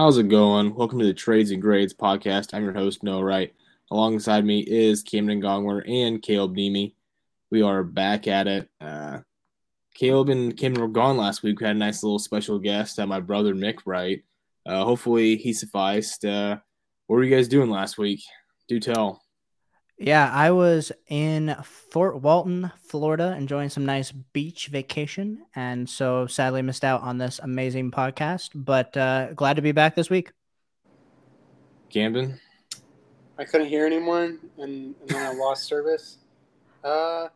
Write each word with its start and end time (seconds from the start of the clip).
How's 0.00 0.16
it 0.16 0.28
going? 0.28 0.74
Welcome 0.74 0.98
to 1.00 1.04
the 1.04 1.12
Trades 1.12 1.50
and 1.50 1.60
Grades 1.60 1.92
podcast. 1.92 2.54
I'm 2.54 2.64
your 2.64 2.72
host, 2.72 3.02
Noah 3.02 3.22
Wright. 3.22 3.54
Alongside 3.90 4.46
me 4.46 4.60
is 4.60 5.02
Camden 5.02 5.42
Gongler 5.42 5.86
and 5.86 6.22
Caleb 6.22 6.56
Neemy. 6.56 6.94
We 7.50 7.60
are 7.60 7.84
back 7.84 8.26
at 8.26 8.46
it. 8.48 8.70
Uh, 8.80 9.18
Caleb 9.94 10.30
and 10.30 10.56
Camden 10.56 10.80
were 10.80 10.88
gone 10.88 11.18
last 11.18 11.42
week. 11.42 11.60
We 11.60 11.66
had 11.66 11.76
a 11.76 11.78
nice 11.78 12.02
little 12.02 12.18
special 12.18 12.58
guest, 12.58 12.98
uh, 12.98 13.06
my 13.06 13.20
brother 13.20 13.54
Mick 13.54 13.80
Wright. 13.84 14.24
Uh, 14.64 14.86
hopefully 14.86 15.36
he 15.36 15.52
sufficed. 15.52 16.24
Uh, 16.24 16.56
what 17.06 17.16
were 17.16 17.22
you 17.22 17.36
guys 17.36 17.46
doing 17.46 17.68
last 17.68 17.98
week? 17.98 18.22
Do 18.68 18.80
tell. 18.80 19.22
Yeah, 20.02 20.32
I 20.32 20.50
was 20.50 20.92
in 21.08 21.54
Fort 21.62 22.22
Walton, 22.22 22.72
Florida, 22.84 23.34
enjoying 23.36 23.68
some 23.68 23.84
nice 23.84 24.10
beach 24.10 24.68
vacation, 24.68 25.42
and 25.54 25.86
so 25.86 26.26
sadly 26.26 26.62
missed 26.62 26.84
out 26.84 27.02
on 27.02 27.18
this 27.18 27.38
amazing 27.38 27.90
podcast. 27.90 28.52
But 28.54 28.96
uh, 28.96 29.34
glad 29.34 29.56
to 29.56 29.62
be 29.62 29.72
back 29.72 29.94
this 29.94 30.08
week. 30.08 30.32
Camden, 31.90 32.40
I 33.38 33.44
couldn't 33.44 33.66
hear 33.66 33.84
anyone, 33.84 34.38
and, 34.56 34.94
and 35.02 35.08
then 35.08 35.26
I 35.26 35.34
lost 35.34 35.64
service. 35.64 36.16
Uh, 36.82 37.28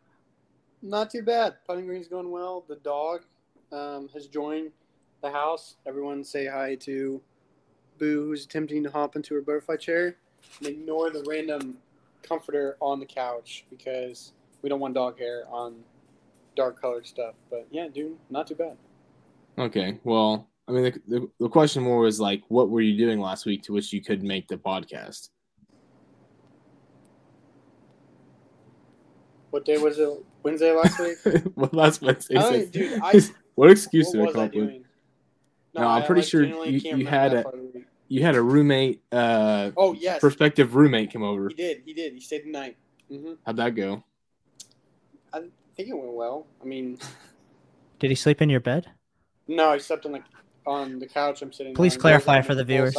not 0.80 1.10
too 1.10 1.22
bad. 1.22 1.56
Putting 1.66 1.84
green's 1.84 2.08
going 2.08 2.30
well. 2.30 2.64
The 2.66 2.76
dog 2.76 3.24
um, 3.72 4.08
has 4.14 4.26
joined 4.26 4.70
the 5.20 5.30
house. 5.30 5.74
Everyone 5.86 6.24
say 6.24 6.46
hi 6.46 6.76
to 6.76 7.20
Boo, 7.98 8.24
who's 8.24 8.46
attempting 8.46 8.82
to 8.84 8.90
hop 8.90 9.16
into 9.16 9.34
her 9.34 9.42
butterfly 9.42 9.76
chair, 9.76 10.16
and 10.60 10.68
ignore 10.68 11.10
the 11.10 11.22
random 11.28 11.76
comforter 12.28 12.76
on 12.80 13.00
the 13.00 13.06
couch 13.06 13.64
because 13.70 14.32
we 14.62 14.68
don't 14.68 14.80
want 14.80 14.94
dog 14.94 15.18
hair 15.18 15.44
on 15.48 15.76
dark 16.56 16.80
colored 16.80 17.06
stuff. 17.06 17.34
But 17.50 17.66
yeah, 17.70 17.88
dude, 17.88 18.16
not 18.30 18.46
too 18.46 18.54
bad. 18.54 18.76
Okay, 19.58 19.98
well, 20.04 20.48
I 20.66 20.72
mean, 20.72 20.84
the, 20.84 21.00
the, 21.06 21.28
the 21.40 21.48
question 21.48 21.82
more 21.82 22.00
was 22.00 22.18
like, 22.18 22.42
what 22.48 22.70
were 22.70 22.80
you 22.80 22.96
doing 22.96 23.20
last 23.20 23.46
week 23.46 23.62
to 23.64 23.72
which 23.72 23.92
you 23.92 24.02
could 24.02 24.22
make 24.22 24.48
the 24.48 24.56
podcast? 24.56 25.28
What 29.50 29.64
day 29.64 29.78
was 29.78 29.98
it? 29.98 30.08
Wednesday 30.42 30.72
last 30.72 30.98
week? 30.98 31.44
well, 31.54 31.70
last 31.72 32.02
Wednesday. 32.02 32.36
I, 32.36 32.64
dude, 32.64 33.00
I, 33.02 33.20
what 33.54 33.70
excuse 33.70 34.08
what 34.12 34.26
did 34.26 34.28
I 34.30 34.32
come 34.32 34.42
up 34.42 34.54
with? 34.54 34.82
No, 35.74 35.86
I'm 35.86 36.02
I, 36.02 36.06
pretty 36.06 36.22
like, 36.22 36.28
sure 36.28 36.42
you- 36.44 36.96
you 36.96 37.06
had 37.06 37.34
a- 37.34 37.44
part 38.08 38.12
of 38.12 38.14
the 38.14 38.14
week. 38.14 38.20
You 38.20 38.26
had 38.26 38.34
a 38.36 38.42
roommate, 38.42 39.02
uh, 39.12 39.70
Oh 39.76 39.92
yes, 39.94 40.20
prospective 40.20 40.74
roommate 40.74 41.12
come 41.12 41.22
over. 41.22 41.48
he 41.48 41.54
did. 41.54 41.82
He 41.84 41.94
did. 41.94 42.12
He 42.14 42.20
stayed 42.20 42.44
the 42.44 42.50
night. 42.50 42.76
hmm 43.08 43.34
How'd 43.46 43.56
that 43.56 43.74
go? 43.74 44.04
I 45.32 45.40
think 45.76 45.88
it 45.88 45.94
went 45.96 46.12
well. 46.12 46.46
I 46.62 46.64
mean, 46.64 46.98
Did 47.98 48.10
he 48.10 48.14
sleep 48.16 48.42
in 48.42 48.50
your 48.50 48.60
bed? 48.60 48.90
no, 49.48 49.70
I 49.70 49.78
slept 49.78 50.04
on 50.06 50.12
the 50.12 50.20
on 50.66 50.98
the 50.98 51.06
couch. 51.06 51.42
I'm 51.42 51.52
sitting. 51.52 51.74
Please 51.74 51.94
on. 51.94 52.00
clarify 52.00 52.40
for 52.42 52.54
the 52.54 52.64
viewers. 52.64 52.96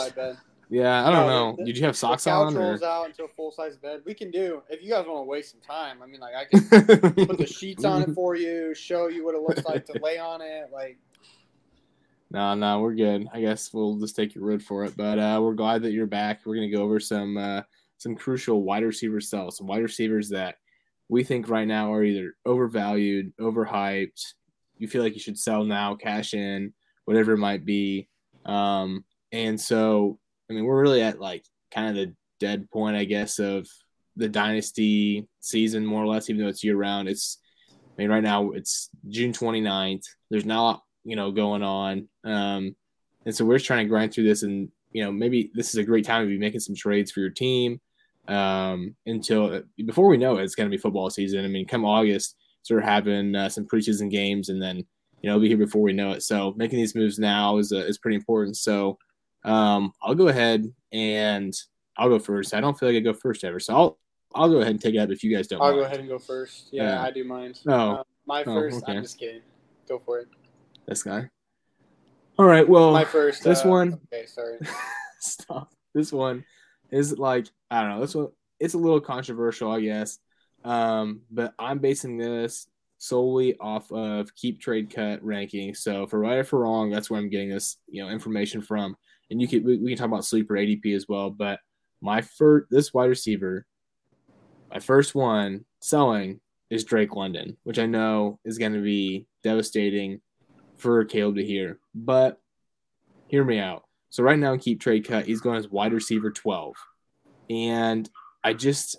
Yeah, 0.70 1.08
I 1.08 1.12
don't 1.12 1.28
No, 1.28 1.52
know. 1.52 1.56
the- 1.60 1.66
Did 1.66 1.78
you 1.78 1.86
have 1.86 1.96
socks 1.96 2.24
the 2.24 2.32
couch 2.32 2.48
on? 2.48 2.58
Or? 2.58 2.70
rolls 2.72 2.82
out 2.82 3.06
into 3.08 3.24
a 3.24 3.28
full 3.28 3.52
size 3.52 3.78
bed. 3.78 4.02
We 4.06 4.14
can 4.16 4.32
do 4.32 4.64
if 4.70 4.82
you 4.82 4.90
guys 4.90 5.06
want 5.08 5.20
to 5.20 5.24
waste 5.30 5.52
some 5.52 5.62
time. 5.62 6.02
I 6.02 6.08
mean, 6.08 6.20
like 6.20 6.34
I 6.36 6.46
can 6.46 7.26
put 7.28 7.38
the 7.38 7.46
sheets 7.46 7.86
on 7.86 8.02
it 8.02 8.10
for 8.16 8.36
you, 8.36 8.74
show 8.74 9.08
you 9.08 9.24
what 9.24 9.36
it 9.36 9.42
looks 9.42 9.64
like 9.66 9.86
to 9.88 10.00
lay 10.02 10.18
on 10.18 10.42
it. 10.42 10.70
Like 10.74 10.98
No, 12.36 12.54
no, 12.54 12.82
we're 12.82 12.96
good. 12.96 13.30
I 13.32 13.40
guess 13.40 13.72
we'll 13.72 13.96
just 13.96 14.14
take 14.14 14.36
your 14.36 14.44
word 14.44 14.62
for 14.62 14.84
it. 14.84 14.98
But 14.98 15.18
uh, 15.18 15.40
we're 15.42 15.54
glad 15.54 15.84
that 15.84 15.94
you're 15.94 16.06
back. 16.06 16.42
We're 16.46 16.56
gonna 16.56 16.70
go 16.70 16.82
over 16.82 17.00
some 17.00 17.38
uh, 17.38 17.62
some 17.98 18.14
crucial 18.14 18.62
wide 18.62 18.84
receiver 18.84 19.22
sells, 19.22 19.56
some 19.56 19.68
wide 19.68 19.82
receivers 19.82 20.28
that 20.32 20.56
we 21.08 21.24
think 21.24 21.48
right 21.48 21.66
now 21.66 21.94
are 21.94 22.04
either 22.04 22.34
overvalued, 22.46 23.32
overhyped. 23.40 24.34
You 24.78 24.90
feel 24.90 25.02
like 25.02 25.14
you 25.14 25.22
should 25.22 25.40
sell 25.40 25.64
now, 25.64 25.96
cash 25.96 26.34
in, 26.34 26.74
whatever 27.06 27.32
it 27.32 27.38
might 27.38 27.64
be. 27.64 28.10
Um, 28.44 29.06
and 29.32 29.60
so, 29.60 30.20
I 30.50 30.56
mean, 30.56 30.66
we're 30.66 30.82
really 30.82 31.04
at 31.04 31.22
like 31.22 31.46
kind 31.74 31.88
of 31.88 31.96
the 31.96 32.14
dead 32.42 32.70
point, 32.70 32.98
I 32.98 33.06
guess, 33.06 33.40
of 33.40 33.66
the 34.18 34.28
dynasty 34.28 35.26
season, 35.40 35.86
more 35.86 36.04
or 36.04 36.08
less, 36.08 36.30
even 36.30 36.42
though 36.42 36.50
it's 36.50 36.66
year 36.66 36.76
round. 36.76 37.08
It's, 37.08 37.38
I 37.72 38.02
mean, 38.02 38.10
right 38.10 38.22
now 38.24 38.52
it's 38.52 38.90
June 39.08 39.32
29th. 39.32 40.04
There's 40.30 40.44
not, 40.44 40.82
you 41.06 41.16
know, 41.16 41.32
going 41.32 41.64
on. 41.64 42.10
Um, 42.26 42.76
and 43.26 43.34
so 43.34 43.46
we're 43.46 43.56
just 43.58 43.66
trying 43.68 43.86
to 43.86 43.90
grind 43.90 44.14
through 44.14 44.26
this 44.26 44.44
and, 44.44 44.70
you 44.92 45.04
know, 45.04 45.12
maybe 45.12 45.52
this 45.54 45.70
is 45.70 45.76
a 45.76 45.84
great 45.84 46.04
time 46.06 46.24
to 46.26 46.30
be 46.30 46.38
making 46.38 46.60
some 46.60 46.76
trades 46.76 47.12
for 47.12 47.20
your 47.22 47.30
team 47.30 47.80
um, 48.28 48.96
until 49.06 49.62
before 49.86 50.08
we 50.08 50.18
know 50.18 50.38
it, 50.38 50.44
it's 50.44 50.56
going 50.56 50.70
to 50.70 50.76
be 50.76 50.82
football 50.82 51.10
season. 51.10 51.46
I 51.46 51.48
mean, 51.48 51.68
come 51.68 51.86
August, 51.86 52.36
sort 52.64 52.82
of 52.82 52.90
having 52.90 53.36
uh, 53.36 53.48
some 53.50 53.66
preseason 53.66 54.10
games 54.10 54.50
and 54.50 54.62
then, 54.62 54.78
you 55.22 55.30
know, 55.30 55.40
be 55.40 55.48
here 55.48 55.58
before 55.58 55.82
we 55.84 55.94
know 55.94 56.12
it. 56.12 56.24
So 56.24 56.54
making 56.58 56.78
these 56.80 56.96
moves 56.96 57.20
now 57.20 57.58
is, 57.58 57.72
uh, 57.72 57.78
is 57.78 57.98
pretty 57.98 58.16
important. 58.16 58.58
So 58.58 58.98
um, 59.44 59.94
I'll 60.02 60.16
go 60.16 60.28
ahead 60.30 60.66
and 60.92 61.54
I'll 61.98 62.10
go 62.10 62.20
first. 62.20 62.54
I 62.54 62.62
don't 62.62 62.78
feel 62.78 62.90
like 62.90 62.98
I 62.98 63.02
go 63.02 63.14
first 63.14 63.44
ever. 63.44 63.60
So 63.60 63.76
I'll, 63.76 64.00
I'll 64.34 64.50
go 64.50 64.58
ahead 64.58 64.72
and 64.72 64.82
take 64.82 64.96
it 64.96 65.00
up 65.00 65.12
if 65.12 65.24
you 65.24 65.36
guys 65.36 65.48
don't 65.48 65.62
I'll 65.62 65.70
mind. 65.70 65.80
go 65.82 65.86
ahead 65.86 66.00
and 66.00 66.10
go 66.10 66.20
first. 66.20 66.70
Yeah, 66.72 66.84
Yeah. 66.84 67.04
I 67.04 67.12
do 67.12 67.24
mind. 67.24 67.60
Oh. 67.68 67.74
Uh, 67.92 68.04
my 68.26 68.42
Oh, 68.42 68.46
first. 68.46 68.84
okay. 68.84 68.94
I'm 68.98 69.04
just 69.04 69.20
kidding. 69.20 69.42
Go 69.88 70.00
for 70.00 70.20
it. 70.20 70.28
This 70.88 71.04
guy. 71.04 71.30
All 72.38 72.46
right. 72.46 72.68
Well, 72.68 72.92
My 72.92 73.06
first. 73.06 73.44
this 73.44 73.66
uh, 73.66 73.70
one- 73.70 74.00
Okay, 74.14 74.26
sorry. 74.26 74.58
stop. 75.20 75.72
This 75.94 76.12
one 76.12 76.44
is 76.92 77.18
like 77.18 77.48
I 77.72 77.82
don't 77.82 77.90
know. 77.92 78.02
This 78.02 78.16
one 78.16 78.28
it's 78.60 78.74
a 78.74 78.78
little 78.78 79.02
controversial, 79.02 79.72
I 79.72 79.82
guess. 79.82 80.20
Um, 80.64 81.22
but 81.32 81.54
I'm 81.60 81.80
basing 81.80 82.18
this 82.18 82.68
solely 82.98 83.56
off 83.60 83.92
of 83.92 84.34
keep 84.36 84.60
trade 84.60 84.94
cut 84.94 85.24
ranking. 85.24 85.76
So 85.76 86.08
for 86.08 86.20
right 86.20 86.38
or 86.40 86.44
for 86.44 86.60
wrong, 86.60 86.90
that's 86.90 87.10
where 87.10 87.20
I'm 87.20 87.30
getting 87.30 87.50
this 87.50 87.78
you 87.88 88.04
know 88.04 88.10
information 88.10 88.62
from. 88.62 88.96
And 89.32 89.42
you 89.42 89.48
can 89.48 89.64
we, 89.64 89.78
we 89.78 89.90
can 89.92 89.98
talk 89.98 90.08
about 90.08 90.26
sleeper 90.26 90.56
ADP 90.56 90.96
as 90.96 91.08
well. 91.08 91.30
But 91.30 91.60
my 92.02 92.22
first 92.22 92.68
this 92.70 92.94
wide 92.94 93.10
receiver, 93.10 93.66
my 94.70 94.80
first 94.80 95.16
one 95.16 95.66
selling 95.80 96.42
is 96.70 96.84
Drake 96.84 97.16
London, 97.16 97.58
which 97.64 97.80
I 97.80 97.86
know 97.86 98.40
is 98.44 98.58
going 98.58 98.74
to 98.74 98.82
be 98.82 99.28
devastating 99.44 100.20
for 100.78 101.04
Caleb 101.06 101.36
to 101.36 101.46
hear. 101.46 101.80
But 101.94 102.40
hear 103.28 103.44
me 103.44 103.60
out. 103.60 103.84
So 104.10 104.24
right 104.24 104.40
now 104.40 104.56
keep 104.58 104.80
trade 104.80 105.08
cut, 105.08 105.26
he's 105.26 105.42
going 105.42 105.58
as 105.58 105.70
wide 105.70 105.94
receiver 105.94 106.32
12. 106.32 106.76
And 107.50 108.10
I 108.44 108.54
just 108.54 108.98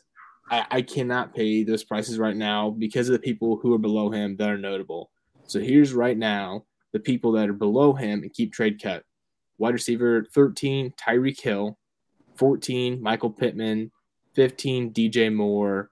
I, 0.51 0.67
I 0.71 0.83
cannot 0.83 1.35
pay 1.35 1.65
those 1.65 1.85
prices 1.85 2.19
right 2.19 2.37
now 2.37 2.71
because 2.71 3.09
of 3.09 3.15
the 3.15 3.19
people 3.19 3.57
who 3.57 3.75
are 3.75 3.79
below 3.79 4.11
him 4.11 4.37
that 4.37 4.51
are 4.51 4.59
notable. 4.59 5.11
So 5.45 5.61
here's 5.61 5.93
right 5.93 6.17
now 6.17 6.65
the 6.93 7.01
people 7.01 7.33
that 7.33 7.49
are 7.49 7.55
below 7.55 7.93
him 7.93 8.23
and 8.23 8.33
keep 8.33 8.53
trade 8.53 8.81
cut. 8.83 9.03
Wide 9.59 9.75
receiver 9.75 10.25
13, 10.35 10.93
Tyreek 10.93 11.41
Hill, 11.41 11.79
14, 12.37 13.03
Michael 13.03 13.31
Pittman, 13.31 13.91
15, 14.35 14.93
DJ 14.93 15.35
Moore. 15.35 15.91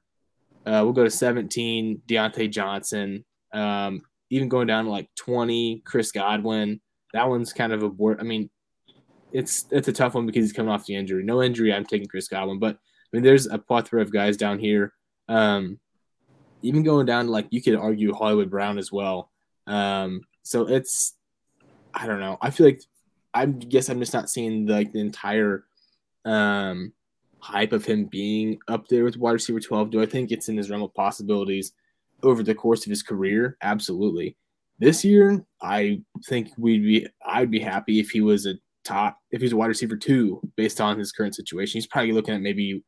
Uh, 0.66 0.80
we'll 0.84 0.92
go 0.92 1.04
to 1.04 1.10
17, 1.10 2.02
Diontae 2.06 2.50
Johnson. 2.50 3.24
Um, 3.52 4.02
even 4.34 4.48
going 4.48 4.66
down 4.66 4.86
to 4.86 4.90
like 4.90 5.08
20, 5.14 5.82
Chris 5.84 6.10
Godwin. 6.10 6.80
That 7.12 7.28
one's 7.28 7.52
kind 7.52 7.72
of 7.72 7.84
a 7.84 7.88
board. 7.88 8.18
I 8.18 8.24
mean, 8.24 8.50
it's 9.32 9.66
it's 9.70 9.86
a 9.86 9.92
tough 9.92 10.14
one 10.14 10.26
because 10.26 10.44
he's 10.44 10.52
coming 10.52 10.72
off 10.72 10.86
the 10.86 10.96
injury. 10.96 11.22
No 11.22 11.40
injury, 11.40 11.72
I'm 11.72 11.84
taking 11.84 12.08
Chris 12.08 12.26
Godwin, 12.26 12.58
but 12.58 12.74
I 12.74 13.08
mean, 13.12 13.22
there's 13.22 13.46
a 13.46 13.58
plethora 13.58 14.02
of 14.02 14.12
guys 14.12 14.36
down 14.36 14.58
here. 14.58 14.92
Um, 15.28 15.78
even 16.62 16.82
going 16.82 17.06
down 17.06 17.26
to 17.26 17.30
like 17.30 17.46
you 17.50 17.62
could 17.62 17.76
argue 17.76 18.12
Hollywood 18.12 18.50
Brown 18.50 18.76
as 18.76 18.90
well. 18.90 19.30
Um, 19.68 20.22
so 20.42 20.66
it's 20.66 21.14
I 21.94 22.08
don't 22.08 22.20
know. 22.20 22.36
I 22.42 22.50
feel 22.50 22.66
like 22.66 22.82
I 23.32 23.46
guess 23.46 23.88
I'm 23.88 24.00
just 24.00 24.14
not 24.14 24.30
seeing 24.30 24.66
the, 24.66 24.72
like 24.72 24.92
the 24.92 25.00
entire 25.00 25.64
um, 26.24 26.92
hype 27.38 27.72
of 27.72 27.84
him 27.84 28.06
being 28.06 28.58
up 28.66 28.88
there 28.88 29.04
with 29.04 29.16
wide 29.16 29.32
receiver 29.32 29.60
12. 29.60 29.90
Do 29.90 30.02
I 30.02 30.06
think 30.06 30.32
it's 30.32 30.48
in 30.48 30.56
his 30.56 30.70
realm 30.70 30.82
of 30.82 30.92
possibilities 30.92 31.72
over 32.24 32.42
the 32.42 32.54
course 32.54 32.84
of 32.84 32.90
his 32.90 33.02
career? 33.02 33.56
Absolutely. 33.62 34.36
This 34.78 35.04
year, 35.04 35.44
I 35.62 36.00
think 36.26 36.50
we'd 36.58 36.82
be 36.82 37.06
I'd 37.24 37.50
be 37.50 37.60
happy 37.60 38.00
if 38.00 38.10
he 38.10 38.20
was 38.20 38.46
a 38.46 38.54
top 38.84 39.18
if 39.30 39.40
he's 39.40 39.52
a 39.52 39.56
wide 39.56 39.68
receiver 39.68 39.96
two 39.96 40.40
based 40.56 40.80
on 40.80 40.98
his 40.98 41.12
current 41.12 41.34
situation. 41.34 41.78
He's 41.78 41.86
probably 41.86 42.12
looking 42.12 42.34
at 42.34 42.42
maybe 42.42 42.82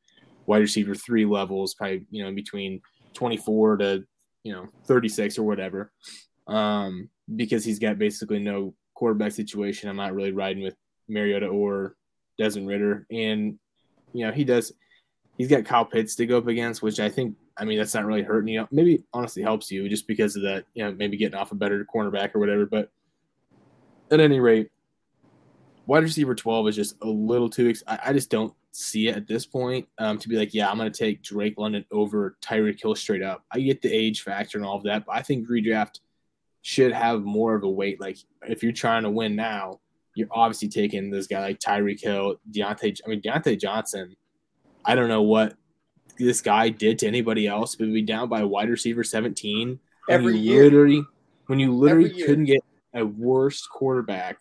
wide 0.46 0.62
receiver 0.62 0.94
three 0.94 1.24
levels, 1.24 1.74
probably 1.74 2.04
you 2.10 2.22
know 2.22 2.28
in 2.28 2.34
between 2.34 2.80
24 3.14 3.78
to 3.78 4.04
you 4.42 4.52
know 4.52 4.66
36 4.86 5.38
or 5.38 5.44
whatever, 5.44 5.92
um, 6.46 7.08
because 7.34 7.64
he's 7.64 7.78
got 7.78 7.98
basically 7.98 8.38
no 8.38 8.74
quarterback 8.94 9.32
situation. 9.32 9.88
I'm 9.88 9.96
not 9.96 10.14
really 10.14 10.32
riding 10.32 10.62
with 10.62 10.74
Mariota 11.08 11.46
or 11.46 11.96
Desmond 12.38 12.68
Ridder, 12.68 13.06
and 13.10 13.58
you 14.12 14.26
know 14.26 14.32
he 14.32 14.44
does. 14.44 14.72
He's 15.38 15.48
got 15.48 15.64
Kyle 15.66 15.84
Pitts 15.84 16.16
to 16.16 16.26
go 16.26 16.38
up 16.38 16.46
against, 16.46 16.82
which 16.82 17.00
I 17.00 17.08
think. 17.08 17.36
I 17.58 17.64
mean, 17.64 17.78
that's 17.78 17.94
not 17.94 18.04
really 18.04 18.22
hurting 18.22 18.52
you. 18.52 18.68
Maybe 18.70 19.02
honestly 19.12 19.42
helps 19.42 19.70
you 19.70 19.88
just 19.88 20.06
because 20.06 20.36
of 20.36 20.42
that. 20.42 20.64
You 20.74 20.84
know, 20.84 20.92
maybe 20.92 21.16
getting 21.16 21.38
off 21.38 21.52
a 21.52 21.54
better 21.54 21.86
cornerback 21.92 22.34
or 22.34 22.38
whatever. 22.38 22.66
But 22.66 22.90
at 24.10 24.20
any 24.20 24.40
rate, 24.40 24.70
wide 25.86 26.02
receiver 26.02 26.34
12 26.34 26.68
is 26.68 26.76
just 26.76 26.96
a 27.02 27.06
little 27.06 27.48
too 27.48 27.68
ex- 27.70 27.82
I, 27.86 27.98
I 28.06 28.12
just 28.12 28.30
don't 28.30 28.52
see 28.72 29.08
it 29.08 29.16
at 29.16 29.26
this 29.26 29.46
point 29.46 29.88
um, 29.98 30.18
to 30.18 30.28
be 30.28 30.36
like 30.36 30.52
yeah 30.52 30.70
i'm 30.70 30.76
going 30.76 30.92
to 30.92 30.98
take 30.98 31.22
drake 31.22 31.54
london 31.56 31.82
over 31.90 32.36
tyreek 32.42 32.78
hill 32.78 32.94
straight 32.94 33.22
up 33.22 33.42
i 33.50 33.58
get 33.58 33.80
the 33.80 33.90
age 33.90 34.20
factor 34.20 34.58
and 34.58 34.66
all 34.66 34.76
of 34.76 34.82
that 34.82 35.06
but 35.06 35.12
i 35.16 35.22
think 35.22 35.48
redraft 35.48 36.00
should 36.60 36.92
have 36.92 37.22
more 37.22 37.54
of 37.54 37.62
a 37.62 37.70
weight 37.70 37.98
like 38.02 38.18
if 38.42 38.62
you're 38.62 38.72
trying 38.72 39.02
to 39.02 39.08
win 39.08 39.34
now 39.34 39.80
you're 40.16 40.28
obviously 40.30 40.66
taking 40.66 41.10
this 41.10 41.28
guy 41.28 41.40
like 41.40 41.60
Tyreek 41.60 42.00
Hill, 42.00 42.40
Diontae. 42.50 42.98
I 43.04 43.08
mean 43.08 43.20
Diontae 43.20 43.60
Johnson. 43.60 44.16
I 44.84 44.94
don't 44.94 45.08
know 45.08 45.22
what 45.22 45.54
this 46.16 46.40
guy 46.40 46.68
did 46.68 46.98
to 47.00 47.06
anybody 47.06 47.46
else, 47.46 47.74
but 47.76 47.92
be 47.92 48.02
down 48.02 48.28
by 48.28 48.40
a 48.40 48.46
wide 48.46 48.68
receiver 48.68 49.04
17 49.04 49.78
Every 50.08 50.36
year. 50.36 50.64
literally 50.64 51.04
when 51.46 51.58
you 51.58 51.72
literally 51.72 52.22
couldn't 52.22 52.44
get 52.44 52.60
a 52.94 53.04
worse 53.04 53.66
quarterback 53.66 54.38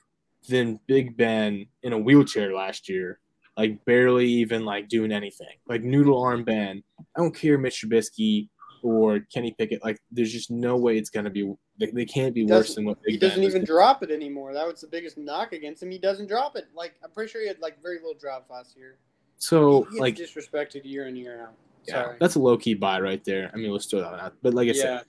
than 0.48 0.80
Big 0.88 1.18
Ben 1.18 1.68
in 1.84 1.94
a 1.94 1.98
wheelchair 1.98 2.54
last 2.54 2.90
year, 2.90 3.20
like 3.58 3.84
barely 3.86 4.28
even 4.28 4.66
like 4.66 4.90
doing 4.90 5.12
anything, 5.12 5.56
like 5.68 5.84
noodle 5.84 6.22
arm 6.22 6.44
Ben. 6.44 6.84
I 7.00 7.22
don't 7.22 7.36
care 7.36 7.58
Mitch 7.58 7.84
Trubisky 7.84 8.50
or 8.84 9.20
Kenny 9.34 9.56
Pickett. 9.58 9.84
Like, 9.84 10.00
there's 10.12 10.32
just 10.32 10.52
no 10.52 10.78
way 10.78 10.98
it's 10.98 11.10
gonna 11.10 11.30
be. 11.30 11.52
They, 11.80 11.88
they 11.88 12.06
can't 12.06 12.34
be 12.34 12.46
worse 12.46 12.76
than 12.76 12.86
what 12.86 13.02
Big 13.04 13.14
He 13.14 13.18
doesn't 13.18 13.44
was 13.44 13.54
even 13.54 13.66
drop 13.66 14.04
it 14.04 14.12
anymore. 14.12 14.54
That 14.54 14.68
was 14.68 14.82
the 14.82 14.88
biggest 14.88 15.18
knock 15.18 15.52
against 15.52 15.84
him. 15.84 15.92
He 15.92 15.98
doesn't 15.98 16.28
drop 16.28 16.56
it. 16.56 16.68
Like 16.74 16.96
I'm 17.04 17.12
pretty 17.12 17.32
sure 17.32 17.42
he 17.42 17.48
had 17.48 17.60
like 17.60 17.82
very 17.82 17.98
little 17.98 18.14
drops 18.14 18.50
last 18.50 18.78
year. 18.78 18.98
So 19.38 19.84
he 19.92 20.00
like, 20.00 20.16
disrespected 20.16 20.82
year 20.86 21.08
in 21.08 21.16
year 21.16 21.44
out. 21.44 21.54
yeah, 21.88 22.14
that's 22.20 22.36
a 22.36 22.40
low 22.40 22.58
key 22.58 22.74
buy 22.74 23.00
right 23.00 23.24
there. 23.24 23.52
I 23.54 23.58
mean, 23.58 23.72
let's 23.72 23.86
throw 23.86 24.02
that 24.02 24.14
out. 24.14 24.34
But 24.42 24.54
like 24.54 24.68
I 24.70 24.72
yeah. 24.72 24.82
said, 24.82 25.02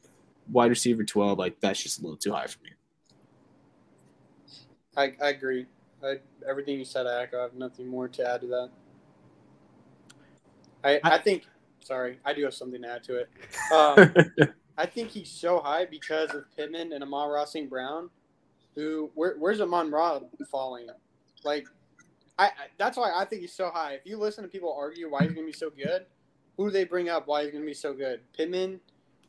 wide 0.50 0.70
receiver 0.70 1.04
12, 1.04 1.38
like 1.38 1.60
that's 1.60 1.82
just 1.82 2.00
a 2.00 2.02
little 2.02 2.16
too 2.16 2.32
high 2.32 2.46
for 2.46 2.58
me. 2.62 2.70
I, 4.96 5.12
I 5.22 5.30
agree. 5.30 5.66
I, 6.02 6.16
everything 6.48 6.78
you 6.78 6.84
said, 6.84 7.06
I 7.06 7.22
echo. 7.22 7.38
I 7.38 7.42
have 7.42 7.54
nothing 7.54 7.86
more 7.86 8.08
to 8.08 8.28
add 8.28 8.40
to 8.42 8.46
that. 8.48 8.70
I, 10.84 11.00
I 11.02 11.18
think. 11.18 11.44
Sorry, 11.80 12.18
I 12.24 12.32
do 12.32 12.42
have 12.44 12.54
something 12.54 12.82
to 12.82 12.88
add 12.88 13.04
to 13.04 13.16
it. 13.16 13.30
Um, 13.72 14.14
I 14.78 14.86
think 14.86 15.10
he's 15.10 15.30
so 15.30 15.60
high 15.60 15.86
because 15.86 16.30
of 16.34 16.44
Pittman 16.56 16.92
and 16.92 17.02
Amon 17.02 17.30
Ra 17.30 17.44
St. 17.44 17.68
Brown. 17.68 18.10
Who 18.74 19.10
where, 19.14 19.36
where's 19.38 19.60
Amon 19.60 19.90
Ra 19.90 20.20
falling? 20.50 20.88
Like, 21.44 21.66
I, 22.38 22.46
I 22.46 22.50
that's 22.78 22.96
why 22.96 23.12
I 23.14 23.24
think 23.24 23.42
he's 23.42 23.52
so 23.52 23.70
high. 23.70 23.92
If 23.94 24.02
you 24.04 24.18
listen 24.18 24.44
to 24.44 24.48
people 24.48 24.74
argue 24.78 25.10
why 25.10 25.22
he's 25.22 25.32
going 25.32 25.46
to 25.46 25.52
be 25.52 25.56
so 25.56 25.70
good, 25.70 26.06
who 26.56 26.66
do 26.66 26.70
they 26.70 26.84
bring 26.84 27.08
up? 27.08 27.26
Why 27.26 27.42
he's 27.42 27.52
going 27.52 27.62
to 27.62 27.66
be 27.68 27.74
so 27.74 27.92
good? 27.94 28.20
Pittman 28.36 28.80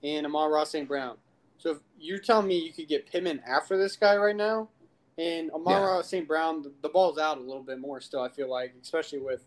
and 0.03 0.25
Amon 0.25 0.51
Ra 0.51 0.63
St. 0.63 0.87
Brown. 0.87 1.17
So 1.57 1.71
if 1.71 1.77
you're 1.99 2.19
telling 2.19 2.47
me 2.47 2.57
you 2.59 2.71
could 2.73 2.87
get 2.87 3.09
Pittman 3.11 3.41
after 3.47 3.77
this 3.77 3.95
guy 3.95 4.15
right 4.17 4.35
now, 4.35 4.69
and 5.17 5.49
Amon 5.51 5.73
Yeah. 5.73 5.87
Ra 5.87 6.01
St. 6.01 6.27
Brown, 6.27 6.61
the, 6.61 6.71
the 6.81 6.89
ball's 6.89 7.17
out 7.17 7.37
a 7.37 7.41
little 7.41 7.63
bit 7.63 7.79
more 7.79 7.99
still. 8.01 8.21
I 8.21 8.29
feel 8.29 8.49
like, 8.49 8.73
especially 8.81 9.19
with 9.19 9.43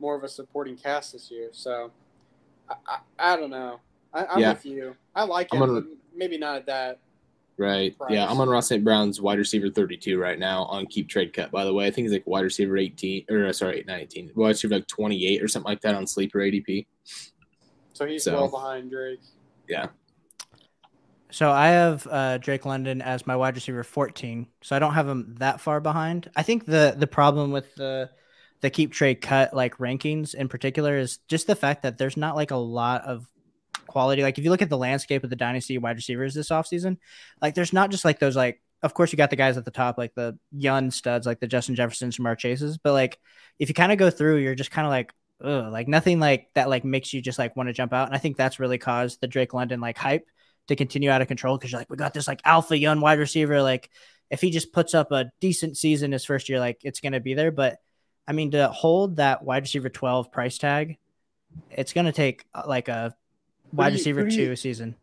more 0.00 0.14
of 0.16 0.22
a 0.24 0.28
supporting 0.28 0.76
cast 0.76 1.12
this 1.12 1.30
year. 1.30 1.48
So 1.52 1.90
I, 2.68 2.74
I, 2.86 3.32
I 3.32 3.36
don't 3.36 3.50
know. 3.50 3.80
I, 4.12 4.26
I'm 4.26 4.40
Yeah. 4.40 4.50
with 4.52 4.66
you. 4.66 4.96
I 5.14 5.24
like 5.24 5.48
I'm 5.52 5.62
him, 5.62 5.68
gonna- 5.68 5.86
maybe 6.14 6.36
not 6.38 6.56
at 6.56 6.66
that. 6.66 6.98
Right. 7.58 7.98
Price. 7.98 8.10
Yeah, 8.12 8.26
Amon 8.28 8.48
Ra 8.48 8.60
St. 8.60 8.84
Brown's 8.84 9.20
wide 9.20 9.38
receiver 9.38 9.68
32 9.68 10.18
right 10.18 10.38
now 10.38 10.62
on 10.64 10.86
keep 10.86 11.08
trade 11.08 11.32
cut. 11.32 11.50
By 11.50 11.64
the 11.64 11.74
way, 11.74 11.86
I 11.86 11.90
think 11.90 12.04
he's 12.04 12.12
like 12.12 12.26
wide 12.26 12.44
receiver 12.44 12.76
18 12.78 13.24
or 13.28 13.46
uh, 13.46 13.52
sorry, 13.52 13.84
not 13.86 13.98
18, 13.98 14.30
wide 14.36 14.48
receiver 14.50 14.76
like 14.76 14.86
28 14.86 15.42
or 15.42 15.48
something 15.48 15.68
like 15.68 15.80
that 15.80 15.94
on 15.96 16.06
sleeper 16.06 16.38
ADP. 16.38 16.86
So 17.94 18.06
he's 18.06 18.22
So- 18.24 18.34
well 18.34 18.48
behind 18.48 18.90
Drake. 18.90 19.18
Yeah. 19.68 19.88
So 21.30 21.50
I 21.50 21.68
have 21.68 22.06
uh, 22.10 22.38
Drake 22.38 22.64
London 22.64 23.02
as 23.02 23.26
my 23.26 23.36
wide 23.36 23.54
receiver 23.54 23.82
14. 23.84 24.46
So 24.62 24.74
I 24.74 24.78
don't 24.78 24.94
have 24.94 25.06
him 25.06 25.34
that 25.40 25.60
far 25.60 25.78
behind. 25.80 26.30
I 26.36 26.42
think 26.42 26.64
the 26.64 26.94
the 26.96 27.06
problem 27.06 27.50
with 27.52 27.74
the 27.74 28.08
the 28.60 28.70
keep 28.70 28.92
trade 28.92 29.20
cut 29.20 29.52
like 29.52 29.76
rankings 29.76 30.34
in 30.34 30.48
particular 30.48 30.96
is 30.96 31.18
just 31.28 31.46
the 31.46 31.54
fact 31.54 31.82
that 31.82 31.98
there's 31.98 32.16
not 32.16 32.34
like 32.34 32.50
a 32.50 32.56
lot 32.56 33.02
of 33.02 33.28
quality. 33.88 34.22
Like 34.22 34.38
if 34.38 34.44
you 34.44 34.50
look 34.50 34.62
at 34.62 34.70
the 34.70 34.78
landscape 34.78 35.24
of 35.24 35.30
the 35.30 35.36
dynasty 35.36 35.78
wide 35.78 35.96
receivers 35.96 36.34
this 36.34 36.50
offseason, 36.50 36.98
like 37.42 37.54
there's 37.54 37.72
not 37.72 37.90
just 37.90 38.04
like 38.04 38.20
those 38.20 38.36
like 38.36 38.62
of 38.82 38.94
course 38.94 39.10
you 39.10 39.16
got 39.16 39.30
the 39.30 39.36
guys 39.36 39.56
at 39.56 39.64
the 39.64 39.72
top 39.72 39.98
like 39.98 40.14
the 40.14 40.38
young 40.52 40.92
studs 40.92 41.26
like 41.26 41.40
the 41.40 41.48
Justin 41.48 41.74
Jeffersons, 41.74 42.16
Jamar 42.16 42.38
Chases, 42.38 42.78
but 42.78 42.92
like 42.92 43.18
if 43.58 43.68
you 43.68 43.74
kind 43.74 43.90
of 43.90 43.98
go 43.98 44.10
through, 44.10 44.36
you're 44.36 44.54
just 44.54 44.70
kind 44.70 44.86
of 44.86 44.90
like 44.90 45.12
like 45.40 45.88
nothing 45.88 46.20
like 46.20 46.48
that 46.54 46.68
like 46.68 46.84
makes 46.84 47.12
you 47.12 47.20
just 47.20 47.38
like 47.38 47.56
want 47.56 47.68
to 47.68 47.72
jump 47.72 47.92
out. 47.92 48.06
And 48.06 48.14
I 48.14 48.18
think 48.18 48.36
that's 48.36 48.58
really 48.60 48.78
caused 48.78 49.20
the 49.20 49.26
Drake 49.26 49.54
London 49.54 49.80
like 49.80 49.98
hype 49.98 50.26
to 50.68 50.76
continue 50.76 51.10
out 51.10 51.22
of 51.22 51.28
control 51.28 51.56
because 51.56 51.72
you're 51.72 51.80
like, 51.80 51.90
we 51.90 51.96
got 51.96 52.14
this 52.14 52.28
like 52.28 52.40
alpha 52.44 52.78
young 52.78 53.00
wide 53.00 53.18
receiver. 53.18 53.62
Like, 53.62 53.90
if 54.30 54.40
he 54.40 54.50
just 54.50 54.72
puts 54.72 54.94
up 54.94 55.10
a 55.10 55.30
decent 55.40 55.76
season 55.76 56.12
his 56.12 56.24
first 56.24 56.48
year, 56.48 56.60
like 56.60 56.80
it's 56.84 57.00
gonna 57.00 57.20
be 57.20 57.34
there. 57.34 57.50
But 57.50 57.78
I 58.26 58.32
mean, 58.32 58.50
to 58.50 58.68
hold 58.68 59.16
that 59.16 59.42
wide 59.42 59.62
receiver 59.62 59.88
12 59.88 60.30
price 60.30 60.58
tag, 60.58 60.98
it's 61.70 61.92
gonna 61.92 62.12
take 62.12 62.44
uh, 62.54 62.64
like 62.66 62.88
a 62.88 63.14
wide 63.72 63.88
do 63.90 63.92
you- 63.94 63.98
receiver 63.98 64.24
who 64.24 64.30
do 64.30 64.36
you- 64.36 64.46
two 64.48 64.56
season. 64.56 64.94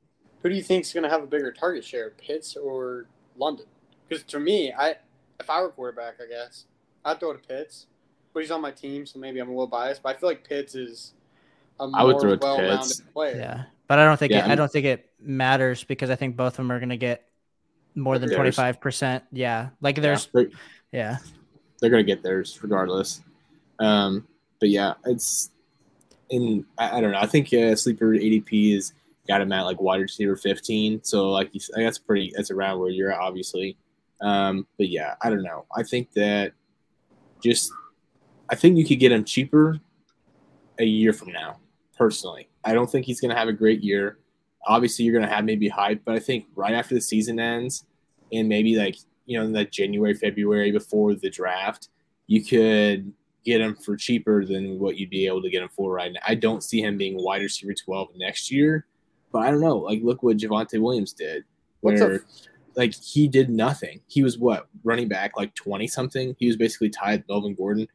Who 0.43 0.49
do 0.49 0.55
you 0.55 0.61
think's 0.63 0.93
going 0.93 1.03
to 1.03 1.09
have 1.09 1.23
a 1.23 1.27
bigger 1.27 1.51
target 1.51 1.83
share, 1.83 2.11
Pitts 2.11 2.55
or 2.55 3.07
London? 3.35 3.65
Because 4.07 4.23
to 4.25 4.39
me, 4.39 4.71
I 4.71 4.95
if 5.39 5.49
I 5.49 5.61
were 5.61 5.69
quarterback, 5.69 6.15
I 6.21 6.27
guess 6.29 6.65
I'd 7.03 7.19
throw 7.19 7.33
to 7.33 7.39
Pitts, 7.39 7.87
but 8.33 8.41
he's 8.41 8.51
on 8.51 8.61
my 8.61 8.71
team, 8.71 9.05
so 9.05 9.17
maybe 9.19 9.39
I'm 9.39 9.47
a 9.47 9.51
little 9.51 9.67
biased. 9.67 10.03
But 10.03 10.15
I 10.15 10.19
feel 10.19 10.29
like 10.29 10.47
Pitts 10.47 10.75
is 10.75 11.13
a 11.79 11.83
I 11.93 12.03
would 12.03 12.11
more 12.13 12.21
throw 12.21 12.31
it 12.33 12.41
to 12.41 12.45
well-rounded 12.45 12.77
Pitts. 12.77 13.01
player. 13.13 13.35
Yeah, 13.37 13.63
but 13.87 13.97
I 13.99 14.05
don't 14.05 14.17
think 14.17 14.31
Yeah, 14.31 14.39
it, 14.39 14.43
I 14.45 14.47
I'm- 14.49 14.57
don't 14.57 14.71
think 14.71 14.85
it 14.85 15.09
matters 15.19 15.83
because 15.83 16.09
I 16.11 16.15
think 16.15 16.35
both 16.37 16.53
of 16.53 16.57
them 16.57 16.71
are 16.71 16.79
gonna 16.79 16.95
get 16.95 17.27
more 17.95 18.19
than 18.19 18.29
twenty 18.29 18.51
five 18.51 18.79
percent. 18.79 19.23
Yeah, 19.31 19.69
like 19.81 19.95
there's 19.99 20.27
they're, 20.27 20.49
yeah. 20.91 21.17
they're 21.81 21.89
gonna 21.89 22.03
get 22.03 22.21
theirs 22.21 22.59
regardless. 22.61 23.21
Um, 23.79 24.27
but 24.59 24.69
yeah, 24.69 24.93
it's 25.05 25.49
in 26.29 26.65
I, 26.77 26.97
I 26.97 27.01
don't 27.01 27.11
know. 27.11 27.19
I 27.19 27.27
think 27.27 27.49
sleeper 27.49 28.07
ADP 28.11 28.75
is 28.75 28.93
got 29.27 29.41
him 29.41 29.51
at 29.51 29.63
like 29.63 29.81
wide 29.81 30.01
receiver 30.01 30.35
15. 30.35 31.03
So 31.03 31.31
like 31.31 31.51
that's 31.75 31.97
pretty. 31.97 32.31
That's 32.35 32.51
around 32.51 32.79
where 32.79 32.89
you're 32.89 33.11
at, 33.11 33.19
obviously. 33.19 33.77
Um, 34.21 34.67
but 34.77 34.89
yeah, 34.89 35.15
I 35.21 35.29
don't 35.29 35.43
know. 35.43 35.65
I 35.75 35.83
think 35.83 36.11
that 36.13 36.53
just 37.43 37.71
I 38.49 38.55
think 38.55 38.77
you 38.77 38.85
could 38.85 38.99
get 38.99 39.11
him 39.11 39.23
cheaper 39.23 39.79
a 40.79 40.85
year 40.85 41.13
from 41.13 41.31
now. 41.31 41.59
Personally, 41.97 42.49
I 42.63 42.73
don't 42.73 42.89
think 42.89 43.05
he's 43.05 43.21
gonna 43.21 43.35
have 43.35 43.47
a 43.47 43.53
great 43.53 43.81
year. 43.81 44.19
Obviously, 44.67 45.05
you're 45.05 45.19
gonna 45.19 45.31
have 45.31 45.45
maybe 45.45 45.67
hype, 45.67 46.01
but 46.05 46.15
I 46.15 46.19
think 46.19 46.45
right 46.55 46.73
after 46.73 46.95
the 46.95 47.01
season 47.01 47.39
ends, 47.39 47.85
and 48.31 48.49
maybe 48.49 48.75
like 48.75 48.97
you 49.25 49.37
know 49.37 49.45
in 49.45 49.53
that 49.53 49.71
January, 49.71 50.13
February 50.13 50.71
before 50.71 51.15
the 51.15 51.29
draft, 51.29 51.89
you 52.27 52.43
could 52.43 53.13
get 53.45 53.61
him 53.61 53.75
for 53.75 53.95
cheaper 53.95 54.43
than 54.43 54.79
what 54.79 54.97
you'd 54.97 55.11
be 55.11 55.27
able 55.27 55.41
to 55.43 55.49
get 55.49 55.61
him 55.61 55.69
for 55.69 55.93
right 55.93 56.11
now. 56.11 56.19
I 56.27 56.35
don't 56.35 56.63
see 56.63 56.81
him 56.81 56.97
being 56.97 57.21
wide 57.21 57.43
receiver 57.43 57.73
12 57.73 58.09
next 58.15 58.51
year, 58.51 58.87
but 59.31 59.39
I 59.39 59.51
don't 59.51 59.61
know. 59.61 59.77
Like, 59.77 60.01
look 60.03 60.23
what 60.23 60.37
Javonte 60.37 60.81
Williams 60.81 61.13
did. 61.13 61.45
What's 61.81 62.01
Where, 62.01 62.15
up? 62.15 62.21
like, 62.75 62.93
he 62.95 63.27
did 63.27 63.49
nothing. 63.49 64.01
He 64.07 64.23
was 64.23 64.39
what, 64.39 64.67
running 64.83 65.07
back 65.07 65.37
like 65.37 65.53
20 65.53 65.87
something? 65.87 66.35
He 66.39 66.47
was 66.47 66.57
basically 66.57 66.89
tied 66.89 67.19
with 67.19 67.29
Melvin 67.29 67.53
Gordon. 67.53 67.87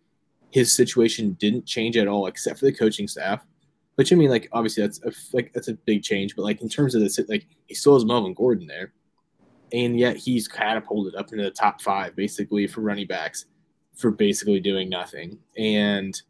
His 0.52 0.72
situation 0.72 1.36
didn't 1.40 1.66
change 1.66 1.96
at 1.96 2.08
all 2.08 2.26
except 2.26 2.60
for 2.60 2.66
the 2.66 2.72
coaching 2.72 3.08
staff. 3.08 3.44
Which 3.96 4.12
I 4.12 4.16
mean, 4.16 4.30
like, 4.30 4.48
obviously 4.52 4.82
that's 4.82 5.02
a, 5.02 5.12
like 5.34 5.52
that's 5.52 5.68
a 5.68 5.74
big 5.74 6.02
change, 6.02 6.34
but 6.34 6.42
like 6.42 6.62
in 6.62 6.68
terms 6.70 6.94
of 6.94 7.02
this, 7.02 7.18
like 7.28 7.46
he 7.66 7.74
still 7.74 7.94
has 7.94 8.04
Melvin 8.04 8.32
Gordon 8.32 8.66
there, 8.66 8.92
and 9.72 9.98
yet 9.98 10.16
he's 10.16 10.48
catapulted 10.48 11.16
up 11.16 11.32
into 11.32 11.44
the 11.44 11.50
top 11.50 11.82
five 11.82 12.16
basically 12.16 12.66
for 12.66 12.80
running 12.80 13.06
backs 13.06 13.44
for 14.00 14.10
basically 14.10 14.60
doing 14.60 14.88
nothing. 14.88 15.38
And 15.56 16.20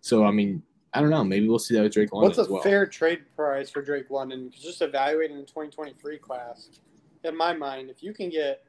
so, 0.00 0.24
I 0.24 0.30
mean, 0.32 0.62
I 0.92 1.00
don't 1.00 1.10
know. 1.10 1.24
Maybe 1.24 1.48
we'll 1.48 1.58
see 1.58 1.74
that 1.74 1.82
with 1.82 1.92
Drake 1.92 2.12
London 2.12 2.36
What's 2.36 2.48
a 2.48 2.52
well. 2.52 2.62
fair 2.62 2.86
trade 2.86 3.22
price 3.34 3.70
for 3.70 3.80
Drake 3.80 4.10
London? 4.10 4.50
'Cause 4.50 4.60
just 4.60 4.82
evaluating 4.82 5.38
the 5.38 5.44
2023 5.44 6.18
class, 6.18 6.80
in 7.24 7.36
my 7.36 7.54
mind, 7.54 7.88
if 7.88 8.02
you 8.02 8.12
can 8.12 8.28
get, 8.28 8.64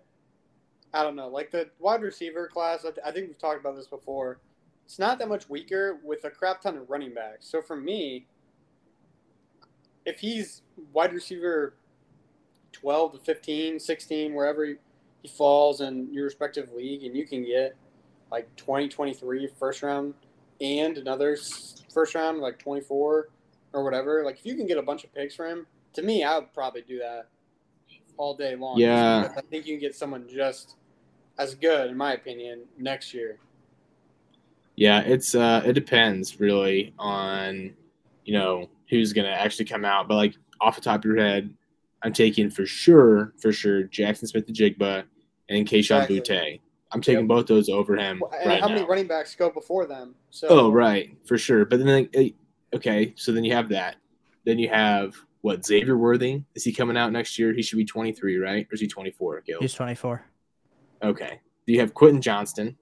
I 0.93 1.03
don't 1.03 1.15
know, 1.15 1.27
like 1.27 1.51
the 1.51 1.69
wide 1.79 2.01
receiver 2.01 2.48
class, 2.48 2.86
I 3.03 3.12
think 3.12 3.27
we've 3.27 3.38
talked 3.38 3.60
about 3.60 3.75
this 3.75 3.88
before. 3.88 4.39
It's 4.86 5.00
not 5.00 5.17
that 5.19 5.27
much 5.27 5.50
weaker 5.50 6.00
with 6.03 6.24
a 6.24 6.29
crap 6.29 6.62
ton 6.62 6.77
of 6.77 6.89
running 6.89 7.13
backs. 7.13 7.48
So 7.48 7.62
for 7.62 7.75
me, 7.75 8.27
if 10.05 10.19
he's 10.19 10.62
wide 10.93 11.13
receiver 11.13 11.74
12 12.72 13.13
to 13.13 13.19
15, 13.19 13.79
16, 13.79 14.33
wherever 14.33 14.65
he, 14.65 14.75
he 15.24 15.27
falls 15.29 15.81
in 15.81 16.13
your 16.13 16.25
respective 16.25 16.72
league, 16.74 17.03
and 17.03 17.15
you 17.15 17.25
can 17.25 17.43
get 17.43 17.75
like 18.34 18.54
2023 18.56 19.48
first 19.60 19.84
round 19.84 20.16
and 20.60 20.98
another 20.98 21.38
first 21.94 22.16
round, 22.16 22.40
like 22.40 22.58
24 22.58 23.30
or 23.74 23.84
whatever. 23.84 24.24
Like 24.25 24.40
if 24.40 24.46
you 24.48 24.56
can 24.56 24.66
get 24.66 24.80
a 24.80 24.82
bunch 24.82 25.04
of 25.04 25.13
picks 25.13 25.36
for 25.36 25.48
him, 25.48 25.68
to 25.94 26.02
me, 26.02 26.24
I 26.24 26.40
would 26.40 26.52
probably 26.52 26.82
do 26.82 26.98
that 26.98 27.28
all 28.18 28.36
day 28.36 28.56
long. 28.56 28.80
Yeah. 28.80 29.32
I 29.38 29.42
think 29.42 29.68
you 29.68 29.75
can 29.75 29.82
get 29.82 29.96
someone 29.96 30.28
just 30.28 30.78
as 31.38 31.54
good, 31.54 31.92
in 31.92 31.96
my 31.96 32.13
opinion, 32.13 32.63
next 32.80 33.13
year. 33.13 33.38
Yeah, 34.75 35.02
it's 35.02 35.36
uh 35.36 35.62
it 35.63 35.74
depends 35.74 36.40
really 36.40 36.96
on 36.98 37.75
you 38.25 38.34
know 38.34 38.68
who's 38.90 39.13
gonna 39.13 39.28
actually 39.28 39.66
come 39.66 39.86
out. 39.86 40.08
But 40.08 40.16
like 40.16 40.34
off 40.60 40.74
the 40.74 40.82
top 40.82 41.02
of 41.02 41.06
your 41.06 41.18
head, 41.18 41.54
I'm 42.02 42.13
taking 42.13 42.50
for 42.50 42.66
sure, 42.66 43.34
for 43.40 43.52
sure, 43.52 43.84
Jaxon 43.84 44.28
Smith-Njigba 44.28 45.04
and 45.50 45.68
Kayshon 45.68 45.78
Exactly. 45.78 46.20
Boutte. 46.22 46.60
I'm 46.94 47.02
taking 47.02 47.22
Yep. 47.22 47.28
both 47.28 47.48
those 47.48 47.70
over 47.70 47.96
him 47.96 48.22
And 48.40 48.48
right 48.50 48.62
how 48.62 48.68
now. 48.68 48.76
many 48.76 48.88
running 48.88 49.08
backs 49.08 49.36
go 49.36 49.50
before 49.50 49.86
them? 49.86 50.16
So 50.30 50.48
Oh, 50.50 50.72
right, 50.72 51.16
for 51.26 51.38
sure. 51.38 51.66
But 51.66 51.84
then, 51.84 52.10
eh, 52.14 52.30
okay, 52.74 53.14
so 53.16 53.32
then 53.32 53.44
you 53.44 53.54
have 53.54 53.70
that. 53.70 53.96
Then 54.46 54.60
you 54.60 54.70
have 54.70 55.16
what 55.42 55.66
Xavier 55.66 55.98
Worthy? 55.98 56.44
Is 56.56 56.64
he 56.64 56.72
coming 56.72 56.96
out 56.98 57.12
next 57.12 57.38
year? 57.40 57.54
He 57.54 57.62
should 57.62 57.78
be 57.78 57.86
23, 57.86 58.38
right? 58.38 58.66
Or 58.72 58.74
is 58.76 58.82
he 58.82 58.88
24? 58.88 59.42
Gil? 59.46 59.60
He's 59.60 59.74
24. 59.74 60.24
Okay. 61.04 61.40
Do 61.66 61.74
you 61.74 61.80
have 61.80 61.94
Quentin 61.94 62.22
Johnston, 62.22 62.78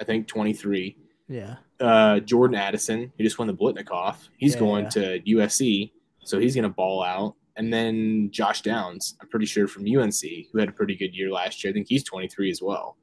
I 0.00 0.04
think 0.04 0.26
23. 0.26 0.96
Yeah. 1.28 1.56
Uh, 1.80 2.20
Jordan 2.20 2.56
Addison, 2.56 3.12
who 3.16 3.24
just 3.24 3.38
won 3.38 3.48
the 3.48 3.54
Biletnikoff. 3.54 4.28
He's 4.36 4.54
Yeah, 4.54 4.60
going 4.60 4.84
yeah. 4.84 4.90
to 4.90 5.20
USC, 5.26 5.92
so 6.24 6.38
he's 6.38 6.54
going 6.54 6.62
to 6.64 6.68
ball 6.68 7.02
out. 7.02 7.34
And 7.56 7.72
then 7.72 8.30
Josh 8.30 8.62
Downs, 8.62 9.16
I'm 9.20 9.28
pretty 9.28 9.46
sure 9.46 9.66
from 9.68 9.84
UNC, 9.86 10.48
who 10.52 10.58
had 10.58 10.68
a 10.68 10.72
pretty 10.72 10.94
good 10.96 11.14
year 11.14 11.30
last 11.30 11.62
year. 11.62 11.70
I 11.70 11.74
think 11.74 11.86
he's 11.88 12.02
23 12.04 12.50
as 12.50 12.62
well. 12.62 12.96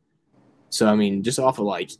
So 0.70 0.88
I 0.88 0.96
mean, 0.96 1.24
just 1.24 1.40
off 1.40 1.60
of 1.60 1.66
like 1.66 1.92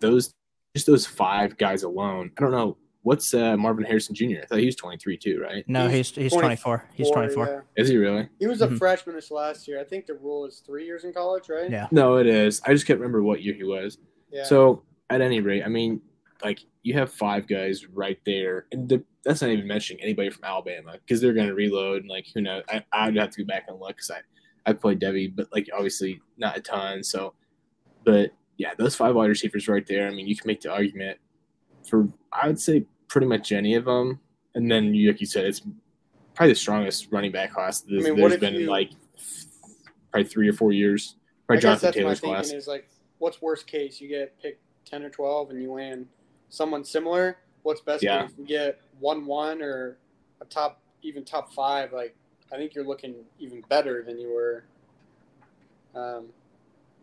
those, 0.00 0.32
just 0.74 0.86
those 0.86 1.06
five 1.06 1.56
guys 1.58 1.82
alone. 1.82 2.30
I 2.36 2.40
don't 2.40 2.50
know 2.52 2.76
what's 3.02 3.34
uh, 3.34 3.56
Marvin 3.56 3.84
Harrison 3.84 4.14
Jr. 4.14 4.40
I 4.42 4.46
thought 4.46 4.58
he 4.58 4.66
was 4.66 4.76
23 4.76 5.18
too, 5.18 5.40
right? 5.42 5.64
No, 5.68 5.88
he's 5.88 6.08
He's 6.10 6.24
he's 6.24 6.32
20 6.32 6.46
24. 6.46 6.88
He's 6.94 7.10
24. 7.10 7.46
yeah. 7.46 7.60
Is 7.82 7.88
he 7.88 7.96
really? 7.96 8.28
He 8.38 8.46
was 8.46 8.62
a 8.62 8.68
Mhm. 8.68 8.78
freshman 8.78 9.16
this 9.16 9.30
last 9.30 9.66
year. 9.68 9.80
I 9.80 9.84
think 9.84 10.06
the 10.06 10.14
rule 10.14 10.46
is 10.46 10.62
three 10.64 10.86
years 10.86 11.04
in 11.04 11.12
college, 11.12 11.48
right? 11.48 11.70
Yeah. 11.70 11.88
No, 11.90 12.16
it 12.16 12.26
is. 12.26 12.60
I 12.64 12.72
just 12.72 12.86
can't 12.86 12.98
remember 13.00 13.22
what 13.22 13.42
year 13.42 13.54
he 13.54 13.64
was. 13.64 13.98
Yeah. 14.30 14.44
So 14.44 14.84
at 15.10 15.20
any 15.20 15.40
rate, 15.40 15.62
I 15.64 15.68
mean, 15.68 16.00
like 16.42 16.60
you 16.82 16.94
have 16.94 17.12
five 17.12 17.46
guys 17.46 17.86
right 17.88 18.18
there, 18.26 18.66
and 18.72 18.88
the, 18.88 19.04
that's 19.24 19.42
not 19.42 19.50
even 19.50 19.66
mentioning 19.66 20.02
anybody 20.02 20.30
from 20.30 20.42
Alabama 20.44 20.92
because 20.94 21.20
they're 21.20 21.34
going 21.34 21.46
to 21.48 21.54
reload. 21.54 22.02
And 22.02 22.10
like, 22.10 22.26
who 22.34 22.40
knows? 22.40 22.64
I, 22.68 22.84
I'd 22.92 23.16
have 23.16 23.30
to 23.30 23.44
go 23.44 23.46
back 23.46 23.66
and 23.68 23.78
look 23.78 23.96
because 23.96 24.10
I 24.10 24.20
I 24.64 24.72
played 24.72 24.98
Debbie, 25.00 25.28
but 25.28 25.48
like 25.52 25.68
obviously 25.74 26.20
not 26.38 26.56
a 26.56 26.60
ton. 26.60 27.02
So, 27.04 27.34
but 28.04 28.32
yeah, 28.58 28.74
those 28.76 28.94
five 28.94 29.14
wide 29.14 29.28
receivers 29.28 29.68
right 29.68 29.86
there. 29.86 30.06
I 30.06 30.10
mean, 30.10 30.26
you 30.26 30.36
can 30.36 30.46
make 30.46 30.60
the 30.60 30.70
argument 30.70 31.18
for 31.88 32.08
I 32.32 32.46
would 32.46 32.60
say 32.60 32.86
pretty 33.08 33.26
much 33.26 33.52
any 33.52 33.74
of 33.74 33.84
them, 33.84 34.20
and 34.54 34.70
then 34.70 34.94
you, 34.94 35.10
like 35.10 35.20
you 35.20 35.26
said, 35.26 35.44
it's 35.44 35.62
probably 36.34 36.52
the 36.52 36.58
strongest 36.58 37.08
running 37.10 37.32
back 37.32 37.52
class 37.52 37.80
there's, 37.82 38.04
mean, 38.04 38.20
what 38.20 38.28
there's 38.28 38.40
been 38.40 38.54
in 38.54 38.66
like 38.66 38.90
probably 40.10 40.28
three 40.28 40.48
or 40.48 40.52
four 40.52 40.72
years. 40.72 41.16
I 41.18 41.58
Probably 41.58 41.62
guess 41.62 41.80
Jonathan 41.80 42.04
my 42.04 42.14
Taylor's 42.14 42.20
class. 42.20 42.52
is 42.52 42.66
like, 42.68 42.88
what's 43.18 43.42
worst 43.42 43.66
case? 43.66 44.00
You 44.00 44.08
get 44.08 44.40
picked 44.40 44.62
ten 44.84 45.02
or 45.02 45.10
twelve, 45.10 45.50
and 45.50 45.60
you 45.60 45.72
land 45.72 46.06
someone 46.48 46.84
similar. 46.84 47.38
What's 47.62 47.80
best 47.80 48.02
Yeah. 48.02 48.26
case? 48.26 48.34
You 48.38 48.46
get 48.46 48.80
one 49.00 49.26
one 49.26 49.60
or 49.62 49.98
a 50.40 50.44
top, 50.44 50.80
even 51.02 51.24
top 51.24 51.52
five. 51.52 51.92
Like, 51.92 52.14
I 52.52 52.56
think 52.56 52.74
you're 52.74 52.86
looking 52.86 53.14
even 53.38 53.62
better 53.68 54.02
than 54.02 54.18
you 54.18 54.32
were 54.32 54.64
um, 55.94 56.26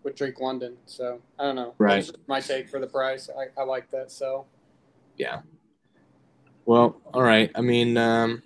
with 0.03 0.15
Drake 0.15 0.39
London. 0.39 0.77
So 0.86 1.22
I 1.38 1.44
don't 1.44 1.56
know. 1.56 1.74
Right. 1.77 2.06
That's 2.06 2.18
my 2.27 2.39
take 2.39 2.70
for 2.70 2.79
the 2.79 2.88
price. 2.88 3.29
I, 3.29 3.60
I 3.60 3.63
like 3.63 3.89
that. 3.91 4.12
So 4.12 4.46
Yeah. 5.18 5.41
Well, 6.65 7.01
all 7.13 7.24
right. 7.24 7.51
I 7.56 7.62
mean, 7.62 7.98
um, 7.98 8.44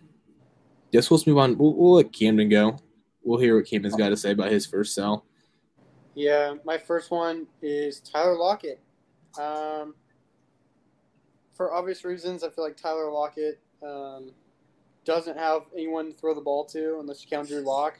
guess 0.91 1.10
we'll 1.10 1.22
move 1.27 1.38
on. 1.38 1.57
We'll, 1.57 1.74
we'll 1.74 1.95
let 1.95 2.13
Camden 2.13 2.50
go. 2.50 2.77
We'll 3.24 3.39
hear 3.39 3.55
what 3.57 3.67
Camden's 3.67 3.95
got 3.95 4.10
to 4.10 4.17
say 4.17 4.31
about 4.31 4.51
his 4.51 4.65
first 4.65 4.93
sell. 4.93 5.25
Yeah, 6.15 6.55
my 6.63 6.77
first 6.77 7.10
one 7.10 7.48
is 7.62 8.00
Tyler 8.00 8.38
Lockett. 8.38 8.79
Um, 9.39 9.95
for 11.53 11.74
obvious 11.74 12.05
reasons, 12.05 12.43
I 12.43 12.50
feel 12.50 12.63
like 12.63 12.77
Tyler 12.77 13.12
Lockett 13.12 13.60
um, 13.86 14.31
doesn't 15.05 15.38
have 15.38 15.63
anyone 15.74 16.12
to 16.12 16.17
throw 16.17 16.36
the 16.36 16.41
ball 16.41 16.65
to 16.65 17.00
unless 17.00 17.24
you 17.24 17.29
count 17.29 17.48
Drew 17.48 17.62
Lock, 17.62 17.98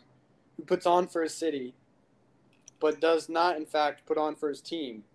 who 0.58 0.64
puts 0.64 0.86
on 0.86 1.08
for 1.08 1.24
his 1.24 1.34
city, 1.34 1.74
but 2.84 3.00
does 3.00 3.30
not, 3.30 3.56
in 3.56 3.66
fact, 3.66 4.06
put 4.06 4.18
on 4.18 4.36
for 4.36 4.50
his 4.50 4.60
team. 4.60 5.06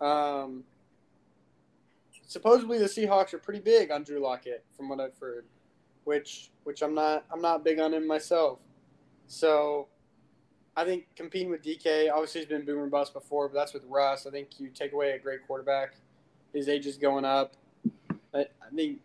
Um, 0.00 0.64
supposedly, 2.26 2.78
the 2.78 2.86
Seahawks 2.86 3.32
are 3.32 3.38
pretty 3.38 3.60
big 3.60 3.92
on 3.92 4.02
Drew 4.02 4.18
Lockett, 4.18 4.64
from 4.76 4.88
what 4.88 4.98
I've 4.98 5.16
heard, 5.16 5.46
which 6.02 6.50
which 6.64 6.82
I'm 6.82 6.94
not 6.94 7.24
I'm 7.32 7.40
not 7.40 7.62
big 7.62 7.78
on 7.78 7.94
him 7.94 8.08
myself. 8.08 8.58
So 9.28 9.86
I 10.76 10.84
think 10.84 11.06
competing 11.14 11.48
with 11.48 11.62
DK, 11.62 12.10
obviously 12.12 12.40
he's 12.40 12.48
been 12.48 12.64
boomer 12.64 12.88
bust 12.88 13.14
before, 13.14 13.48
but 13.48 13.54
that's 13.54 13.72
with 13.72 13.84
Russ. 13.88 14.26
I 14.26 14.30
think 14.30 14.58
you 14.58 14.68
take 14.68 14.92
away 14.92 15.12
a 15.12 15.18
great 15.18 15.46
quarterback. 15.46 15.94
His 16.52 16.68
age 16.68 16.86
is 16.86 16.96
going 16.96 17.24
up. 17.24 17.54
I, 18.34 18.40
I 18.40 18.74
think 18.74 18.98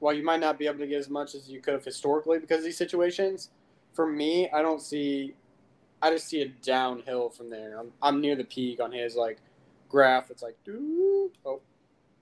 while 0.00 0.12
you 0.12 0.22
might 0.22 0.40
not 0.40 0.58
be 0.58 0.66
able 0.66 0.80
to 0.80 0.86
get 0.86 0.98
as 0.98 1.08
much 1.08 1.34
as 1.34 1.48
you 1.48 1.62
could 1.62 1.72
have 1.72 1.84
historically 1.84 2.40
because 2.40 2.58
of 2.58 2.64
these 2.64 2.76
situations, 2.76 3.48
for 3.94 4.06
me, 4.06 4.50
I 4.50 4.60
don't 4.60 4.82
see. 4.82 5.34
I 6.02 6.10
just 6.10 6.26
see 6.26 6.42
a 6.42 6.48
downhill 6.48 7.30
from 7.30 7.48
there. 7.48 7.78
I'm, 7.78 7.92
I'm 8.02 8.20
near 8.20 8.34
the 8.34 8.44
peak 8.44 8.80
on 8.80 8.90
his 8.90 9.14
like 9.14 9.38
graph. 9.88 10.30
It's 10.30 10.42
like 10.42 10.56
doo. 10.64 11.30
Oh, 11.46 11.60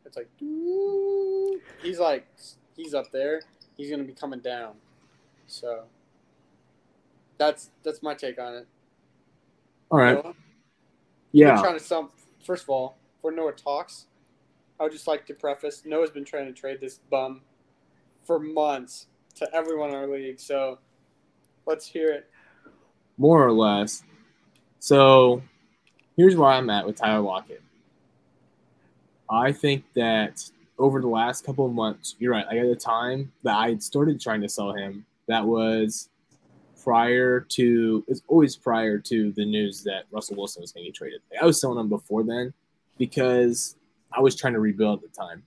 it's 0.04 0.16
like 0.16 0.28
doo. 0.38 1.60
He's 1.82 1.98
like 1.98 2.26
he's 2.76 2.92
up 2.94 3.10
there. 3.10 3.40
He's 3.76 3.90
gonna 3.90 4.04
be 4.04 4.12
coming 4.12 4.40
down. 4.40 4.74
So 5.46 5.84
that's 7.38 7.70
that's 7.82 8.02
my 8.02 8.14
take 8.14 8.38
on 8.38 8.54
it. 8.54 8.66
All 9.90 9.98
right. 9.98 10.22
We're 10.24 10.34
Yeah. 11.32 11.60
trying 11.60 11.78
to 11.78 11.84
sum. 11.84 12.10
First 12.44 12.64
of 12.64 12.70
all, 12.70 12.96
for 13.22 13.30
Noah 13.32 13.52
talks, 13.52 14.06
I 14.78 14.82
would 14.84 14.92
just 14.92 15.06
like 15.06 15.26
to 15.26 15.34
preface: 15.34 15.82
Noah's 15.86 16.10
been 16.10 16.24
trying 16.24 16.46
to 16.46 16.52
trade 16.52 16.80
this 16.80 16.98
bum 17.10 17.40
for 18.24 18.38
months 18.38 19.06
to 19.36 19.48
everyone 19.54 19.90
in 19.90 19.96
our 19.96 20.06
league. 20.06 20.38
So 20.38 20.78
let's 21.66 21.86
hear 21.86 22.10
it. 22.12 22.29
More 23.20 23.46
or 23.46 23.52
less. 23.52 24.02
So 24.78 25.42
here's 26.16 26.36
where 26.36 26.48
I'm 26.48 26.70
at 26.70 26.86
with 26.86 26.96
Tyler 26.96 27.20
Lockett. 27.20 27.60
I 29.30 29.52
think 29.52 29.84
that 29.94 30.42
over 30.78 31.02
the 31.02 31.06
last 31.06 31.44
couple 31.44 31.66
of 31.66 31.72
months, 31.72 32.16
you're 32.18 32.32
right. 32.32 32.46
Like 32.46 32.56
at 32.56 32.66
the 32.66 32.74
time 32.76 33.30
that 33.42 33.54
I 33.54 33.68
had 33.68 33.82
started 33.82 34.22
trying 34.22 34.40
to 34.40 34.48
sell 34.48 34.72
him, 34.72 35.04
that 35.28 35.44
was 35.44 36.08
prior 36.82 37.40
to 37.40 38.02
it's 38.08 38.22
always 38.26 38.56
prior 38.56 38.98
to 38.98 39.32
the 39.32 39.44
news 39.44 39.84
that 39.84 40.04
Russell 40.10 40.36
Wilson 40.36 40.62
was 40.62 40.72
going 40.72 40.84
to 40.84 40.88
get 40.90 40.96
traded. 40.96 41.20
I 41.40 41.44
was 41.44 41.60
selling 41.60 41.78
him 41.78 41.90
before 41.90 42.24
then 42.24 42.54
because 42.96 43.76
I 44.10 44.20
was 44.20 44.34
trying 44.34 44.54
to 44.54 44.60
rebuild 44.60 45.04
at 45.04 45.12
the 45.12 45.20
time. 45.20 45.42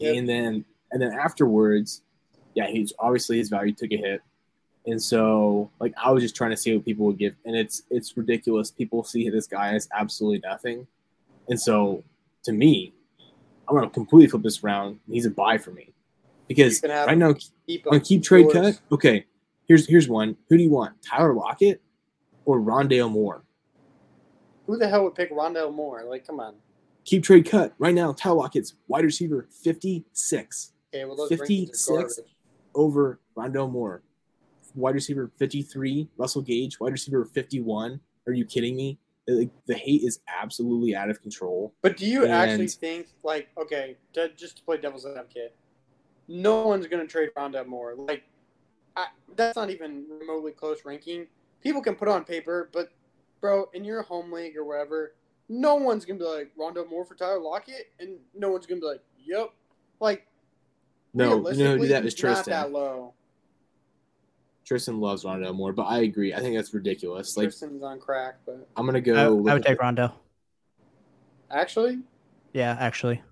Yep. 0.00 0.16
And 0.16 0.28
then 0.28 0.64
and 0.90 1.00
then 1.00 1.12
afterwards, 1.12 2.02
yeah, 2.56 2.66
he's 2.66 2.92
obviously 2.98 3.38
his 3.38 3.50
value 3.50 3.72
took 3.72 3.92
a 3.92 3.96
hit. 3.96 4.20
And 4.86 5.00
so 5.00 5.70
like 5.80 5.94
I 6.02 6.10
was 6.10 6.22
just 6.22 6.36
trying 6.36 6.50
to 6.50 6.56
see 6.56 6.74
what 6.74 6.84
people 6.84 7.06
would 7.06 7.18
give 7.18 7.34
and 7.44 7.56
it's 7.56 7.82
it's 7.90 8.16
ridiculous. 8.16 8.70
People 8.70 9.02
see 9.04 9.28
this 9.30 9.46
guy 9.46 9.74
as 9.74 9.88
absolutely 9.92 10.40
nothing. 10.44 10.86
And 11.48 11.60
so 11.60 12.02
to 12.44 12.52
me, 12.52 12.92
I'm 13.66 13.74
gonna 13.74 13.90
completely 13.90 14.28
flip 14.28 14.42
this 14.42 14.62
around. 14.62 15.00
He's 15.08 15.26
a 15.26 15.30
buy 15.30 15.58
for 15.58 15.70
me. 15.70 15.90
Because 16.48 16.76
You 16.76 16.88
can 16.88 16.90
have 16.90 17.06
right 17.06 17.18
now 17.18 17.34
Keep 17.66 17.86
on 17.90 18.00
keep 18.00 18.22
trade 18.22 18.48
cut. 18.52 18.78
Okay, 18.92 19.24
here's 19.66 19.86
here's 19.86 20.08
one. 20.08 20.36
Who 20.48 20.58
do 20.58 20.62
you 20.62 20.70
want? 20.70 21.00
Tyler 21.02 21.32
Lockett 21.32 21.80
or 22.44 22.60
Rondale 22.60 23.10
Moore? 23.10 23.42
Who 24.66 24.76
the 24.76 24.88
hell 24.88 25.04
would 25.04 25.14
pick 25.14 25.30
Rondale 25.30 25.72
Moore? 25.72 26.04
Like, 26.04 26.26
come 26.26 26.40
on. 26.40 26.54
Keep 27.04 27.22
trade 27.22 27.48
cut 27.48 27.74
right 27.78 27.94
now. 27.94 28.12
Tyler 28.12 28.36
Lockett's 28.36 28.74
wide 28.88 29.04
receiver 29.04 29.46
56 29.50 30.72
Okay, 30.94 31.04
well 31.04 31.24
are 31.24 31.28
56? 31.28 32.20
over 32.74 33.18
Rondale 33.36 33.70
Moore. 33.70 34.02
Wide 34.74 34.94
receiver 34.94 35.30
53, 35.38 36.08
Russell 36.16 36.42
Gage, 36.42 36.80
wide 36.80 36.92
receiver 36.92 37.24
51. 37.24 38.00
Are 38.26 38.32
you 38.32 38.44
kidding 38.44 38.74
me? 38.76 38.98
Like, 39.26 39.50
the 39.66 39.74
hate 39.74 40.02
is 40.02 40.20
absolutely 40.28 40.94
out 40.94 41.08
of 41.08 41.22
control. 41.22 41.72
But 41.80 41.96
do 41.96 42.06
you 42.06 42.26
actually 42.26 42.68
think, 42.68 43.08
like, 43.22 43.48
okay, 43.56 43.96
to, 44.12 44.28
just 44.30 44.58
to 44.58 44.62
play 44.64 44.76
devil's 44.76 45.06
advocate, 45.06 45.54
no 46.28 46.66
one's 46.66 46.86
going 46.86 47.06
to 47.06 47.10
trade 47.10 47.30
Rondale 47.36 47.66
Moore? 47.66 47.94
Like, 47.96 48.24
I, 48.96 49.06
that's 49.36 49.56
not 49.56 49.70
even 49.70 50.04
remotely 50.20 50.52
close 50.52 50.84
ranking. 50.84 51.26
People 51.62 51.80
can 51.80 51.94
put 51.94 52.08
on 52.08 52.24
paper, 52.24 52.68
but, 52.72 52.90
bro, 53.40 53.70
in 53.72 53.84
your 53.84 54.02
home 54.02 54.30
league 54.30 54.56
or 54.56 54.64
wherever, 54.64 55.14
no 55.48 55.74
one's 55.76 56.04
going 56.04 56.18
to 56.18 56.24
be 56.24 56.30
like, 56.30 56.50
Rondale 56.58 56.88
Moore 56.90 57.04
for 57.04 57.14
Tyler 57.14 57.40
Lockett, 57.40 57.92
and 58.00 58.16
no 58.34 58.50
one's 58.50 58.66
going 58.66 58.80
to 58.80 58.84
be 58.84 58.88
like, 58.88 59.02
yep. 59.18 59.50
Like, 60.00 60.26
No, 61.14 61.48
you 61.50 61.64
know 61.64 61.76
who 61.76 61.82
did 61.82 61.90
that 61.92 62.04
was 62.04 62.14
Tristan. 62.14 62.52
Not 62.52 62.72
that 62.72 62.72
low. 62.72 63.14
Tristan 64.64 65.00
loves 65.00 65.24
Rondale 65.24 65.54
Moore, 65.54 65.72
but 65.72 65.82
I 65.84 66.00
agree. 66.00 66.32
I 66.34 66.40
think 66.40 66.56
that's 66.56 66.72
ridiculous. 66.72 67.36
Like, 67.36 67.44
Tristan's 67.46 67.82
on 67.82 68.00
crack, 68.00 68.36
but 68.46 68.66
I'm 68.76 68.86
gonna 68.86 69.00
go. 69.00 69.14
I 69.14 69.28
look 69.28 69.52
would 69.54 69.62
take 69.62 69.78
the- 69.78 69.82
Rondo. 69.82 70.12
actually, 71.50 71.98
Yeah, 72.52 72.76
actually. 72.80 73.22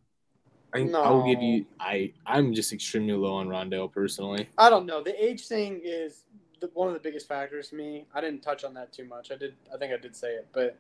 I, 0.75 0.79
I 0.81 1.11
will 1.11 1.27
give 1.27 1.43
you. 1.43 1.67
I 1.81 2.13
I'm 2.25 2.55
just 2.55 2.73
extremely 2.73 3.13
low 3.13 3.35
on 3.35 3.49
Rondale 3.49 3.93
personally. 3.93 4.49
I 4.57 4.71
don't 4.71 4.87
know. 4.87 5.03
The 5.03 5.23
age 5.23 5.47
thing 5.47 5.83
is 5.85 6.25
the, 6.61 6.71
one 6.73 6.89
of 6.89 6.95
the 6.95 7.01
biggest 7.01 7.29
factors 7.29 7.69
to 7.71 7.77
me. 7.77 8.07
I 8.15 8.23
didn't 8.23 8.41
touch 8.43 8.65
on 8.65 8.73
that 8.75 8.91
too 8.93 9.05
much. 9.05 9.31
I 9.31 9.37
did. 9.37 9.55
I 9.73 9.77
think 9.77 9.93
I 9.93 9.99
did 9.99 10.17
say 10.17 10.33
it, 10.35 10.49
but 10.53 10.79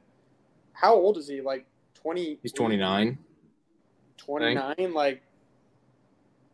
how 0.72 0.94
old 0.94 1.18
is 1.18 1.28
he? 1.28 1.42
Like 1.42 1.66
twenty? 1.94 2.38
He's 2.42 2.52
29. 2.52 3.18
Twenty 4.16 4.54
nine. 4.54 4.94
Like 4.94 5.22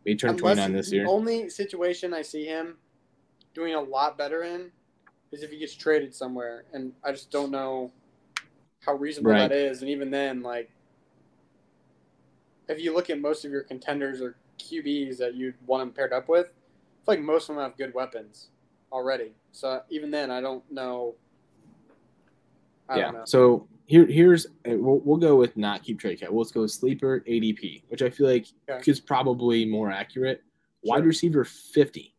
He 0.05 0.17
turned 0.17 0.39
29 0.39 0.73
this 0.73 0.91
the 0.91 0.97
year. 0.97 1.07
only 1.07 1.49
situation 1.49 2.13
I 2.13 2.23
see 2.23 2.45
him 2.45 2.77
doing 3.59 3.75
a 3.75 3.81
lot 3.81 4.17
better 4.17 4.45
in 4.45 4.71
is 5.33 5.43
if 5.43 5.51
he 5.51 5.59
gets 5.59 5.75
traded 5.75 6.15
somewhere, 6.15 6.65
and 6.73 6.93
I 7.05 7.11
just 7.11 7.31
don't 7.31 7.51
know 7.51 7.91
how 8.87 8.95
reasonable 8.95 9.33
Right. 9.33 9.49
that 9.49 9.53
is. 9.53 9.83
And 9.83 9.91
even 9.91 10.11
then, 10.11 10.43
like 10.43 10.71
if 12.69 12.81
you 12.81 12.95
look 12.95 13.11
at 13.11 13.21
most 13.21 13.45
of 13.45 13.51
your 13.51 13.63
contenders 13.63 14.21
or 14.21 14.37
QBs 14.59 15.19
that 15.19 15.35
you'd 15.35 15.55
want 15.67 15.83
him 15.83 15.91
paired 15.91 16.13
up 16.13 16.29
with, 16.29 16.47
I 16.47 16.51
feel 16.51 17.17
like 17.17 17.21
most 17.21 17.49
of 17.49 17.57
them 17.57 17.65
have 17.65 17.77
good 17.77 17.93
weapons 17.95 18.51
already. 18.93 19.33
So 19.53 19.83
even 19.91 20.11
then, 20.11 20.31
I 20.31 20.41
don't 20.41 20.63
know. 20.71 21.15
I 22.89 22.99
yeah. 22.99 23.05
don't 23.07 23.15
know. 23.15 23.25
So 23.25 23.67
here 23.87 24.07
here's 24.07 24.47
uh, 24.47 24.77
we'll, 24.77 25.01
we'll 25.01 25.17
go 25.17 25.35
with 25.35 25.57
not 25.57 25.83
keep 25.83 25.99
trade 25.99 26.21
cut. 26.21 26.31
We'll 26.31 26.43
let's 26.43 26.53
go 26.53 26.61
with 26.63 26.71
sleeper 26.71 27.25
ADP, 27.27 27.83
which 27.89 28.03
I 28.03 28.11
feel 28.11 28.29
like 28.29 28.47
Okay. 28.71 28.91
is 28.91 29.01
probably 29.01 29.65
more 29.65 29.91
accurate. 29.91 30.43
Wide 30.85 30.99
Sure. 30.99 31.07
receiver 31.07 31.45
50. 31.45 32.15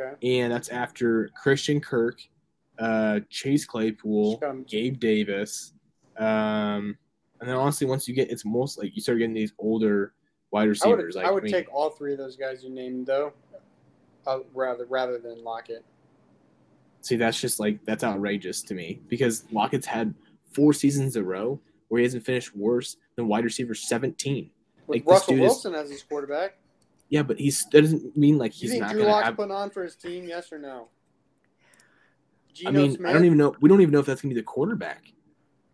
Okay. 0.00 0.38
And 0.40 0.52
that's 0.52 0.68
after 0.68 1.30
Christian 1.40 1.80
Kirk, 1.80 2.20
uh, 2.78 3.20
Chase 3.28 3.64
Claypool, 3.64 4.40
Gabe 4.66 4.98
Davis. 4.98 5.72
Um, 6.18 6.96
and 7.40 7.48
then 7.48 7.56
honestly, 7.56 7.86
once 7.86 8.06
you 8.08 8.14
get 8.14 8.30
it's 8.30 8.44
most 8.44 8.78
like 8.78 8.94
you 8.94 9.02
start 9.02 9.18
getting 9.18 9.34
these 9.34 9.52
older 9.58 10.12
wide 10.50 10.62
I 10.62 10.66
receivers. 10.66 11.14
would, 11.14 11.22
like 11.22 11.26
I 11.26 11.30
would 11.30 11.44
mean, 11.44 11.52
take 11.52 11.72
all 11.72 11.90
three 11.90 12.12
of 12.12 12.18
those 12.18 12.36
guys 12.36 12.62
you 12.62 12.70
named 12.70 13.06
though, 13.06 13.32
uh, 14.26 14.40
rather 14.54 14.86
rather 14.86 15.18
than 15.18 15.42
Lockett. 15.42 15.84
See, 17.02 17.16
that's 17.16 17.40
just 17.40 17.58
like 17.60 17.82
that's 17.86 18.04
outrageous 18.04 18.62
to 18.62 18.74
me 18.74 19.00
because 19.08 19.44
Lockett's 19.52 19.86
had 19.86 20.14
four 20.52 20.72
seasons 20.74 21.16
in 21.16 21.22
a 21.22 21.24
row 21.24 21.58
where 21.88 21.98
he 22.00 22.04
hasn't 22.04 22.24
finished 22.24 22.54
worse 22.54 22.96
than 23.16 23.26
wide 23.26 23.44
receiver 23.44 23.74
17. 23.74 24.50
With 24.86 24.96
Like, 24.98 25.06
Russell 25.06 25.34
dude 25.34 25.44
is- 25.44 25.48
Wilson 25.48 25.74
as 25.74 25.90
his 25.90 26.02
quarterback, 26.02 26.58
Yeah, 27.10 27.22
but 27.24 27.38
he's 27.38 27.64
that 27.72 27.82
doesn't 27.82 28.16
mean 28.16 28.38
like 28.38 28.54
you 28.54 28.62
he's 28.62 28.70
think 28.70 28.82
not 28.82 28.92
Drew 28.92 29.00
gonna 29.02 29.12
Lock's 29.12 29.26
have. 29.26 29.36
putting 29.36 29.52
on 29.52 29.70
for 29.70 29.82
his 29.84 29.96
team? 29.96 30.24
Yes 30.26 30.50
or 30.52 30.58
no? 30.58 30.88
Geno 32.54 32.70
I 32.70 32.72
mean, 32.72 32.92
Smith, 32.96 33.10
I 33.10 33.12
don't 33.12 33.24
even 33.24 33.38
know. 33.38 33.54
We 33.60 33.68
don't 33.68 33.80
even 33.80 33.92
know 33.92 34.00
if 34.00 34.06
that's 34.06 34.22
gonna 34.22 34.34
be 34.34 34.40
the 34.40 34.44
quarterback. 34.44 35.12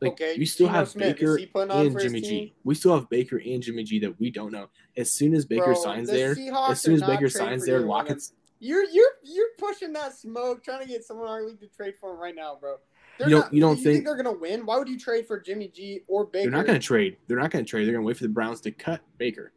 Like 0.01 0.13
Okay, 0.13 0.37
we 0.39 0.45
still 0.45 0.67
Geno 0.67 0.79
have 0.79 0.89
Smith, 0.89 1.17
Baker 1.17 1.37
he 1.39 1.47
putting 1.47 1.71
on 1.71 1.87
and 1.87 1.99
Jimmy? 2.01 2.21
G. 2.21 2.55
We 2.65 2.75
still 2.75 2.95
have 2.95 3.09
Baker 3.09 3.39
and 3.45 3.63
Jimmy 3.63 3.83
G 3.85 3.99
that 4.01 4.19
we 4.21 4.31
don't 4.31 4.53
know. 4.53 4.69
As 4.97 5.11
soon 5.11 5.35
as 5.35 5.45
Baker 5.47 5.65
Bro, 5.67 5.75
signs 5.83 6.09
the 6.09 6.15
there, 6.17 6.35
Seahawks 6.35 6.71
as 6.71 6.81
soon 6.83 6.95
as 6.97 7.03
Baker 7.03 7.29
signs 7.31 7.65
there, 7.65 7.79
of. 7.79 7.85
Lockett's. 7.87 8.33
You're 8.59 8.85
you're 8.85 9.11
you're 9.23 9.49
pushing 9.59 9.93
that 9.95 10.15
smoke, 10.17 10.65
trying 10.65 10.81
to 10.83 10.89
get 10.89 11.05
someone 11.05 11.27
in 11.27 11.33
our 11.33 11.43
league 11.45 11.61
to 11.61 11.67
trade 11.69 11.95
for 12.01 12.13
him 12.15 12.19
right 12.21 12.35
now, 12.35 12.57
bro. 12.61 12.77
They're 13.19 13.29
You 13.29 13.35
don't- 13.37 13.45
not- 13.45 13.55
you 13.55 13.61
don't 13.61 13.79
you 13.79 13.85
think- 13.85 14.05
they're 14.05 14.17
gonna 14.17 14.33
win? 14.33 14.67
Why 14.67 14.79
would 14.79 14.89
you 14.89 14.99
trade 14.99 15.27
for 15.27 15.41
Jimmy 15.41 15.69
G 15.69 16.01
or 16.09 16.27
Baker? 16.27 16.51
They're 16.51 16.59
not 16.59 16.67
going 16.67 16.79
to 16.79 16.87
trade. 16.87 17.17
They're 17.27 17.39
not 17.39 17.51
going 17.51 17.65
to 17.65 17.69
trade. 17.69 17.87
They're 17.87 17.95
going 17.95 18.05
to 18.05 18.07
wait 18.07 18.17
for 18.19 18.25
the 18.25 18.29
Browns 18.31 18.61
to 18.63 18.71
cut 18.71 19.01
Baker, 19.17 19.53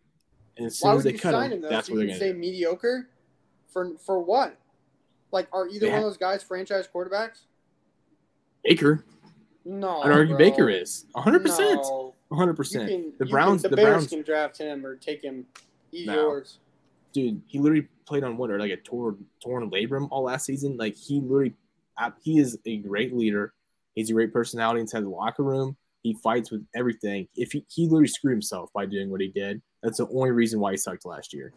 and 0.60 0.68
as 0.68 0.78
soon 0.78 0.89
Why 0.89 0.96
as 0.96 0.98
would 0.98 1.06
they 1.06 1.16
you 1.16 1.20
cut 1.20 1.32
sign 1.32 1.46
him, 1.48 1.51
him 1.54 1.62
though? 1.63 1.70
that's 1.70 1.88
so 1.88 1.94
what 1.94 2.01
you 2.01 2.08
they're 2.08 2.18
can 2.18 2.20
going 2.20 2.30
say 2.30 2.34
to 2.34 2.34
do. 2.34 2.39
mediocre 2.39 3.10
for 3.74 3.98
for 4.06 4.20
what? 4.22 4.56
Like, 5.32 5.48
are 5.54 5.68
either 5.68 5.80
They 5.86 5.89
one 5.92 6.00
of 6.00 6.06
those 6.06 6.18
guys 6.18 6.44
franchise 6.44 6.88
quarterbacks? 6.94 7.39
Baker, 8.63 9.04
No, 9.66 10.01
I'd 10.01 10.12
argue 10.12 10.36
bro. 10.36 10.46
Baker 10.46 10.70
is 10.70 11.06
100, 11.13 11.39
percent 11.42 11.80
100. 12.30 12.54
percent 12.56 13.20
The 13.20 13.25
Browns, 13.25 13.62
can, 13.62 13.72
the 13.72 13.75
the, 13.75 13.82
Bears 13.82 13.94
Browns, 13.96 14.08
can 14.10 14.22
draft 14.24 14.58
him 14.58 14.86
or 14.86 14.96
take 14.96 15.24
him. 15.24 15.46
He's 15.92 16.08
No. 16.08 16.13
yours. 16.13 16.60
dude, 17.13 17.42
he 17.48 17.58
literally 17.60 17.88
played 18.06 18.24
on 18.24 18.38
what 18.38 18.51
or 18.51 18.60
like 18.60 18.72
a 18.72 18.78
torn 18.78 19.25
torn 19.44 19.70
labrum 19.72 20.08
all 20.12 20.24
last 20.24 20.46
season. 20.46 20.78
Like 20.78 20.96
he 20.96 21.20
literally, 21.22 21.54
uh, 21.98 22.12
he 22.22 22.39
is 22.39 22.58
a 22.66 22.78
great 22.78 23.16
leader. 23.16 23.54
He's 23.96 24.10
a 24.10 24.13
great 24.13 24.34
personality 24.34 24.82
inside 24.82 25.04
the 25.04 25.10
locker 25.10 25.44
room. 25.44 25.78
He 26.03 26.13
fights 26.13 26.51
with 26.51 26.65
everything. 26.75 27.27
If 27.36 27.51
he, 27.51 27.65
he 27.70 27.84
literally 27.86 28.08
screwed 28.08 28.34
himself 28.34 28.72
by 28.74 28.86
doing 28.86 29.10
what 29.10 29.22
he 29.22 29.27
did, 29.27 29.62
that's 29.84 29.98
the 29.98 30.08
only 30.08 30.32
reason 30.32 30.60
why 30.60 30.72
he 30.72 30.77
sucked 30.77 31.06
last 31.06 31.34
year. 31.34 31.53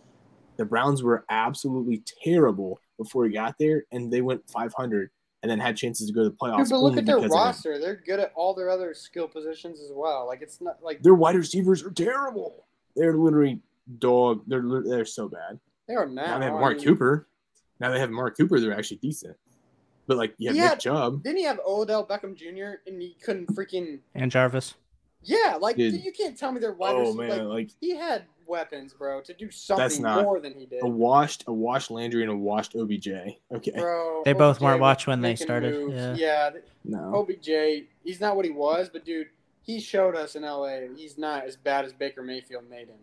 The 0.57 0.65
Browns 0.65 1.03
were 1.03 1.25
absolutely 1.31 2.03
terrible 2.25 2.81
before 2.99 3.25
he 3.25 3.33
got 3.33 3.57
there, 3.59 3.85
and 3.93 4.13
they 4.13 4.21
went 4.21 4.49
500 4.51 5.11
and 5.43 5.51
then 5.51 5.59
had 5.59 5.77
chances 5.77 6.07
to 6.07 6.13
go 6.13 6.23
to 6.23 6.31
the 6.31 6.37
playoffs. 6.37 6.65
Dude, 6.65 6.71
but 6.71 6.79
look 6.81 6.97
at 6.97 7.07
their 7.07 7.17
because 7.17 7.33
of 7.33 7.37
him. 7.37 7.45
roster. 7.45 7.79
They're 7.79 8.03
good 8.05 8.21
at 8.21 8.33
all 8.35 8.55
their 8.55 8.71
other 8.71 8.95
skill 8.95 9.27
positions 9.27 9.81
as 9.81 9.91
well. 9.93 10.27
Like 10.27 10.43
it's 10.43 10.61
not 10.61 10.83
like 10.83 11.03
Their 11.03 11.15
wide 11.15 11.35
receivers 11.37 11.83
are 11.83 11.91
terrible. 11.91 12.67
They're 12.95 13.17
literally 13.17 13.61
dog. 13.99 14.43
They're 14.47 14.63
they're 14.85 15.05
so 15.05 15.29
bad. 15.29 15.59
they 15.89 15.95
are 15.95 16.07
now. 16.07 16.27
Now 16.27 16.39
they 16.39 16.45
have 16.45 16.55
I 16.55 16.61
Mark 16.61 16.77
mean, 16.77 16.87
Cooper. 16.87 17.27
Now 17.81 17.91
they 17.91 17.99
have 17.99 18.11
Amari 18.11 18.33
Cooper. 18.33 18.61
They're 18.61 18.77
actually 18.77 18.99
decent. 18.99 19.37
But 20.07 20.17
like 20.17 20.35
you 20.39 20.49
have 20.49 20.57
He 20.57 20.63
Nick 20.63 20.79
Chubb. 20.81 21.23
Didn't 21.23 21.39
he 21.39 21.45
have 21.45 21.61
Odell 21.67 22.05
Beckham 22.07 22.35
Jr. 22.37 22.81
and 22.87 23.01
he 23.01 23.17
couldn't 23.23 23.55
freaking 23.55 24.01
And 24.15 24.31
Jarvis. 24.31 24.75
yeah? 25.23 25.57
Like 25.61 25.77
Dude. 25.77 26.03
you 26.05 26.13
can't 26.13 26.37
tell 26.37 26.51
me 26.53 26.61
their 26.61 26.73
wide 26.73 26.95
Oh 26.95 27.01
receivers. 27.01 27.17
man, 27.29 27.49
Like, 27.49 27.49
like 27.67 27.71
he 27.81 27.95
had 27.97 28.25
weapons, 28.47 28.93
bro, 28.93 29.21
to 29.23 29.33
do 29.33 29.51
something 29.51 30.03
not- 30.03 30.25
more 30.25 30.41
than 30.41 30.55
he 30.59 30.67
did. 30.67 30.83
a 30.83 30.89
washed, 30.89 31.45
a 31.47 31.53
washed 31.53 31.91
Landry 31.91 32.23
and 32.23 32.31
a 32.33 32.37
washed 32.37 32.75
OBJ. 32.75 33.09
Okay, 33.53 33.71
Bro, 33.77 34.23
They 34.25 34.33
both 34.33 34.57
OBJ 34.57 34.63
weren't 34.63 34.81
was 34.81 34.81
watched 34.81 35.07
when 35.07 35.21
they 35.21 35.37
started, 35.37 35.73
moves. 35.75 35.95
yeah. 35.95 36.15
yeah. 36.17 36.61
no, 36.85 37.15
OBJ, 37.15 37.87
he's 38.05 38.21
not 38.21 38.35
what 38.37 38.45
he 38.45 38.51
was, 38.51 38.89
but 38.89 39.05
dude, 39.05 39.29
he 39.63 39.79
showed 39.81 40.17
us 40.17 40.35
in 40.35 40.43
LA 40.43 40.81
he's 40.97 41.17
not 41.17 41.45
as 41.47 41.57
bad 41.57 41.85
as 41.85 41.93
Baker 41.93 42.23
Mayfield 42.23 42.69
made 42.69 42.89
him. 42.89 42.99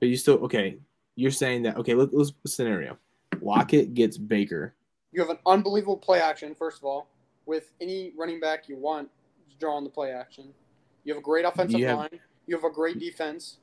but 0.00 0.08
you 0.08 0.16
still 0.16 0.36
okay. 0.44 0.78
You're 1.16 1.30
saying 1.30 1.64
that 1.64 1.76
okay? 1.76 1.92
Let, 1.94 2.14
let's 2.14 2.32
scenario. 2.46 2.96
Lockett 3.42 3.92
gets 3.92 4.16
Baker. 4.16 4.72
You 5.12 5.20
have 5.20 5.30
an 5.30 5.38
unbelievable 5.46 5.96
play 5.96 6.20
action, 6.20 6.54
first 6.54 6.78
of 6.78 6.84
all, 6.84 7.08
with 7.46 7.72
any 7.80 8.12
running 8.16 8.40
back 8.40 8.68
you 8.68 8.76
want 8.76 9.08
drawing 9.58 9.84
the 9.84 9.90
play 9.90 10.12
action. 10.12 10.54
You 11.04 11.12
have 11.14 11.20
a 11.20 11.24
great 11.24 11.44
offensive 11.44 11.78
You 11.80 11.86
have- 11.86 11.98
line. 11.98 12.20
You 12.46 12.56
have 12.56 12.64
a 12.64 12.70
great 12.70 12.98
defense. 12.98 13.58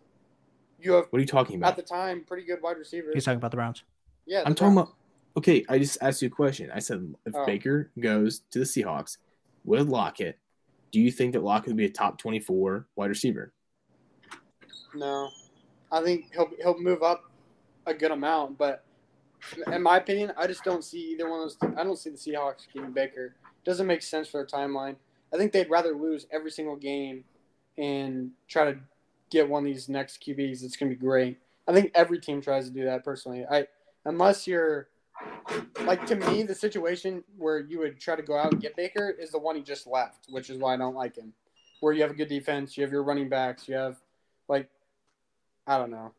You 0.80 0.94
have 0.94 1.06
What 1.10 1.18
are 1.18 1.22
you 1.22 1.28
talking 1.28 1.56
about? 1.58 1.70
at 1.72 1.76
the 1.76 1.82
time 1.82 2.24
pretty 2.24 2.44
good 2.46 2.62
wide 2.62 2.78
receivers. 2.78 3.14
He's 3.14 3.26
talking 3.26 3.38
about 3.38 3.52
the 3.52 3.58
Browns. 3.58 3.84
yeah, 4.26 4.42
the 4.42 4.48
I'm 4.48 4.56
talking 4.56 4.76
Browns. 4.76 4.90
about. 4.90 4.98
Okay, 5.38 5.66
I 5.70 5.78
just 5.80 5.98
asked 6.02 6.22
you 6.22 6.28
a 6.28 6.32
question. 6.32 6.70
I 6.72 6.80
said 6.80 7.14
if 7.26 7.36
Oh. 7.36 7.46
Baker 7.46 7.92
goes 8.00 8.40
to 8.52 8.60
the 8.60 8.66
Seahawks 8.66 9.18
with 9.66 9.88
Lockett, 9.88 10.40
do 10.92 11.00
you 11.00 11.12
think 11.12 11.34
that 11.34 11.44
Lockett 11.44 11.70
would 11.70 11.78
be 11.78 11.86
a 11.86 11.90
top 11.90 12.18
24 12.18 12.88
wide 12.96 13.10
receiver? 13.10 13.54
No, 14.96 15.30
I 15.92 16.02
think 16.04 16.32
he'll 16.34 16.50
he'll 16.62 16.80
move 16.80 17.04
up 17.04 17.24
a 17.86 17.94
good 17.94 18.12
amount, 18.12 18.58
but 18.58 18.84
in 19.72 19.82
my 19.82 19.98
opinion, 19.98 20.34
I 20.38 20.48
just 20.48 20.64
don't 20.64 20.84
see 20.84 21.12
either 21.12 21.30
one 21.30 21.42
of 21.42 21.60
those. 21.60 21.76
I 21.78 21.84
don't 21.84 21.98
see 21.98 22.10
the 22.10 22.18
Seahawks 22.18 22.68
getting 22.74 22.92
Baker. 22.92 23.36
Doesn't 23.66 23.88
make 23.88 24.02
sense 24.02 24.28
for 24.28 24.38
their 24.38 24.46
timeline. 24.46 24.96
I 25.34 25.38
think 25.38 25.52
they'd 25.52 25.70
rather 25.70 25.94
lose 25.94 26.26
every 26.32 26.52
single 26.52 26.76
game 26.76 27.24
and 27.78 28.32
try 28.48 28.72
to 28.72 28.80
get 29.30 29.50
one 29.50 29.64
of 29.64 29.66
these 29.66 29.90
next 29.90 30.24
QBs. 30.24 30.64
It's 30.64 30.76
gonna 30.78 30.90
be 30.90 30.96
great. 30.96 31.38
I 31.68 31.74
think 31.74 31.92
every 31.94 32.20
team 32.20 32.42
tries 32.42 32.66
to 32.66 32.74
do 32.74 32.86
that. 32.86 33.04
Personally, 33.04 33.46
I 33.50 33.68
unless 34.06 34.48
you're 34.48 34.88
like 35.84 36.06
to 36.08 36.16
me, 36.16 36.44
the 36.44 36.56
situation 36.56 37.24
where 37.38 37.60
you 37.60 37.80
would 37.80 38.00
try 38.00 38.16
to 38.16 38.22
go 38.22 38.38
out 38.38 38.54
and 38.54 38.62
get 38.62 38.76
Baker 38.76 39.10
is 39.10 39.32
the 39.32 39.40
one 39.40 39.56
he 39.56 39.62
just 39.62 39.88
left, 39.88 40.28
which 40.30 40.50
is 40.50 40.58
why 40.58 40.74
I 40.74 40.78
don't 40.78 40.96
like 40.96 41.16
him. 41.16 41.34
Where 41.80 41.94
you 41.94 42.02
have 42.02 42.12
a 42.12 42.16
good 42.16 42.30
defense, 42.30 42.78
you 42.78 42.84
have 42.84 42.92
your 42.92 43.04
running 43.04 43.30
backs, 43.30 43.68
you 43.68 43.76
have 43.76 43.98
like 44.48 44.70
I 45.66 45.78
don't 45.78 45.92
know. 45.92 46.14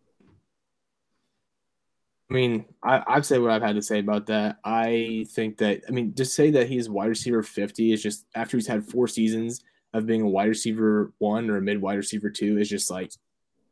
I 2.31 2.35
mean, 2.35 2.67
I, 2.83 3.03
I've 3.07 3.25
said 3.25 3.41
what 3.41 3.51
I've 3.51 3.63
had 3.63 3.77
to 3.77 3.83
say 3.83 4.01
about 4.01 4.27
that. 4.27 4.59
I 4.63 5.25
think 5.31 5.57
that, 5.59 5.81
I 5.89 5.93
mean, 5.93 6.15
just 6.15 6.35
say 6.35 6.51
that 6.51 6.69
he's 6.69 6.89
wide 6.89 7.09
receiver 7.09 7.43
50 7.43 7.93
is 7.93 8.03
just 8.03 8.27
after 8.35 8.59
he's 8.59 8.67
had 8.67 8.87
four 8.87 9.09
seasons 9.09 9.65
of 9.95 10.05
being 10.05 10.21
a 10.21 10.29
wide 10.29 10.49
receiver 10.49 11.13
one 11.19 11.49
or 11.49 11.57
a 11.57 11.63
mid 11.63 11.81
wide 11.81 11.97
receiver 11.97 12.29
two 12.29 12.59
is 12.59 12.69
just 12.69 12.91
like, 12.91 13.13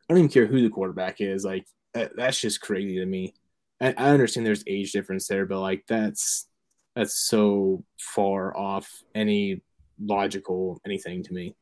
I 0.09 0.15
don't 0.15 0.19
even 0.19 0.31
care 0.31 0.47
who 0.47 0.63
the 0.63 0.71
quarterback 0.71 1.21
is. 1.21 1.45
Like, 1.45 1.67
that, 1.93 2.17
that's 2.17 2.41
just 2.41 2.63
crazy 2.63 2.97
to 2.99 3.05
me. 3.07 3.35
I, 3.81 3.89
I 3.89 4.09
understand 4.09 4.47
there's 4.47 4.65
age 4.67 4.93
difference 4.93 5.29
there, 5.29 5.45
but 5.45 5.61
like, 5.61 5.85
that's, 5.87 6.49
that's 6.95 7.15
so 7.15 7.85
far 8.01 8.57
off 8.57 8.91
any 9.15 9.61
logical 10.01 10.81
anything 10.87 11.23
to 11.25 11.35
me. 11.35 11.55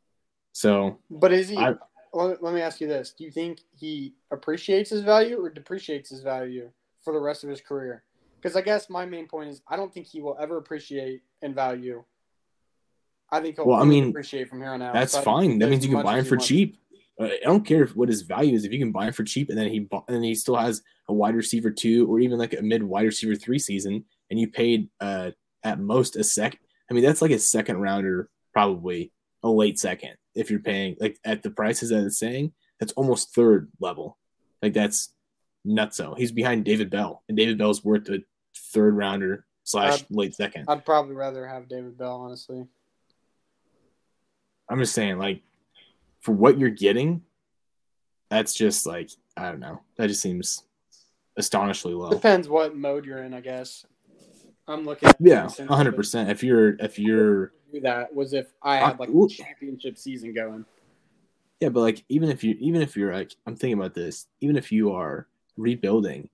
So, 0.53 1.01
But 1.11 1.33
is 1.33 1.49
he? 1.49 1.57
I- 1.57 1.75
let 2.17 2.55
me 2.55 2.61
ask 2.61 2.81
you 2.81 2.87
this: 2.87 3.13
Do 3.19 3.25
you 3.25 3.33
think 3.33 3.63
he 3.77 4.15
appreciates 4.31 4.91
his 4.91 5.01
value 5.01 5.45
or 5.45 5.51
depreciates 5.51 6.11
his 6.11 6.21
value 6.21 6.71
for 7.05 7.13
the 7.13 7.21
rest 7.21 7.45
of 7.45 7.51
his 7.51 7.61
career? 7.61 8.03
Because 8.41 8.57
I 8.57 8.61
guess 8.63 8.91
my 8.91 9.07
main 9.07 9.27
point 9.27 9.51
is 9.51 9.63
I 9.69 9.77
don't 9.77 9.93
think 9.93 10.07
he 10.07 10.21
will 10.21 10.37
ever 10.41 10.57
appreciate 10.59 11.23
and 11.43 11.55
value. 11.55 12.05
I 13.31 13.41
think 13.41 13.57
he'll 13.57 13.67
Well, 13.67 13.81
I 13.81 13.85
mean, 13.85 14.11
appreciate 14.11 14.49
from 14.49 14.61
here 14.61 14.71
on 14.71 14.83
out. 14.83 14.95
That's 14.95 15.13
So 15.13 15.23
fine. 15.23 15.59
That 15.59 15.71
means 15.71 15.85
you 15.85 15.93
can 15.95 16.03
buy 16.05 16.19
him 16.19 16.25
for 16.25 16.37
wants- 16.37 16.47
cheap. 16.47 16.79
Uh, 17.19 17.27
I 17.27 17.39
don't 17.45 17.65
care 17.65 17.87
what 17.87 18.09
his 18.09 18.23
value 18.23 18.55
is. 18.57 18.65
If 18.65 18.73
you 18.73 18.79
can 18.81 18.91
buy 18.91 19.07
him 19.07 19.13
for 19.13 19.23
cheap, 19.23 19.49
and 19.49 19.57
then 19.57 19.69
he 19.69 19.89
and 20.09 20.25
he 20.25 20.35
still 20.35 20.57
has 20.57 20.83
a 21.09 21.15
wide 21.15 21.37
receiver 21.37 21.71
two, 21.71 22.07
or 22.09 22.19
even 22.19 22.39
like 22.39 22.55
a 22.55 22.61
mid 22.63 22.83
wide 22.83 23.07
receiver 23.07 23.37
three 23.37 23.59
season, 23.59 24.05
and 24.31 24.39
you 24.41 24.49
paid 24.49 24.89
uh, 25.01 25.31
at 25.63 25.79
most 25.79 26.17
a 26.17 26.25
sec. 26.25 26.59
I 26.91 26.95
mean, 26.95 27.05
that's 27.05 27.23
like 27.23 27.31
a 27.31 27.39
second 27.39 27.79
rounder, 27.81 28.31
probably 28.53 29.13
a 29.45 29.49
late 29.49 29.79
second. 29.79 30.17
If 30.35 30.51
you're 30.51 30.59
paying 30.61 30.97
like 31.01 31.19
at 31.25 31.45
the 31.45 31.51
prices 31.51 31.91
that 31.91 32.05
it's 32.05 32.19
saying, 32.19 32.53
that's 32.81 32.93
almost 32.95 33.33
third 33.33 33.71
level. 33.79 34.19
Like 34.61 34.73
that's 34.75 35.14
nutso. 35.67 36.17
He's 36.17 36.33
behind 36.33 36.65
David 36.65 36.91
Bell, 36.91 37.23
and 37.29 37.37
David 37.37 37.59
Bell's 37.59 37.85
worth 37.85 38.09
a 38.09 38.23
third 38.73 38.97
rounder 38.97 39.45
slash 39.65 40.03
Uh, 40.03 40.05
late 40.11 40.35
second. 40.35 40.65
I'd 40.69 40.85
probably 40.85 41.15
rather 41.15 41.47
have 41.47 41.69
David 41.69 41.97
Bell, 41.97 42.17
honestly. 42.21 42.67
I'm 44.69 44.79
just 44.79 44.95
saying, 44.95 45.19
like, 45.19 45.43
for 46.21 46.33
what 46.33 46.59
you're 46.59 46.71
getting, 46.71 47.23
that's 48.31 48.55
just 48.55 48.87
like 48.87 49.11
I 49.37 49.51
don't 49.51 49.61
know. 49.61 49.81
That 49.97 50.07
just 50.09 50.23
seems 50.23 50.63
astonishingly 51.37 51.97
low. 51.97 52.11
Depends 52.11 52.49
what 52.49 52.77
mode 52.77 53.05
you're 53.05 53.23
in, 53.23 53.35
I 53.35 53.41
guess. 53.41 53.85
I'm 54.67 54.85
looking. 54.87 55.09
At 55.09 55.17
Yeah, 55.21 55.47
since 55.49 55.69
100. 55.69 55.95
percent 55.95 56.31
If 56.31 56.43
you're 56.43 56.77
if 56.81 56.99
you're 56.99 57.53
That 57.83 58.15
was 58.15 58.33
if 58.33 58.47
I 58.63 58.77
had 58.77 58.99
like 58.99 59.11
a 59.11 59.29
championship 59.29 59.99
season 59.99 60.33
going. 60.33 60.65
yeah, 61.61 61.69
but 61.69 61.81
like 61.81 62.05
even 62.09 62.31
if 62.31 62.43
you 62.43 62.57
even 62.61 62.81
if 62.81 62.97
you're 62.97 63.13
like 63.13 63.35
I'm 63.47 63.57
thinking 63.57 63.79
about 63.79 63.95
this, 63.95 64.27
even 64.41 64.57
if 64.57 64.73
you 64.73 64.93
are 64.93 65.27
rebuilding, 65.57 66.29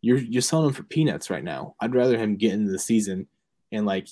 you're 0.00 0.18
you're 0.18 0.42
selling 0.42 0.68
him 0.68 0.72
for 0.74 0.82
peanuts 0.82 1.30
right 1.30 1.44
now. 1.44 1.74
I'd 1.80 1.94
rather 1.94 2.18
him 2.18 2.36
get 2.36 2.52
into 2.52 2.70
the 2.72 2.78
season 2.78 3.26
and 3.70 3.86
like 3.86 4.08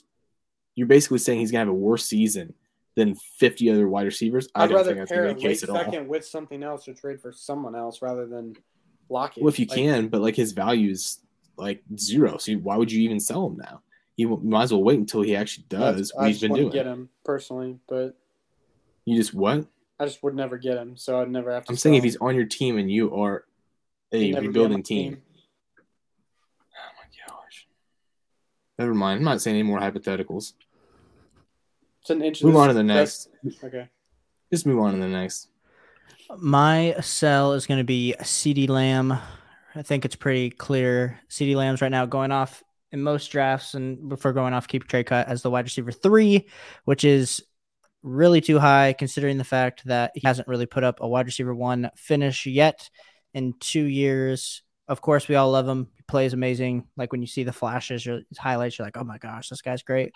you're 0.75 0.87
basically 0.87 1.19
saying 1.19 1.41
he's 1.41 1.51
gonna 1.51 1.61
have 1.61 1.69
a 1.69 1.73
worse 1.73 2.05
season 2.07 2.55
than 2.97 3.15
50 3.15 3.71
other 3.71 3.89
wide 3.89 4.07
receivers, 4.07 4.49
I 4.55 4.65
I'd 4.65 4.67
don't 4.69 4.77
rather 4.77 4.89
think 4.91 4.99
that's 5.01 5.11
pair 5.11 5.25
a 5.27 5.29
to 5.29 5.35
be 5.35 5.41
the 5.43 5.47
late 5.49 5.53
case 5.55 5.63
at 5.63 5.71
all. 5.71 5.77
second 5.77 6.09
with 6.09 6.25
something 6.27 6.63
else 6.63 6.89
or 6.89 6.95
trade 6.95 7.21
for 7.21 7.33
someone 7.33 7.75
else 7.75 8.03
rather 8.03 8.27
than 8.27 8.57
lock 9.09 9.37
it. 9.37 9.43
Well, 9.43 9.49
if 9.49 9.59
you 9.59 9.67
Like, 9.67 9.77
can, 9.79 10.09
but 10.09 10.21
like 10.21 10.37
his 10.37 10.53
value's 10.53 11.21
like 11.57 11.83
zero. 11.97 12.39
So 12.39 12.53
why 12.55 12.77
would 12.77 12.91
you 12.91 13.01
even 13.03 13.21
sell 13.21 13.47
him 13.47 13.57
now? 13.59 13.83
You 14.17 14.37
might 14.39 14.65
as 14.65 14.73
well 14.73 14.83
wait 14.83 14.99
until 14.99 15.23
he 15.23 15.35
actually 15.37 15.65
does 15.69 16.13
I 16.13 16.19
what 16.23 16.27
he's 16.29 16.41
just 16.41 16.53
been 16.53 16.61
doing. 16.61 16.73
get 16.73 16.87
him 16.87 17.09
personally, 17.25 17.79
but 17.89 18.17
You 19.07 19.17
just 19.17 19.35
what? 19.35 19.67
I 19.99 20.07
just 20.07 20.23
would 20.23 20.35
never 20.35 20.57
get 20.59 20.77
him, 20.79 20.97
so 20.97 21.21
I'd 21.21 21.31
never 21.31 21.53
have 21.53 21.65
to. 21.67 21.73
I'm 21.73 21.77
saying 21.77 21.95
sell 21.95 21.99
if 21.99 22.05
he's 22.05 22.17
on 22.17 22.35
your 22.35 22.47
team 22.47 22.79
and 22.79 22.91
you 22.91 23.15
are 23.15 23.45
a 24.13 24.19
He'd 24.19 24.33
never 24.33 24.41
be 24.43 24.47
on 24.47 24.47
rebuilding 24.49 24.79
my 24.79 24.83
team. 24.83 25.23
Oh 26.75 26.91
my 26.97 27.35
gosh. 27.35 27.67
Never 28.79 28.95
mind. 28.95 29.19
I'm 29.19 29.25
not 29.25 29.41
saying 29.41 29.57
any 29.57 29.63
more 29.63 29.79
hypotheticals. 29.79 30.55
It's 32.01 32.11
an 32.11 32.23
inch. 32.23 32.43
Move 32.43 32.57
on 32.57 32.69
to 32.69 32.75
the 32.75 32.83
next. 32.83 33.29
Okay. 33.63 33.89
Just 34.53 34.67
move 34.67 34.79
on 34.79 34.95
to 34.95 34.99
the 34.99 35.09
next. 35.09 35.49
My 36.39 36.97
sell 37.01 37.53
is 37.55 37.67
going 37.67 37.79
to 37.79 37.85
be 37.85 38.15
CeeDee 38.21 38.69
Lamb. 38.69 39.19
I 39.75 39.83
think 39.83 40.05
it's 40.05 40.17
pretty 40.17 40.51
clear. 40.51 41.21
CeeDee 41.29 41.57
Lamb's 41.57 41.83
right 41.83 41.91
now 41.91 42.07
going 42.07 42.33
off 42.33 42.63
in 42.93 43.03
most 43.03 43.29
drafts 43.29 43.75
and 43.75 44.09
before 44.09 44.33
going 44.33 44.53
off 44.53 44.67
keep 44.67 44.89
trade 44.89 45.07
cut 45.07 45.29
as 45.29 45.43
the 45.43 45.51
wide 45.51 45.65
receiver 45.65 45.93
three, 45.93 46.49
which 46.85 47.05
is 47.05 47.43
really 48.03 48.41
too 48.41 48.59
high 48.59 48.95
considering 48.99 49.39
the 49.39 49.45
fact 49.45 49.85
that 49.85 50.13
he 50.15 50.23
hasn't 50.25 50.49
really 50.49 50.67
put 50.67 50.85
up 50.85 51.01
a 51.01 51.09
wide 51.09 51.27
receiver 51.27 51.55
one 51.55 51.91
finish 51.97 52.47
yet 52.47 52.89
in 53.35 53.55
two 53.61 53.85
years. 53.85 54.63
Of 54.89 55.01
course, 55.01 55.29
we 55.29 55.37
all 55.37 55.51
love 55.51 55.69
him. 55.69 55.89
He 55.95 56.03
plays 56.03 56.33
amazing. 56.33 56.87
Like 56.97 57.13
when 57.13 57.21
you 57.21 57.29
see 57.29 57.45
the 57.45 57.53
flashes 57.53 58.07
or 58.07 58.23
highlights, 58.39 58.79
you're 58.79 58.87
like, 58.87 58.97
oh 58.97 59.05
my 59.05 59.19
gosh, 59.19 59.49
this 59.49 59.63
guy's 59.63 59.83
great. 59.83 60.13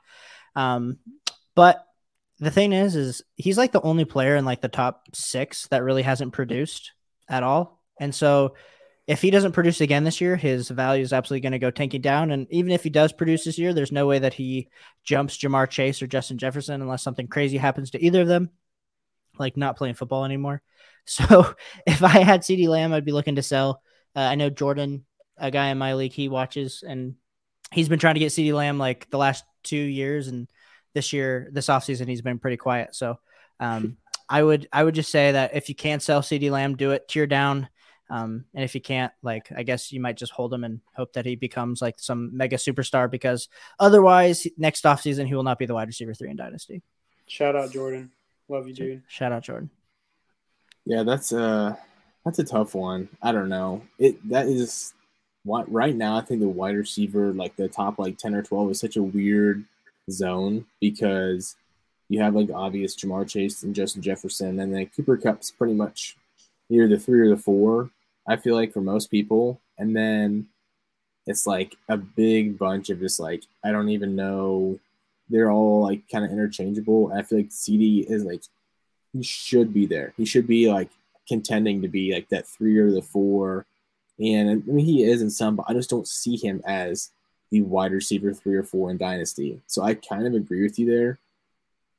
Um, 0.57 0.99
but 1.55 1.85
the 2.41 2.51
thing 2.51 2.73
is, 2.73 2.97
is 2.97 3.23
he's 3.37 3.59
like 3.59 3.73
the 3.73 3.81
only 3.83 4.05
player 4.05 4.37
in 4.37 4.45
like 4.45 4.61
the 4.61 4.69
top 4.69 5.05
six 5.15 5.69
that 5.69 5.85
really 5.85 6.03
hasn't 6.03 6.33
produced 6.33 6.93
at 7.29 7.43
all. 7.43 7.81
And 8.01 8.15
so 8.15 8.55
if 9.07 9.21
he 9.21 9.31
doesn't 9.31 9.53
produce 9.53 9.81
again 9.81 10.05
this 10.05 10.21
year, 10.21 10.35
his 10.35 10.69
value 10.69 11.03
is 11.03 11.13
absolutely 11.13 11.43
going 11.43 11.53
to 11.53 11.59
go 11.59 11.71
tanking 11.71 12.01
down. 12.01 12.31
And 12.31 12.47
even 12.51 12.73
if 12.73 12.83
he 12.83 12.91
does 12.91 13.13
produce 13.13 13.45
this 13.45 13.59
year, 13.59 13.75
there's 13.75 13.93
no 13.93 14.07
way 14.07 14.19
that 14.19 14.35
he 14.35 14.69
jumps 15.05 15.37
Jamar 15.37 15.69
Chase 15.69 16.01
or 16.03 16.07
Justin 16.07 16.39
Jefferson 16.39 16.81
unless 16.81 17.03
something 17.03 17.29
crazy 17.29 17.59
happens 17.59 17.91
to 17.91 18.03
either 18.03 18.23
of 18.23 18.29
them, 18.29 18.51
like 19.39 19.57
not 19.57 19.77
playing 19.77 19.95
football 19.95 20.25
anymore. 20.25 20.63
So 21.07 21.55
if 21.87 22.03
I 22.03 22.21
had 22.21 22.41
CeeDee 22.41 22.67
Lamb, 22.67 22.95
I'd 22.95 23.05
be 23.05 23.13
looking 23.13 23.37
to 23.37 23.43
sell. 23.43 23.83
Uh, 24.17 24.21
I 24.21 24.37
know 24.37 24.49
Jordan, 24.49 25.05
a 25.37 25.51
guy 25.51 25.67
in 25.67 25.77
my 25.77 25.93
league, 25.93 26.15
he 26.15 26.31
watches 26.31 26.83
and 26.83 27.17
he's 27.71 27.91
been 27.91 27.99
trying 27.99 28.15
to 28.15 28.21
get 28.21 28.33
CeeDee 28.33 28.55
Lamb 28.55 28.79
like 28.79 29.11
the 29.11 29.19
last 29.19 29.45
two 29.63 29.77
years. 29.77 30.29
And 30.29 30.49
this 30.95 31.13
year, 31.13 31.51
this 31.53 31.67
offseason, 31.67 32.09
he's 32.09 32.23
been 32.23 32.39
pretty 32.39 32.57
quiet. 32.57 32.95
So 32.95 33.19
um, 33.61 33.99
I 34.29 34.43
would 34.43 34.67
I 34.73 34.83
would 34.83 34.95
just 34.95 35.11
say 35.11 35.33
that 35.33 35.55
if 35.55 35.69
you 35.69 35.75
can't 35.75 36.03
sell 36.03 36.23
CeeDee 36.23 36.51
Lamb, 36.51 36.77
do 36.77 36.93
it 36.93 37.07
tear 37.07 37.27
down. 37.27 37.69
Um, 38.11 38.45
and 38.55 38.65
if 38.65 38.75
you 38.75 38.81
can't, 38.81 39.13
like 39.23 39.51
I 39.55 39.63
guess 39.63 39.91
you 39.93 40.01
might 40.01 40.17
just 40.17 40.33
hold 40.33 40.53
him 40.53 40.65
and 40.65 40.81
hope 40.95 41.15
that 41.15 41.27
he 41.27 41.37
becomes 41.37 41.83
like 41.83 41.97
some 41.99 42.37
mega 42.37 42.57
superstar 42.57 43.11
because 43.11 43.49
otherwise 43.79 44.47
next 44.57 44.85
offseason 44.85 45.27
he 45.27 45.35
will 45.35 45.43
not 45.43 45.59
be 45.59 45.67
the 45.67 45.75
wide 45.75 45.89
receiver 45.89 46.15
three 46.15 46.31
in 46.31 46.37
Dynasty. 46.37 46.83
Shout 47.27 47.57
out 47.57 47.73
Jordan. 47.73 48.13
Love 48.49 48.69
you, 48.69 48.75
dude. 48.75 49.03
Shout 49.09 49.33
out 49.33 49.43
Jordan. 49.43 49.71
Yeah, 50.85 51.03
that's 51.03 51.33
uh 51.33 51.77
that's 52.25 52.39
a 52.39 52.45
tough 52.45 52.75
one. 52.75 53.09
I 53.23 53.33
don't 53.33 53.49
know. 53.49 53.83
It 53.99 54.27
that 54.29 54.47
is 54.47 54.93
what 55.45 55.71
right 55.71 55.95
now 55.95 56.17
I 56.17 56.23
think 56.23 56.41
the 56.41 56.49
wide 56.49 56.77
receiver, 56.77 57.33
like 57.33 57.57
the 57.57 57.69
top 57.69 57.99
like 57.99 58.19
ten 58.19 58.35
or 58.35 58.43
twelve, 58.43 58.71
is 58.71 58.81
such 58.81 58.97
a 58.97 59.03
weird 59.03 59.65
zone 60.11 60.67
because 60.81 61.57
you 62.09 62.21
have 62.21 62.35
like 62.35 62.51
obvious 62.55 62.97
Jamar 62.97 63.29
Chase 63.29 63.63
and 63.63 63.75
Justin 63.75 64.03
Jefferson, 64.03 64.61
and 64.61 64.75
then 64.75 64.87
Cooper 64.95 65.17
Kupp's 65.17 65.51
pretty 65.51 65.75
much 65.75 66.17
either 66.71 66.89
the 66.89 66.99
three 66.99 67.21
or 67.21 67.29
the 67.29 67.41
four. 67.41 67.91
I 68.27 68.37
feel 68.37 68.55
like 68.55 68.73
for 68.73 68.81
most 68.81 69.11
people, 69.11 69.61
and 69.79 69.95
then 69.97 70.49
it's 71.27 71.47
like 71.47 71.77
a 71.89 71.97
big 71.97 72.59
bunch 72.59 72.91
of 72.91 73.01
just 73.01 73.21
like 73.21 73.45
I 73.65 73.73
don't 73.73 73.89
even 73.89 74.17
know. 74.17 74.79
They're 75.29 75.51
all 75.51 75.83
like 75.83 76.09
kind 76.11 76.25
of 76.25 76.31
interchangeable. 76.31 77.13
I 77.15 77.23
feel 77.23 77.39
like 77.39 77.49
CeeDee 77.49 78.11
is 78.11 78.25
like 78.25 78.43
he 79.13 79.23
should 79.23 79.73
be 79.73 79.87
there. 79.87 80.13
He 80.17 80.25
should 80.25 80.47
be 80.47 80.71
like 80.71 80.91
contending 81.27 81.83
to 81.83 81.89
be 81.89 82.13
like 82.13 82.29
that 82.29 82.47
three 82.47 82.77
or 82.79 82.91
the 82.91 83.03
four. 83.03 83.67
And 84.19 84.51
I 84.51 84.55
mean, 84.71 84.85
he 84.85 85.05
is 85.05 85.23
in 85.23 85.31
some, 85.31 85.57
but 85.57 85.67
I 85.69 85.73
just 85.73 85.91
don't 85.91 86.07
see 86.07 86.37
him 86.37 86.63
as 86.67 87.11
the 87.51 87.63
wide 87.63 87.93
receiver 87.93 88.33
three 88.33 88.57
or 88.57 88.63
four 88.63 88.91
in 88.91 88.99
Dynasty. 88.99 89.61
So 89.67 89.83
I 89.83 89.95
kind 89.95 90.27
of 90.27 90.35
agree 90.35 90.63
with 90.63 90.79
you 90.79 90.87
there. 90.87 91.19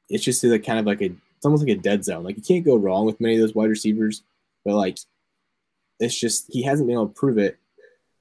It's 0.09 0.23
just 0.23 0.43
like 0.43 0.65
kind 0.65 0.79
of 0.79 0.85
like 0.85 1.01
a, 1.01 1.05
it's 1.05 1.45
almost 1.45 1.65
like 1.65 1.77
a 1.77 1.81
dead 1.81 2.05
zone. 2.05 2.23
Like 2.23 2.37
you 2.37 2.43
can't 2.43 2.65
go 2.65 2.75
wrong 2.75 3.05
with 3.05 3.19
many 3.19 3.35
of 3.35 3.41
those 3.41 3.55
wide 3.55 3.69
receivers, 3.69 4.21
but 4.63 4.75
like 4.75 4.97
it's 5.99 6.19
just 6.19 6.45
he 6.49 6.63
hasn't 6.63 6.87
been 6.87 6.95
able 6.95 7.07
to 7.07 7.13
prove 7.13 7.37
it. 7.37 7.57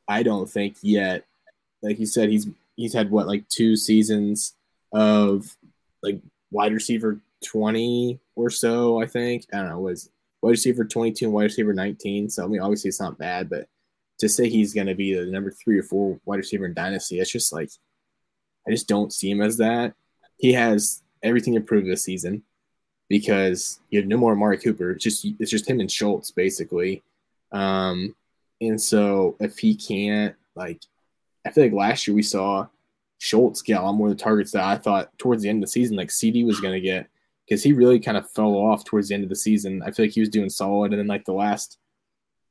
I 0.09 0.23
don't 0.23 0.49
think 0.49 0.77
yet. 0.83 1.25
Like 1.83 1.99
you 1.99 2.07
said, 2.07 2.31
he's 2.31 2.47
he's 2.77 2.95
had 2.95 3.11
what 3.11 3.27
like 3.27 3.49
two 3.49 3.77
seasons 3.77 4.55
of 4.95 5.55
like 6.03 6.21
wide 6.51 6.73
receiver 6.73 7.21
20 7.45 8.21
or 8.37 8.49
so, 8.49 9.03
I 9.03 9.07
think. 9.07 9.45
I 9.53 9.59
don't 9.59 9.69
know, 9.69 9.81
was 9.81 10.11
wide 10.41 10.51
receiver 10.51 10.85
22 10.85 11.27
and 11.27 11.35
wide 11.35 11.45
receiver 11.45 11.75
19. 11.75 12.31
So, 12.31 12.45
I 12.45 12.47
mean, 12.47 12.61
obviously 12.61 12.89
it's 12.89 13.01
not 13.01 13.19
bad, 13.19 13.51
but 13.51 13.67
to 14.21 14.29
say 14.29 14.49
he's 14.49 14.73
going 14.73 14.87
to 14.87 14.95
be 14.95 15.15
the 15.15 15.27
number 15.27 15.51
three 15.51 15.79
or 15.79 15.83
four 15.83 16.19
wide 16.25 16.37
receiver 16.37 16.65
in 16.65 16.75
Dynasty, 16.75 17.19
it's 17.19 17.33
just 17.33 17.53
like, 17.53 17.71
I 18.67 18.71
just 18.71 18.89
don't 18.89 19.13
see 19.13 19.31
him 19.31 19.43
as 19.43 19.59
that. 19.59 19.95
He 20.39 20.53
has 20.53 21.03
everything 21.23 21.55
to 21.55 21.61
prove 21.61 21.85
this 21.85 22.05
season 22.05 22.43
because 23.09 23.81
you 23.91 24.01
have 24.01 24.09
no 24.09 24.17
more 24.17 24.33
Amari 24.33 24.59
Cooper. 24.59 24.93
It's 24.93 25.05
just, 25.05 25.27
it's 25.39 25.51
just 25.51 25.69
him 25.69 25.81
and 25.81 25.91
Schultz, 25.91 26.31
basically. 26.31 27.03
Um, 27.53 28.15
and 28.61 28.81
so 28.81 29.37
if 29.41 29.59
he 29.59 29.75
can't, 29.75 30.35
like, 30.55 30.81
I 31.47 31.51
feel 31.51 31.65
like 31.65 31.73
last 31.73 32.07
year 32.07 32.15
we 32.15 32.23
saw 32.23 32.69
Schultz 33.19 33.63
get 33.63 33.81
a 33.81 33.83
lot 33.83 33.95
more 33.95 34.09
of 34.09 34.17
the 34.17 34.23
targets 34.23 34.53
that 34.53 34.65
I 34.65 34.77
thought 34.77 35.17
towards 35.19 35.43
the 35.43 35.49
end 35.49 35.63
of 35.63 35.69
the 35.69 35.73
season, 35.73 35.97
like 35.97 36.09
CeeDee 36.09 36.47
was 36.47 36.61
going 36.61 36.75
to 36.75 36.81
get 36.81 37.09
because 37.47 37.63
he 37.63 37.73
really 37.73 38.01
kind 38.01 38.17
of 38.17 38.31
fell 38.31 38.55
off 38.55 38.85
towards 38.85 39.09
the 39.09 39.15
end 39.15 39.25
of 39.25 39.31
the 39.31 39.37
season. 39.37 39.83
I 39.83 39.91
feel 39.91 40.07
like 40.07 40.15
he 40.15 40.21
was 40.21 40.29
doing 40.29 40.51
solid, 40.51 40.93
and 40.93 40.99
then 40.99 41.07
like 41.07 41.25
the 41.25 41.33
last 41.33 41.79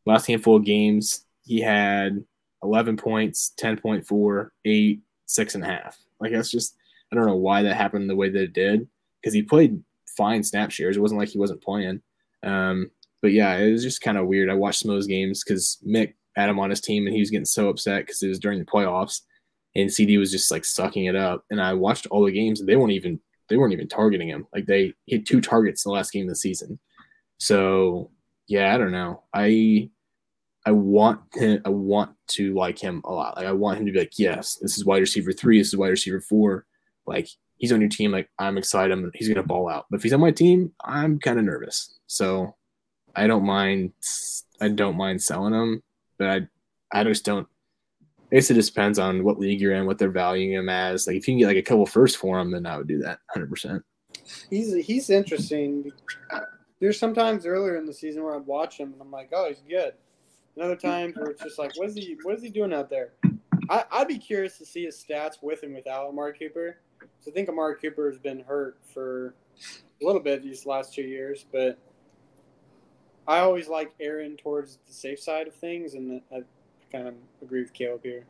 last 0.06 0.28
handful 0.28 0.58
of 0.58 0.65
games, 0.65 1.26
he 1.45 1.62
had 1.62 2.23
11 2.62 2.97
points, 2.97 3.54
10.4, 3.60 4.49
8, 4.65 5.02
six 5.26 5.56
and 5.56 5.63
a 5.63 5.67
half. 5.67 5.97
Like 6.19 6.32
that's 6.32 6.52
just 6.52 6.76
I 7.12 7.15
don't 7.15 7.26
know 7.26 7.36
why 7.36 7.63
that 7.63 7.76
happened 7.76 8.10
the 8.10 8.15
way 8.15 8.30
that 8.30 8.41
it 8.41 8.54
did 8.54 8.88
because 9.21 9.34
he 9.34 9.43
played 9.43 9.82
fine 10.17 10.43
snap 10.43 10.71
shares. 10.71 10.97
It 10.97 11.02
wasn't 11.02 11.19
like 11.19 11.30
he 11.30 11.39
wasn't 11.39 11.63
playing. 11.63 12.02
Um, 12.43 12.91
but 13.21 13.32
yeah, 13.32 13.56
it 13.58 13.71
was 13.71 13.84
just 13.84 14.02
kind 14.02 14.17
of 14.17 14.28
weird. 14.28 14.49
I 14.49 14.54
watched 14.54 14.82
some 14.82 14.91
of 14.91 14.97
those 14.97 15.08
games 15.08 15.43
because 15.43 15.80
Mick 15.86 16.13
had 16.36 16.49
him 16.49 16.60
on 16.60 16.69
his 16.69 16.82
team, 16.82 17.06
and 17.06 17.13
he 17.13 17.21
was 17.21 17.30
getting 17.30 17.45
so 17.45 17.69
upset 17.69 18.06
because 18.06 18.21
it 18.21 18.28
was 18.28 18.39
during 18.39 18.60
the 18.60 18.65
playoffs, 18.65 19.21
and 19.76 19.90
CeeDee 19.90 20.20
was 20.20 20.32
just 20.32 20.52
like 20.52 20.66
sucking 20.66 21.06
it 21.06 21.16
up. 21.16 21.46
And 21.50 21.62
I 21.62 21.74
watched 21.74 22.08
all 22.08 22.26
the 22.26 22.32
games, 22.32 22.60
and 22.60 22.70
they 22.70 22.76
weren't 22.76 22.92
even 22.92 23.20
they 23.50 23.58
weren't 23.58 23.74
even 23.74 23.88
targeting 23.88 24.30
him. 24.30 24.48
Like 24.54 24.66
they 24.66 24.94
hit 25.06 25.26
two 25.26 25.42
targets 25.42 25.86
in 25.86 25.90
the 25.90 25.94
last 25.94 26.12
game 26.12 26.26
of 26.26 26.30
the 26.30 26.36
season. 26.36 26.80
So 27.40 28.12
yeah, 28.48 28.74
I 28.74 28.78
don't 28.78 28.92
know. 28.92 29.24
I 29.34 29.90
I 30.66 30.72
want 30.72 31.22
him, 31.34 31.62
I 31.66 31.70
want 31.70 32.16
to 32.30 32.54
like 32.54 32.80
him 32.80 33.02
a 33.06 33.12
lot. 33.12 33.36
Like 33.36 33.46
I 33.46 33.52
want 33.52 33.80
him 33.80 33.86
to 33.86 33.92
be 33.92 34.00
like, 34.00 34.18
yes, 34.18 34.58
this 34.62 34.78
is 34.78 34.86
wide 34.86 35.02
receiver 35.02 35.34
three, 35.34 35.60
this 35.60 35.68
is 35.68 35.78
wide 35.78 35.90
receiver 35.90 36.22
four. 36.22 36.66
Like 37.06 37.28
he's 37.58 37.72
on 37.72 37.82
your 37.82 37.90
team, 37.90 38.12
like 38.12 38.30
I'm 38.40 38.58
excited. 38.58 38.94
I'm, 38.94 39.12
he's 39.14 39.28
gonna 39.28 39.44
ball 39.44 39.70
out. 39.70 39.86
But 39.90 39.98
if 39.98 40.04
he's 40.04 40.14
on 40.14 40.22
my 40.22 40.32
team, 40.32 40.72
I'm 40.84 41.20
kind 41.20 41.40
of 41.40 41.46
nervous. 41.46 42.00
So 42.08 42.56
I 43.16 43.28
don't 43.28 43.46
mind. 43.46 43.94
I 44.62 44.70
don't 44.70 44.98
mind 44.98 45.22
selling 45.22 45.54
him, 45.54 45.84
but 46.18 46.30
I 46.30 46.48
I 47.00 47.04
just 47.04 47.26
don't. 47.26 47.48
I 48.34 48.38
guess 48.38 48.50
it 48.50 48.56
just 48.56 48.74
depends 48.74 48.98
on 48.98 49.24
what 49.24 49.38
league 49.38 49.62
you're 49.62 49.76
in, 49.76 49.86
what 49.86 50.00
they're 50.00 50.10
valuing 50.10 50.54
him 50.54 50.67
as. 50.67 51.06
Like 51.06 51.17
if 51.17 51.28
you 51.28 51.34
can 51.34 51.39
get 51.39 51.46
like 51.46 51.58
a 51.58 51.62
couple 51.62 51.86
first 51.86 52.17
for 52.17 52.39
him, 52.39 52.50
then 52.50 52.65
I 52.65 52.78
would 52.78 52.88
do 52.88 52.98
that 52.98 53.19
100. 53.32 53.48
percent 53.48 53.84
He's 54.50 54.74
he's 54.74 55.12
interesting. 55.12 55.91
There's 56.80 56.98
sometimes 56.98 57.46
earlier 57.46 57.78
in 57.78 57.86
the 57.86 57.93
season 57.93 58.24
where 58.24 58.36
I'd 58.36 58.48
watch 58.48 58.80
him 58.80 58.91
and 58.91 59.00
I'm 59.00 59.12
like, 59.12 59.30
oh, 59.34 59.50
he's 59.50 59.62
good. 59.69 59.93
And 60.56 60.65
other 60.65 60.76
times 60.76 61.15
where 61.15 61.28
it's 61.28 61.43
just 61.43 61.60
like, 61.60 61.78
what 61.78 61.89
is 61.89 61.93
he 61.93 62.17
what 62.24 62.34
is 62.36 62.41
he 62.41 62.50
doing 62.50 62.74
out 62.74 62.89
there? 62.89 63.13
I, 63.69 63.86
I'd 63.91 64.08
be 64.08 64.17
curious 64.17 64.58
to 64.58 64.65
see 64.65 64.86
his 64.86 65.06
stats 65.08 65.36
with 65.43 65.62
and 65.62 65.76
without 65.76 66.08
Amari 66.08 66.34
Cooper. 66.36 66.78
So 67.19 67.30
I 67.30 67.34
think 67.36 67.50
Amari 67.50 67.76
Cooper 67.76 68.10
has 68.10 68.17
been 68.17 68.39
hurt 68.39 68.80
for 68.91 69.36
a 70.02 70.06
little 70.06 70.22
bit 70.22 70.41
these 70.41 70.65
last 70.65 70.91
two 70.91 71.04
years, 71.04 71.46
but 71.52 71.78
I 73.28 73.39
always 73.39 73.67
like 73.67 73.91
Aaron 74.00 74.38
towards 74.38 74.80
the 74.88 74.93
safe 74.93 75.19
side 75.19 75.48
of 75.48 75.54
things, 75.54 75.93
and 75.93 76.19
I 76.32 76.41
kind 76.94 77.08
of 77.08 77.16
agree 77.42 77.62
with 77.62 77.74
Caleb 77.74 78.02
here. 78.04 78.26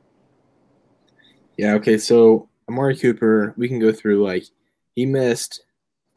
Yeah. 1.57 1.73
Okay. 1.75 1.97
So 1.97 2.49
Amari 2.69 2.97
Cooper, 2.97 3.53
we 3.57 3.67
can 3.67 3.79
go 3.79 3.91
through 3.91 4.23
like 4.23 4.45
he 4.95 5.05
missed 5.05 5.63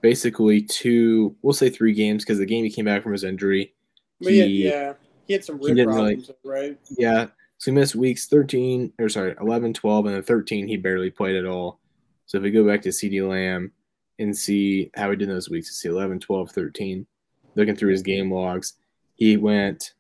basically 0.00 0.62
two, 0.62 1.34
we'll 1.42 1.52
say 1.52 1.68
three 1.68 1.92
games 1.92 2.24
because 2.24 2.38
the 2.38 2.46
game 2.46 2.64
he 2.64 2.70
came 2.70 2.84
back 2.84 3.02
from 3.02 3.12
his 3.12 3.24
injury. 3.24 3.74
But 4.20 4.32
He- 4.32 4.64
yeah, 4.64 4.94
he 5.26 5.32
had 5.34 5.44
some 5.44 5.58
rib 5.60 5.76
really- 5.76 6.24
right? 6.44 6.78
Yeah. 6.96 7.26
So 7.58 7.70
he 7.70 7.74
missed 7.74 7.94
weeks 7.96 8.26
13, 8.26 8.92
or 8.98 9.08
sorry, 9.08 9.34
11, 9.40 9.72
12, 9.72 10.06
and 10.06 10.14
then 10.14 10.22
13, 10.22 10.68
he 10.68 10.76
barely 10.76 11.10
played 11.10 11.36
at 11.36 11.46
all. 11.46 11.80
So 12.26 12.36
if 12.38 12.44
we 12.44 12.50
go 12.50 12.66
back 12.66 12.82
to 12.82 12.90
CeeDee 12.90 13.26
Lamb, 13.26 13.72
and 14.18 14.34
see 14.36 14.90
how 14.94 15.10
he 15.10 15.16
did 15.16 15.28
in 15.28 15.34
those 15.34 15.50
weeks. 15.50 15.76
See 15.76 15.88
11, 15.90 16.20
12, 16.20 16.50
13. 16.50 17.06
Looking 17.54 17.76
through 17.76 17.90
his 17.92 18.00
game 18.02 18.32
logs, 18.32 18.74
he 19.14 19.36
went. 19.36 19.92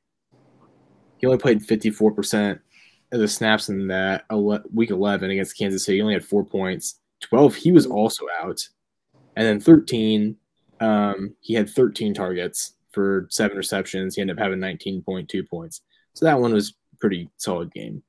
He 1.26 1.28
only 1.28 1.42
played 1.42 1.66
54% 1.66 2.60
of 3.12 3.20
the 3.20 3.26
snaps 3.26 3.68
in 3.68 3.88
that 3.88 4.24
week 4.72 4.90
11 4.90 5.30
against 5.30 5.58
Kansas 5.58 5.84
City. 5.84 5.98
He 5.98 6.02
only 6.02 6.14
had 6.14 6.24
four 6.24 6.44
points. 6.44 7.00
12, 7.20 7.54
he 7.56 7.72
was 7.72 7.86
also 7.86 8.26
out. 8.40 8.60
And 9.36 9.46
then 9.46 9.60
13, 9.60 10.36
um, 10.80 11.34
he 11.40 11.54
had 11.54 11.68
13 11.68 12.14
targets 12.14 12.74
for 12.92 13.26
seven 13.30 13.56
receptions. 13.56 14.14
He 14.14 14.20
ended 14.20 14.38
up 14.38 14.42
having 14.42 14.60
19.2 14.60 15.48
points. 15.48 15.82
So 16.14 16.24
that 16.24 16.40
one 16.40 16.52
was 16.52 16.74
pretty 17.00 17.28
solid 17.36 17.72
game. 17.72 18.02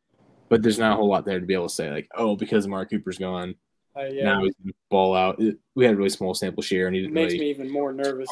But 0.49 0.61
there's 0.61 0.79
not 0.79 0.93
a 0.93 0.95
whole 0.95 1.09
lot 1.09 1.25
there 1.25 1.39
to 1.39 1.45
be 1.45 1.53
able 1.53 1.67
to 1.67 1.73
say, 1.73 1.91
like, 1.91 2.07
oh, 2.15 2.35
because 2.35 2.65
Amari 2.65 2.85
Cooper's 2.85 3.17
gone, 3.17 3.55
uh, 3.97 4.03
yeah. 4.03 4.23
now 4.23 4.43
he's 4.43 4.55
going 4.55 4.69
to 4.69 4.75
ball 4.89 5.15
out. 5.15 5.41
We 5.75 5.85
had 5.85 5.95
a 5.95 5.97
really 5.97 6.09
small 6.09 6.33
sample 6.33 6.63
share. 6.63 6.87
and 6.87 6.95
he 6.95 7.03
It 7.03 7.11
makes 7.11 7.33
really 7.33 7.45
me 7.45 7.49
even 7.49 7.69
more 7.71 7.91
nervous. 7.91 8.29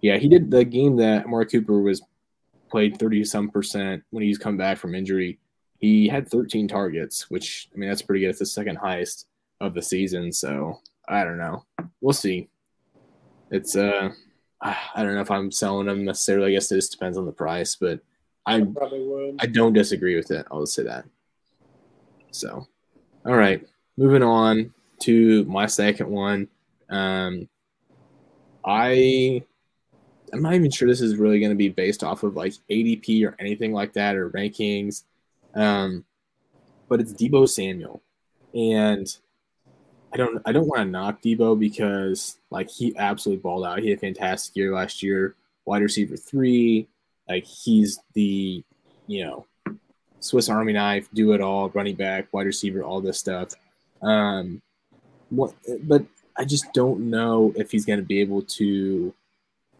Yeah, 0.00 0.18
he 0.18 0.28
did 0.28 0.50
the 0.50 0.64
game 0.64 0.96
that 0.96 1.28
Mark 1.28 1.50
Cooper 1.50 1.80
was 1.80 2.02
played 2.74 2.98
30 2.98 3.22
some 3.22 3.50
percent 3.50 4.02
when 4.10 4.24
he's 4.24 4.36
come 4.36 4.56
back 4.56 4.78
from 4.78 4.96
injury. 4.96 5.38
He 5.78 6.08
had 6.08 6.28
13 6.28 6.66
targets, 6.66 7.30
which, 7.30 7.68
I 7.72 7.78
mean, 7.78 7.88
that's 7.88 8.02
pretty 8.02 8.22
good. 8.22 8.30
It's 8.30 8.40
the 8.40 8.46
second 8.46 8.78
highest 8.78 9.28
of 9.60 9.74
the 9.74 9.80
season. 9.80 10.32
So 10.32 10.80
I 11.08 11.22
don't 11.22 11.38
know. 11.38 11.64
We'll 12.00 12.14
see. 12.14 12.48
It's, 13.52 13.76
uh, 13.76 14.10
I 14.60 15.04
don't 15.04 15.14
know 15.14 15.20
if 15.20 15.30
I'm 15.30 15.52
selling 15.52 15.86
them 15.86 16.04
necessarily. 16.04 16.50
I 16.50 16.54
guess 16.54 16.72
it 16.72 16.74
just 16.74 16.90
depends 16.90 17.16
on 17.16 17.26
the 17.26 17.32
price, 17.32 17.76
but 17.76 18.00
I, 18.44 18.56
I 18.56 18.64
probably 18.64 19.06
would. 19.06 19.36
I 19.38 19.46
don't 19.46 19.72
disagree 19.72 20.16
with 20.16 20.32
it. 20.32 20.44
I'll 20.50 20.62
just 20.62 20.74
say 20.74 20.82
that. 20.82 21.04
So, 22.32 22.66
all 23.24 23.36
right, 23.36 23.64
moving 23.96 24.24
on 24.24 24.74
to 25.02 25.44
my 25.44 25.66
second 25.66 26.08
one. 26.08 26.48
Um, 26.90 27.48
I 28.64 29.44
I'm 30.32 30.42
not 30.42 30.54
even 30.54 30.70
sure 30.70 30.88
this 30.88 31.00
is 31.00 31.16
really 31.16 31.38
going 31.38 31.52
to 31.52 31.56
be 31.56 31.68
based 31.68 32.02
off 32.02 32.22
of 32.22 32.36
like 32.36 32.54
ADP 32.70 33.26
or 33.26 33.36
anything 33.38 33.72
like 33.72 33.92
that 33.92 34.16
or 34.16 34.30
rankings. 34.30 35.04
Um, 35.54 36.04
but 36.88 37.00
it's 37.00 37.12
Deebo 37.12 37.48
Samuel, 37.48 38.02
and 38.54 39.06
I 40.12 40.16
don't 40.16 40.42
I 40.44 40.52
don't 40.52 40.66
want 40.66 40.80
to 40.80 40.86
knock 40.86 41.22
Deebo 41.22 41.58
because 41.58 42.38
like 42.50 42.70
he 42.70 42.96
absolutely 42.96 43.42
balled 43.42 43.64
out. 43.64 43.78
He 43.78 43.90
had 43.90 43.98
a 43.98 44.00
fantastic 44.00 44.56
year 44.56 44.74
last 44.74 45.02
year, 45.02 45.34
wide 45.64 45.82
receiver 45.82 46.16
three. 46.16 46.88
Like 47.28 47.44
he's 47.44 47.98
the 48.14 48.64
you 49.06 49.24
know 49.24 49.46
Swiss 50.20 50.48
Army 50.48 50.72
knife, 50.72 51.08
do 51.12 51.32
it 51.32 51.40
all, 51.40 51.68
running 51.70 51.96
back, 51.96 52.32
wide 52.32 52.46
receiver, 52.46 52.82
all 52.82 53.00
this 53.00 53.18
stuff. 53.18 53.50
Um, 54.02 54.62
what, 55.30 55.54
but 55.82 56.04
I 56.36 56.44
just 56.44 56.72
don't 56.72 57.10
know 57.10 57.52
if 57.56 57.70
he's 57.70 57.84
going 57.84 57.98
to 57.98 58.04
be 58.04 58.20
able 58.20 58.42
to 58.42 59.14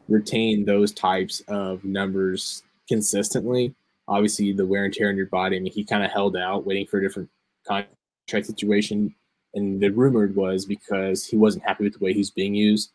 retain 0.09 0.65
those 0.65 0.93
types 0.93 1.41
of 1.49 1.85
numbers 1.85 2.63
consistently. 2.89 3.75
Obviously, 4.07 4.53
the 4.53 4.67
wear 4.67 4.85
and 4.85 4.93
tear 4.93 5.09
on 5.09 5.17
your 5.17 5.27
body. 5.27 5.57
I 5.57 5.61
mean, 5.61 5.73
he 5.73 5.85
kind 5.85 6.05
of 6.05 6.11
held 6.11 6.37
out, 6.37 6.67
waiting 6.67 6.87
for 6.87 6.99
a 6.99 7.03
different 7.03 7.31
contract 7.67 8.47
situation. 8.47 9.15
And 9.55 9.81
the 9.81 9.91
rumored 9.91 10.37
was 10.37 10.67
because 10.67 11.25
he 11.25 11.37
wasn't 11.37 11.65
happy 11.65 11.85
with 11.85 11.95
the 11.95 12.05
way 12.05 12.13
he's 12.13 12.31
being 12.31 12.55
used. 12.55 12.91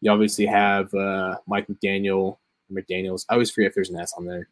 You 0.00 0.10
obviously 0.10 0.46
have 0.46 0.92
uh, 0.94 1.36
Mike 1.46 1.66
McDaniel, 1.66 2.38
McDaniel's. 2.72 3.26
I 3.28 3.34
always 3.34 3.50
forget 3.50 3.70
if 3.70 3.74
there's 3.74 3.90
an 3.90 3.98
S 3.98 4.14
on 4.16 4.26
there. 4.26 4.48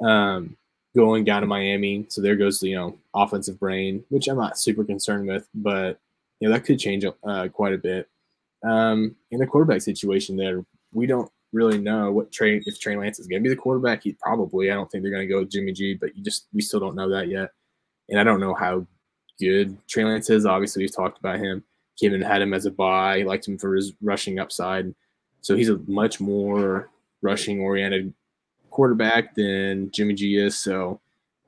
Um, 0.00 0.56
going 0.94 1.24
down 1.24 1.42
to 1.42 1.46
Miami, 1.46 2.06
so 2.08 2.20
there 2.20 2.36
goes 2.36 2.60
the 2.60 2.68
you 2.68 2.76
know 2.76 2.98
offensive 3.14 3.60
brain, 3.60 4.04
which 4.08 4.28
I'm 4.28 4.36
not 4.38 4.58
super 4.58 4.84
concerned 4.84 5.28
with, 5.28 5.46
but 5.54 6.00
you 6.40 6.48
know 6.48 6.54
that 6.54 6.64
could 6.64 6.78
change 6.78 7.04
uh, 7.04 7.48
quite 7.48 7.74
a 7.74 7.78
bit. 7.78 8.08
Um, 8.62 9.16
in 9.30 9.38
the 9.38 9.46
quarterback 9.46 9.82
situation, 9.82 10.36
there 10.36 10.64
we 10.92 11.06
don't 11.06 11.30
really 11.52 11.78
know 11.78 12.12
what 12.12 12.32
Trey 12.32 12.62
if 12.64 12.78
Trey 12.78 12.96
Lance 12.96 13.18
is 13.18 13.26
going 13.26 13.42
to 13.42 13.48
be 13.48 13.54
the 13.54 13.60
quarterback. 13.60 14.02
He 14.02 14.12
probably. 14.20 14.70
I 14.70 14.74
don't 14.74 14.90
think 14.90 15.02
they're 15.02 15.12
going 15.12 15.26
to 15.26 15.32
go 15.32 15.40
with 15.40 15.50
Jimmy 15.50 15.72
G, 15.72 15.94
but 15.94 16.16
you 16.16 16.22
just 16.22 16.46
we 16.52 16.62
still 16.62 16.80
don't 16.80 16.96
know 16.96 17.08
that 17.10 17.28
yet. 17.28 17.50
And 18.08 18.18
I 18.18 18.24
don't 18.24 18.40
know 18.40 18.54
how 18.54 18.86
good 19.38 19.76
Trey 19.88 20.04
Lance 20.04 20.30
is. 20.30 20.46
Obviously, 20.46 20.82
we've 20.82 20.94
talked 20.94 21.18
about 21.18 21.38
him. 21.38 21.64
Kevin 22.00 22.22
had 22.22 22.42
him 22.42 22.54
as 22.54 22.66
a 22.66 22.70
buy, 22.70 23.18
He 23.18 23.24
liked 23.24 23.46
him 23.46 23.58
for 23.58 23.74
his 23.74 23.92
rushing 24.00 24.38
upside. 24.38 24.94
So 25.42 25.54
he's 25.54 25.68
a 25.68 25.78
much 25.86 26.20
more 26.20 26.88
rushing 27.22 27.60
oriented 27.60 28.14
quarterback 28.70 29.34
than 29.34 29.90
Jimmy 29.90 30.14
G 30.14 30.36
is. 30.36 30.56
So 30.56 31.00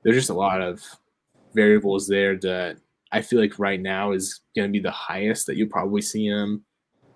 there's 0.03 0.15
just 0.15 0.29
a 0.29 0.35
lot 0.35 0.61
of 0.61 0.83
variables 1.53 2.07
there 2.07 2.37
that 2.37 2.77
I 3.11 3.21
feel 3.21 3.39
like 3.39 3.59
right 3.59 3.79
now 3.79 4.11
is 4.11 4.41
going 4.55 4.67
to 4.67 4.71
be 4.71 4.79
the 4.79 4.91
highest 4.91 5.47
that 5.47 5.55
you'll 5.55 5.69
probably 5.69 6.01
see 6.01 6.25
him 6.25 6.63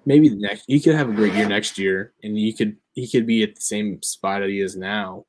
maybe 0.08 0.30
the 0.30 0.38
next 0.38 0.64
he 0.68 0.80
could 0.80 0.96
have 0.96 1.10
a 1.10 1.14
great 1.14 1.34
year 1.34 1.48
next 1.48 1.78
year 1.78 2.14
and 2.24 2.38
he 2.38 2.54
could 2.54 2.78
he 2.94 3.08
could 3.08 3.28
be 3.28 3.44
at 3.44 3.54
the 3.56 3.62
same 3.62 4.02
spot 4.02 4.42
that 4.42 4.50
he 4.50 4.62
is 4.62 4.76
now 4.76 5.26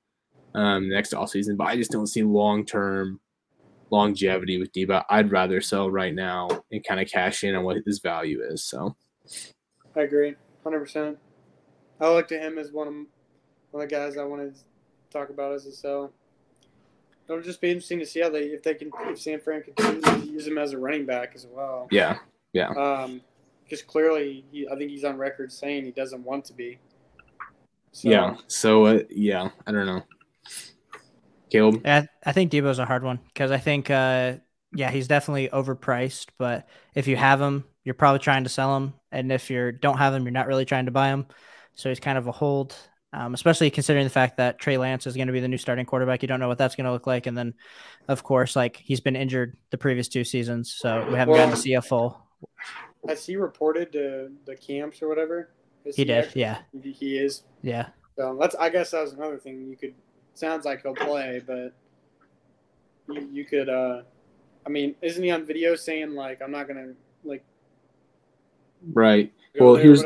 um 0.54 0.88
next 0.88 1.12
off 1.12 1.30
season 1.30 1.56
but 1.56 1.66
i 1.66 1.76
just 1.76 1.90
don't 1.90 2.06
see 2.06 2.22
long 2.22 2.64
term 2.64 3.20
longevity 3.90 4.58
with 4.58 4.72
Deebo. 4.72 5.04
I'd 5.08 5.30
rather 5.32 5.60
sell 5.60 5.90
right 5.90 6.14
now 6.14 6.48
and 6.70 6.84
kind 6.86 7.00
of 7.00 7.08
cash 7.08 7.44
in 7.44 7.54
on 7.54 7.64
what 7.64 7.78
his 7.86 8.00
value 8.00 8.40
is. 8.42 8.64
So 8.64 8.96
I 9.96 10.00
agree, 10.00 10.34
hundred 10.62 10.80
percent. 10.80 11.18
I 12.00 12.08
look 12.08 12.28
to 12.28 12.38
him 12.38 12.58
as 12.58 12.70
one 12.70 12.88
of 12.88 12.94
one 13.70 13.82
of 13.82 13.88
the 13.88 13.94
guys 13.94 14.16
I 14.16 14.24
wanted 14.24 14.54
to 14.54 14.60
talk 15.10 15.30
about 15.30 15.52
as 15.52 15.66
a 15.66 15.72
sell. 15.72 16.12
It'll 17.28 17.42
just 17.42 17.60
be 17.60 17.70
interesting 17.70 17.98
to 17.98 18.06
see 18.06 18.20
how 18.20 18.30
they 18.30 18.44
if 18.44 18.62
they 18.62 18.74
can 18.74 18.90
if 19.06 19.20
San 19.20 19.40
Fran 19.40 19.62
continues 19.62 20.04
to 20.04 20.18
use 20.20 20.46
him 20.46 20.58
as 20.58 20.72
a 20.72 20.78
running 20.78 21.06
back 21.06 21.32
as 21.34 21.46
well. 21.50 21.88
Yeah, 21.90 22.18
yeah. 22.52 22.70
Um, 22.70 23.20
because 23.68 23.82
clearly, 23.82 24.44
he, 24.50 24.66
I 24.68 24.76
think 24.76 24.90
he's 24.90 25.04
on 25.04 25.18
record 25.18 25.52
saying 25.52 25.84
he 25.84 25.90
doesn't 25.90 26.24
want 26.24 26.44
to 26.46 26.54
be. 26.54 26.78
So. 27.92 28.08
Yeah. 28.08 28.36
So 28.46 28.86
uh, 28.86 29.00
yeah, 29.10 29.50
I 29.66 29.72
don't 29.72 29.86
know. 29.86 30.02
Caleb. 31.50 31.82
Yeah, 31.84 32.06
I 32.24 32.32
think 32.32 32.52
Deebo's 32.52 32.78
a 32.78 32.84
hard 32.84 33.02
one 33.02 33.20
because 33.28 33.50
I 33.50 33.58
think, 33.58 33.90
uh, 33.90 34.34
yeah, 34.74 34.90
he's 34.90 35.08
definitely 35.08 35.48
overpriced. 35.48 36.28
But 36.38 36.68
if 36.94 37.06
you 37.06 37.16
have 37.16 37.40
him, 37.40 37.64
you're 37.84 37.94
probably 37.94 38.18
trying 38.18 38.44
to 38.44 38.50
sell 38.50 38.76
him, 38.76 38.94
and 39.12 39.32
if 39.32 39.50
you 39.50 39.72
don't 39.72 39.98
have 39.98 40.12
him, 40.12 40.24
you're 40.24 40.32
not 40.32 40.46
really 40.46 40.66
trying 40.66 40.86
to 40.86 40.90
buy 40.90 41.08
him. 41.08 41.26
So 41.74 41.88
he's 41.88 42.00
kind 42.00 42.18
of 42.18 42.26
a 42.26 42.32
hold, 42.32 42.76
um, 43.12 43.32
especially 43.32 43.70
considering 43.70 44.04
the 44.04 44.10
fact 44.10 44.36
that 44.36 44.58
Trey 44.58 44.76
Lance 44.76 45.06
is 45.06 45.16
going 45.16 45.28
to 45.28 45.32
be 45.32 45.40
the 45.40 45.48
new 45.48 45.56
starting 45.56 45.86
quarterback. 45.86 46.22
You 46.22 46.28
don't 46.28 46.40
know 46.40 46.48
what 46.48 46.58
that's 46.58 46.74
going 46.74 46.84
to 46.84 46.92
look 46.92 47.06
like, 47.06 47.26
and 47.26 47.36
then, 47.36 47.54
of 48.08 48.22
course, 48.22 48.56
like 48.56 48.76
he's 48.76 49.00
been 49.00 49.16
injured 49.16 49.56
the 49.70 49.78
previous 49.78 50.08
two 50.08 50.24
seasons, 50.24 50.74
so 50.76 51.06
we 51.08 51.14
haven't 51.14 51.32
well, 51.32 51.44
gotten 51.44 51.54
to 51.54 51.60
see 51.60 51.74
a 51.74 51.82
full 51.82 52.20
has 53.06 53.24
he 53.24 53.36
reported 53.36 53.92
to 53.92 54.30
the 54.46 54.56
camps 54.56 55.02
or 55.02 55.08
whatever? 55.08 55.50
Is 55.84 55.96
he, 55.96 56.02
he 56.02 56.06
did, 56.06 56.24
actually, 56.24 56.40
yeah. 56.40 56.58
He 56.82 57.18
is. 57.18 57.42
Yeah. 57.62 57.88
So 58.16 58.36
that's. 58.40 58.54
I 58.56 58.68
guess 58.68 58.90
that 58.90 59.02
was 59.02 59.12
another 59.12 59.38
thing. 59.38 59.66
You 59.68 59.76
could. 59.76 59.94
Sounds 60.34 60.64
like 60.64 60.82
he'll 60.82 60.94
play, 60.94 61.42
but 61.46 61.72
you, 63.08 63.28
you 63.32 63.44
could. 63.44 63.68
uh 63.68 64.02
I 64.66 64.70
mean, 64.70 64.94
isn't 65.00 65.22
he 65.22 65.30
on 65.30 65.46
video 65.46 65.74
saying 65.74 66.14
like 66.14 66.42
I'm 66.42 66.50
not 66.50 66.68
gonna 66.68 66.92
like? 67.24 67.44
Right. 68.92 69.32
Well, 69.58 69.76
here's 69.76 70.04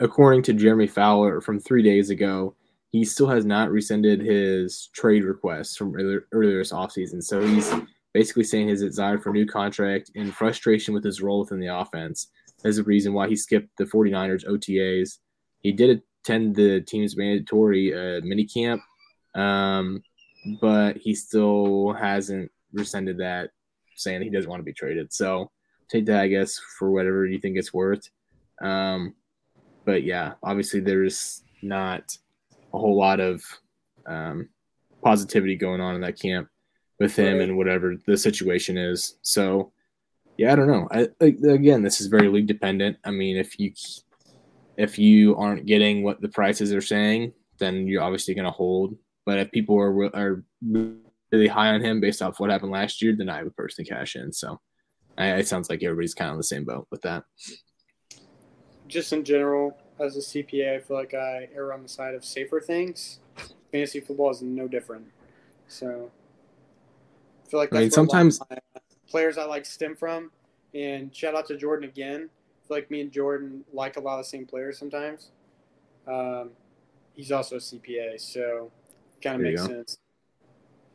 according 0.00 0.42
to 0.44 0.52
Jeremy 0.52 0.86
Fowler 0.86 1.40
from 1.40 1.60
three 1.60 1.82
days 1.82 2.10
ago. 2.10 2.54
He 2.90 3.04
still 3.04 3.26
has 3.26 3.44
not 3.44 3.70
rescinded 3.70 4.20
his 4.20 4.88
trade 4.92 5.24
request 5.24 5.76
from 5.76 5.96
earlier, 5.96 6.26
earlier 6.30 6.58
this 6.58 6.72
offseason. 6.72 7.22
So 7.22 7.44
he's 7.44 7.72
basically 8.14 8.44
saying 8.44 8.68
his 8.68 8.80
desire 8.80 9.18
for 9.18 9.30
a 9.30 9.32
new 9.32 9.44
contract 9.44 10.12
and 10.14 10.34
frustration 10.34 10.94
with 10.94 11.04
his 11.04 11.20
role 11.20 11.40
within 11.40 11.58
the 11.58 11.66
offense 11.66 12.28
is 12.64 12.76
the 12.76 12.84
reason 12.84 13.12
why 13.12 13.28
he 13.28 13.36
skipped 13.36 13.76
the 13.76 13.84
49ers 13.84 14.46
OTAs. 14.46 15.18
He 15.60 15.72
did 15.72 16.00
attend 16.22 16.54
the 16.54 16.80
team's 16.80 17.16
mandatory 17.16 17.92
uh, 17.92 18.20
minicamp, 18.20 18.80
um, 19.34 20.02
but 20.60 20.96
he 20.96 21.14
still 21.14 21.92
hasn't 21.92 22.50
rescinded 22.72 23.18
that, 23.18 23.50
saying 23.96 24.22
he 24.22 24.30
doesn't 24.30 24.48
want 24.48 24.60
to 24.60 24.64
be 24.64 24.72
traded. 24.72 25.12
So 25.12 25.50
take 25.90 26.06
that, 26.06 26.20
I 26.20 26.28
guess, 26.28 26.58
for 26.78 26.90
whatever 26.92 27.26
you 27.26 27.40
think 27.40 27.58
it's 27.58 27.74
worth. 27.74 28.08
Um, 28.62 29.14
but 29.84 30.04
yeah, 30.04 30.34
obviously 30.42 30.80
there's 30.80 31.42
not 31.62 32.16
a 32.72 32.78
whole 32.78 32.96
lot 32.96 33.18
of 33.18 33.42
um, 34.06 34.48
positivity 35.02 35.56
going 35.56 35.80
on 35.80 35.96
in 35.96 36.00
that 36.02 36.18
camp 36.18 36.48
with 37.04 37.16
him 37.16 37.40
and 37.40 37.56
whatever 37.56 37.96
the 38.06 38.16
situation 38.16 38.78
is. 38.78 39.16
So, 39.20 39.72
yeah, 40.38 40.52
I 40.52 40.56
don't 40.56 40.68
know. 40.68 40.88
I, 40.90 41.08
again, 41.20 41.82
this 41.82 42.00
is 42.00 42.06
very 42.06 42.28
league 42.28 42.46
dependent. 42.46 42.96
I 43.04 43.10
mean, 43.10 43.36
if 43.36 43.60
you 43.60 43.72
if 44.76 44.98
you 44.98 45.36
aren't 45.36 45.66
getting 45.66 46.02
what 46.02 46.20
the 46.20 46.28
prices 46.28 46.72
are 46.72 46.80
saying, 46.80 47.32
then 47.58 47.86
you're 47.86 48.02
obviously 48.02 48.34
going 48.34 48.46
to 48.46 48.50
hold. 48.50 48.96
But 49.26 49.38
if 49.38 49.52
people 49.52 49.78
are 49.78 50.16
are 50.16 50.42
really 50.62 51.46
high 51.46 51.74
on 51.74 51.82
him 51.82 52.00
based 52.00 52.22
off 52.22 52.40
what 52.40 52.50
happened 52.50 52.72
last 52.72 53.02
year, 53.02 53.14
then 53.14 53.28
I 53.28 53.42
would 53.42 53.56
personally 53.56 53.88
cash 53.88 54.16
in. 54.16 54.32
So, 54.32 54.58
I, 55.18 55.34
it 55.34 55.46
sounds 55.46 55.68
like 55.68 55.82
everybody's 55.82 56.14
kind 56.14 56.30
of 56.30 56.32
on 56.32 56.38
the 56.38 56.44
same 56.44 56.64
boat 56.64 56.86
with 56.90 57.02
that. 57.02 57.24
Just 58.88 59.12
in 59.12 59.24
general, 59.24 59.76
as 60.00 60.16
a 60.16 60.20
CPA, 60.20 60.76
I 60.76 60.80
feel 60.80 60.96
like 60.96 61.14
I 61.14 61.48
err 61.54 61.72
on 61.74 61.82
the 61.82 61.88
side 61.88 62.14
of 62.14 62.24
safer 62.24 62.60
things. 62.60 63.20
Fantasy 63.70 64.00
football 64.00 64.30
is 64.30 64.40
no 64.42 64.68
different. 64.68 65.06
So 65.68 66.10
feel 67.54 67.60
like 67.60 67.72
I 67.72 67.80
mean, 67.80 67.90
sometimes 67.92 68.40
players 69.08 69.38
I 69.38 69.44
like 69.44 69.64
stem 69.64 69.94
from. 69.94 70.32
And 70.74 71.14
shout 71.14 71.36
out 71.36 71.46
to 71.46 71.56
Jordan 71.56 71.88
again. 71.88 72.28
feel 72.66 72.76
like 72.76 72.90
me 72.90 73.00
and 73.00 73.12
Jordan 73.12 73.62
like 73.72 73.96
a 73.96 74.00
lot 74.00 74.18
of 74.18 74.24
the 74.24 74.28
same 74.28 74.44
players 74.44 74.76
sometimes. 74.76 75.30
Um, 76.08 76.50
he's 77.14 77.30
also 77.30 77.56
a 77.56 77.60
CPA, 77.60 78.20
so 78.20 78.72
kind 79.22 79.36
of 79.36 79.42
makes 79.42 79.62
go. 79.62 79.68
sense. 79.68 79.98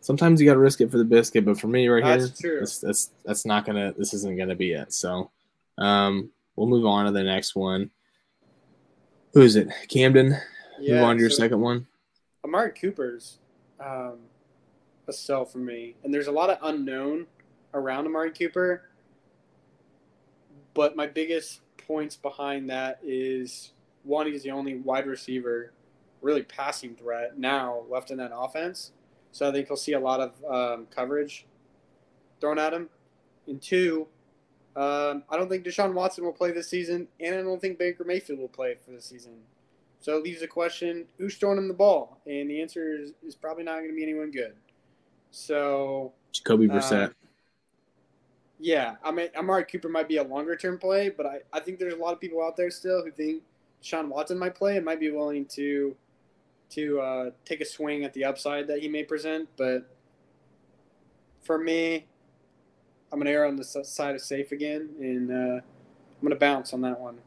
Sometimes 0.02 0.42
you 0.42 0.48
got 0.48 0.56
to 0.56 0.60
risk 0.60 0.82
it 0.82 0.92
for 0.92 0.98
the 0.98 1.06
biscuit, 1.06 1.46
but 1.46 1.58
for 1.58 1.68
me 1.68 1.88
right 1.88 2.04
That's 2.04 2.38
here, 2.40 2.52
true. 2.52 2.60
That's, 2.60 2.80
that's 2.80 3.12
that's 3.24 3.46
not 3.46 3.66
gonna. 3.66 3.94
This 3.98 4.14
isn't 4.14 4.38
gonna 4.38 4.56
be 4.56 4.74
it. 4.74 4.92
So, 4.94 5.32
um, 5.78 6.30
we'll 6.58 6.68
move 6.68 6.86
on 6.86 7.06
to 7.06 7.12
the 7.12 7.24
next 7.24 7.56
one. 7.56 7.90
Who 9.34 9.42
is 9.42 9.56
it? 9.56 9.70
Camden. 9.88 10.36
move 10.82 11.04
on 11.04 11.16
to 11.16 11.22
your 11.22 11.30
so 11.30 11.38
second 11.38 11.62
one. 11.62 11.88
Amari 12.44 12.72
Cooper's 12.72 13.38
um, 13.80 14.20
a 15.10 15.14
sell 15.14 15.46
for 15.46 15.58
me, 15.58 15.96
and 16.04 16.14
there's 16.14 16.28
a 16.28 16.32
lot 16.32 16.50
of 16.50 16.58
unknown 16.62 17.28
around 17.74 18.06
Amari 18.06 18.32
Cooper. 18.32 18.84
But 20.74 20.96
my 20.96 21.08
biggest 21.08 21.62
points 21.78 22.16
behind 22.16 22.70
that 22.70 23.00
is 23.04 23.74
one, 24.04 24.28
he's 24.28 24.44
the 24.44 24.52
only 24.52 24.76
wide 24.76 25.08
receiver, 25.08 25.74
really 26.22 26.44
passing 26.44 26.96
threat 26.96 27.38
now 27.38 27.84
left 27.90 28.12
in 28.12 28.18
that 28.18 28.32
offense. 28.34 28.92
So 29.32 29.48
I 29.48 29.52
think 29.52 29.68
he'll 29.68 29.78
see 29.78 29.94
a 29.94 30.00
lot 30.00 30.20
of 30.20 30.44
um, 30.46 30.88
coverage 30.90 31.46
thrown 32.40 32.58
at 32.58 32.74
him. 32.74 32.90
And 33.48 33.62
two, 33.62 34.08
um, 34.76 35.24
I 35.30 35.38
don't 35.38 35.50
think 35.50 35.66
Deshaun 35.66 35.94
Watson 35.94 36.24
will 36.24 36.34
play 36.34 36.52
this 36.52 36.70
season, 36.70 37.08
and 37.20 37.36
I 37.36 37.42
don't 37.42 37.60
think 37.60 37.78
Baker 37.78 38.04
Mayfield 38.04 38.40
will 38.40 38.48
play 38.48 38.76
for 38.76 38.92
the 38.92 39.02
season. 39.02 39.34
So 40.00 40.16
it 40.16 40.24
leaves 40.24 40.40
the 40.40 40.48
question: 40.48 41.06
Who's 41.18 41.36
throwing 41.36 41.58
him 41.58 41.68
the 41.68 41.74
ball? 41.74 42.22
And 42.26 42.50
the 42.50 42.62
answer 42.62 42.96
is, 42.96 43.12
is 43.26 43.36
probably 43.36 43.64
not 43.64 43.80
going 43.80 43.90
to 43.90 43.96
be 43.96 44.04
anyone 44.04 44.32
good. 44.32 44.54
So 45.32 46.14
Jacoby 46.32 46.70
uh, 46.70 46.74
Brissett. 46.74 47.14
yeah, 48.60 48.96
I 49.04 49.12
mean, 49.12 49.30
Amari 49.36 49.66
Cooper 49.66 49.90
might 49.90 50.08
be 50.08 50.18
a 50.18 50.24
longer 50.24 50.56
term 50.56 50.78
play, 50.78 51.10
but 51.10 51.26
I, 51.26 51.40
I 51.54 51.60
think 51.60 51.80
there's 51.80 51.94
a 51.94 51.98
lot 51.98 52.14
of 52.14 52.20
people 52.20 52.44
out 52.44 52.58
there 52.58 52.72
still 52.72 53.04
who 53.04 53.12
think 53.12 53.44
Sean 53.82 54.10
Watson 54.10 54.38
might 54.38 54.56
play 54.56 54.76
and 54.76 54.86
might 54.86 55.00
be 55.00 55.12
willing 55.12 55.46
to 55.46 55.96
to 56.72 57.00
uh, 57.02 57.30
take 57.46 57.62
a 57.62 57.66
swing 57.66 58.04
at 58.04 58.14
the 58.14 58.24
upside 58.24 58.68
that 58.68 58.80
he 58.80 58.88
may 58.88 59.04
present. 59.04 59.50
But 59.58 59.90
for 61.42 61.58
me, 61.58 62.06
I'm 63.12 63.20
gonna 63.20 63.32
err 63.32 63.46
on 63.46 63.56
the 63.56 63.64
side 63.64 64.16
of 64.16 64.22
safe 64.22 64.52
again, 64.52 64.90
and 65.00 65.32
uh, 65.32 65.62
I'm 65.62 66.22
gonna 66.22 66.36
bounce 66.36 66.74
on 66.74 66.82
that 66.82 67.00
one. 67.00 67.18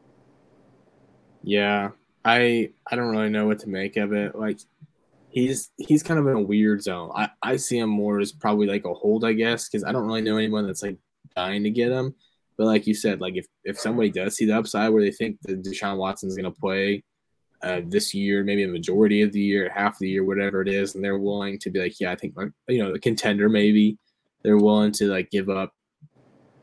Yeah, 1.42 1.90
I 2.24 2.70
I 2.90 2.96
don't 2.96 3.08
really 3.10 3.30
know 3.30 3.46
what 3.46 3.58
to 3.60 3.68
make 3.68 3.96
of 3.96 4.12
it. 4.12 4.36
Like 4.36 4.60
he's 5.32 5.70
he's 5.78 6.02
kind 6.02 6.20
of 6.20 6.26
in 6.26 6.36
a 6.36 6.40
weird 6.40 6.82
zone. 6.82 7.10
I 7.14 7.30
I 7.42 7.56
see 7.56 7.78
him 7.78 7.90
more 7.90 8.20
as 8.20 8.32
probably 8.32 8.66
like 8.66 8.84
a 8.84 8.94
hold, 8.94 9.24
I 9.24 9.32
guess, 9.32 9.68
because 9.68 9.84
I 9.84 9.92
don't 9.92 10.06
really 10.06 10.22
know 10.22 10.36
anyone 10.36 10.66
that's 10.66 10.82
like 10.82 10.98
dying 11.34 11.64
to 11.64 11.70
get 11.70 11.90
him. 11.90 12.14
But 12.56 12.66
like 12.66 12.86
you 12.86 12.94
said, 12.94 13.20
like 13.20 13.36
if 13.36 13.46
if 13.64 13.80
somebody 13.80 14.10
does 14.10 14.36
see 14.36 14.44
the 14.44 14.56
upside 14.56 14.92
where 14.92 15.02
they 15.02 15.10
think 15.10 15.38
that 15.42 15.64
Deshaun 15.64 15.96
Watson's 15.96 16.36
going 16.36 16.52
to 16.52 16.60
play 16.60 17.02
uh, 17.62 17.80
this 17.86 18.12
year, 18.12 18.44
maybe 18.44 18.64
a 18.64 18.68
majority 18.68 19.22
of 19.22 19.32
the 19.32 19.40
year, 19.40 19.70
half 19.74 19.98
the 19.98 20.08
year, 20.08 20.24
whatever 20.24 20.60
it 20.60 20.68
is, 20.68 20.94
and 20.94 21.02
they're 21.02 21.18
willing 21.18 21.58
to 21.60 21.70
be 21.70 21.80
like, 21.80 21.98
yeah, 21.98 22.12
I 22.12 22.16
think 22.16 22.34
you 22.68 22.82
know 22.82 22.92
the 22.92 22.98
contender 22.98 23.48
maybe 23.48 23.98
they're 24.42 24.58
willing 24.58 24.92
to 24.92 25.06
like 25.06 25.30
give 25.30 25.48
up. 25.48 25.72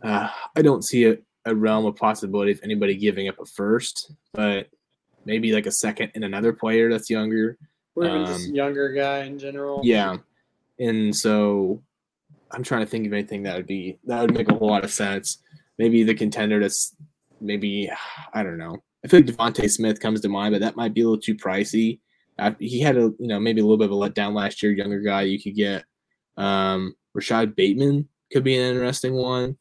Uh, 0.03 0.29
I 0.55 0.61
don't 0.61 0.85
see 0.85 1.05
a, 1.05 1.17
a 1.45 1.55
realm 1.55 1.85
of 1.85 1.95
possibility 1.95 2.51
of 2.51 2.59
anybody 2.63 2.95
giving 2.95 3.27
up 3.27 3.39
a 3.39 3.45
first, 3.45 4.13
but 4.33 4.67
maybe 5.25 5.51
like 5.53 5.65
a 5.65 5.71
second 5.71 6.11
and 6.15 6.23
another 6.23 6.53
player 6.53 6.89
that's 6.89 7.09
younger. 7.09 7.57
Or 7.95 8.05
even 8.05 8.25
just 8.25 8.49
Um, 8.49 8.55
younger 8.55 8.89
guy 8.93 9.23
in 9.23 9.37
general. 9.39 9.81
Yeah. 9.83 10.17
And 10.79 11.15
so 11.15 11.81
I'm 12.51 12.63
trying 12.63 12.81
to 12.81 12.87
think 12.87 13.05
of 13.05 13.13
anything 13.13 13.43
that 13.43 13.55
would 13.55 13.67
be 13.67 13.99
that 14.05 14.21
would 14.21 14.33
make 14.33 14.49
a 14.49 14.55
whole 14.55 14.69
lot 14.69 14.83
of 14.83 14.91
sense. 14.91 15.39
Maybe 15.77 16.03
the 16.03 16.15
contender 16.15 16.59
that's 16.59 16.95
maybe 17.41 17.89
I 18.33 18.43
don't 18.43 18.57
know. 18.57 18.77
I 19.03 19.07
feel 19.07 19.21
like 19.21 19.29
DeVonta 19.29 19.69
Smith 19.69 19.99
comes 19.99 20.21
to 20.21 20.29
mind, 20.29 20.53
but 20.53 20.61
that 20.61 20.75
might 20.75 20.93
be 20.93 21.01
a 21.01 21.05
little 21.05 21.21
too 21.21 21.35
pricey. 21.35 21.99
Uh, 22.37 22.51
he 22.59 22.79
had 22.79 22.97
a 22.97 23.11
you 23.19 23.27
know 23.27 23.39
maybe 23.39 23.61
a 23.61 23.63
little 23.63 23.77
bit 23.77 23.85
of 23.85 23.91
a 23.91 23.95
letdown 23.95 24.33
last 24.33 24.63
year. 24.63 24.71
Younger 24.71 25.01
guy 25.01 25.23
you 25.23 25.41
could 25.41 25.55
get. 25.55 25.83
Um, 26.37 26.95
Rashod 27.13 27.55
Bateman 27.55 28.07
could 28.31 28.43
be 28.43 28.57
an 28.57 28.73
interesting 28.75 29.13
one. 29.13 29.57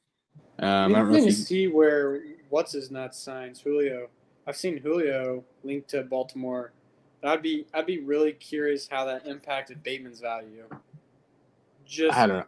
Um, 0.61 0.95
I 0.95 0.99
don't 0.99 1.13
know 1.13 1.17
if 1.17 1.23
to 1.23 1.27
you, 1.27 1.33
see 1.33 1.67
where 1.69 2.21
what's 2.51 2.73
his 2.73 2.91
nuts 2.91 3.19
signs 3.19 3.61
Julio. 3.61 4.09
I've 4.47 4.57
seen 4.57 4.79
Julio 4.79 5.45
linked 5.63 5.91
to 5.91 6.03
Baltimore. 6.05 6.73
I'd 7.23 7.43
be 7.43 7.67
I'd 7.75 7.87
be 7.87 7.99
really 8.01 8.33
curious 8.33 8.89
how 8.89 9.05
that 9.07 9.27
impacted 9.27 9.83
Bateman's 9.83 10.21
value. 10.21 10.65
Just 11.87 12.17
I 12.17 12.27
don't 12.27 12.39
know. 12.39 12.45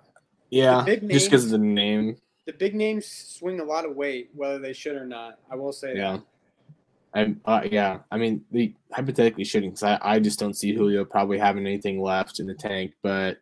Yeah, 0.50 0.82
big 0.84 1.08
just 1.10 1.26
because 1.30 1.44
of 1.44 1.50
the 1.50 1.58
name. 1.58 2.16
the 2.46 2.52
big 2.52 2.74
names 2.74 3.06
swing 3.06 3.60
a 3.60 3.64
lot 3.64 3.84
of 3.84 3.94
weight, 3.96 4.30
whether 4.34 4.58
they 4.58 4.72
should 4.72 4.96
or 4.96 5.06
not. 5.06 5.38
I 5.50 5.56
will 5.56 5.72
say 5.72 5.96
Yeah. 5.96 6.18
that. 6.18 6.24
I 7.12 7.34
uh, 7.44 7.62
yeah, 7.70 7.98
I 8.10 8.18
mean, 8.18 8.44
the 8.52 8.72
hypothetically 8.92 9.42
shouldn't 9.44 9.74
because 9.74 9.82
I, 9.82 9.98
I 10.14 10.20
just 10.20 10.38
don't 10.38 10.54
see 10.54 10.72
Julio 10.72 11.04
probably 11.04 11.38
having 11.38 11.66
anything 11.66 12.00
left 12.00 12.38
in 12.38 12.46
the 12.46 12.54
tank, 12.54 12.92
but 13.02 13.38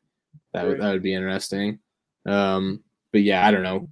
that 0.54 0.66
would 0.66 0.80
that 0.80 0.92
would 0.92 1.02
be 1.02 1.12
interesting. 1.12 1.78
Um, 2.26 2.82
but 3.12 3.22
yeah, 3.22 3.46
I 3.46 3.50
don't 3.50 3.62
know. 3.62 3.88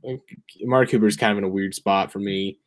Mark 0.63 0.91
Cooper's 0.91 1.17
kind 1.17 1.33
of 1.33 1.39
in 1.39 1.45
a 1.45 1.49
weird 1.49 1.75
spot 1.75 2.11
for 2.11 2.19
me. 2.19 2.59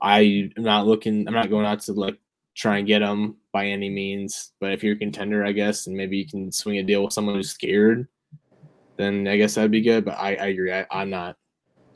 I 0.00 0.50
am 0.56 0.62
not 0.64 0.86
looking. 0.86 1.28
I'm 1.28 1.34
not 1.34 1.50
going 1.50 1.66
out 1.66 1.80
to 1.82 1.92
like 1.92 2.18
try 2.56 2.78
and 2.78 2.86
get 2.86 3.02
him 3.02 3.36
by 3.52 3.66
any 3.66 3.90
means. 3.90 4.52
But 4.60 4.72
if 4.72 4.82
you're 4.82 4.96
a 4.96 4.98
contender, 4.98 5.44
I 5.44 5.52
guess, 5.52 5.86
and 5.86 5.96
maybe 5.96 6.16
you 6.16 6.26
can 6.26 6.50
swing 6.50 6.78
a 6.78 6.82
deal 6.82 7.04
with 7.04 7.12
someone 7.12 7.34
who's 7.34 7.50
scared, 7.50 8.08
then 8.96 9.28
I 9.28 9.36
guess 9.36 9.54
that'd 9.54 9.70
be 9.70 9.82
good. 9.82 10.04
But 10.04 10.18
I, 10.18 10.34
I 10.36 10.46
agree. 10.46 10.72
I, 10.72 10.86
I'm 10.90 11.10
not. 11.10 11.36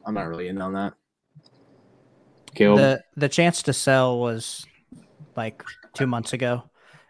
I'm 0.06 0.14
not 0.14 0.28
really 0.28 0.48
in 0.48 0.60
on 0.60 0.74
that. 0.74 0.94
Caleb. 2.54 2.78
The 2.78 3.02
the 3.16 3.28
chance 3.28 3.62
to 3.64 3.72
sell 3.72 4.18
was 4.18 4.66
like 5.36 5.62
two 5.94 6.06
months 6.06 6.32
ago. 6.32 6.64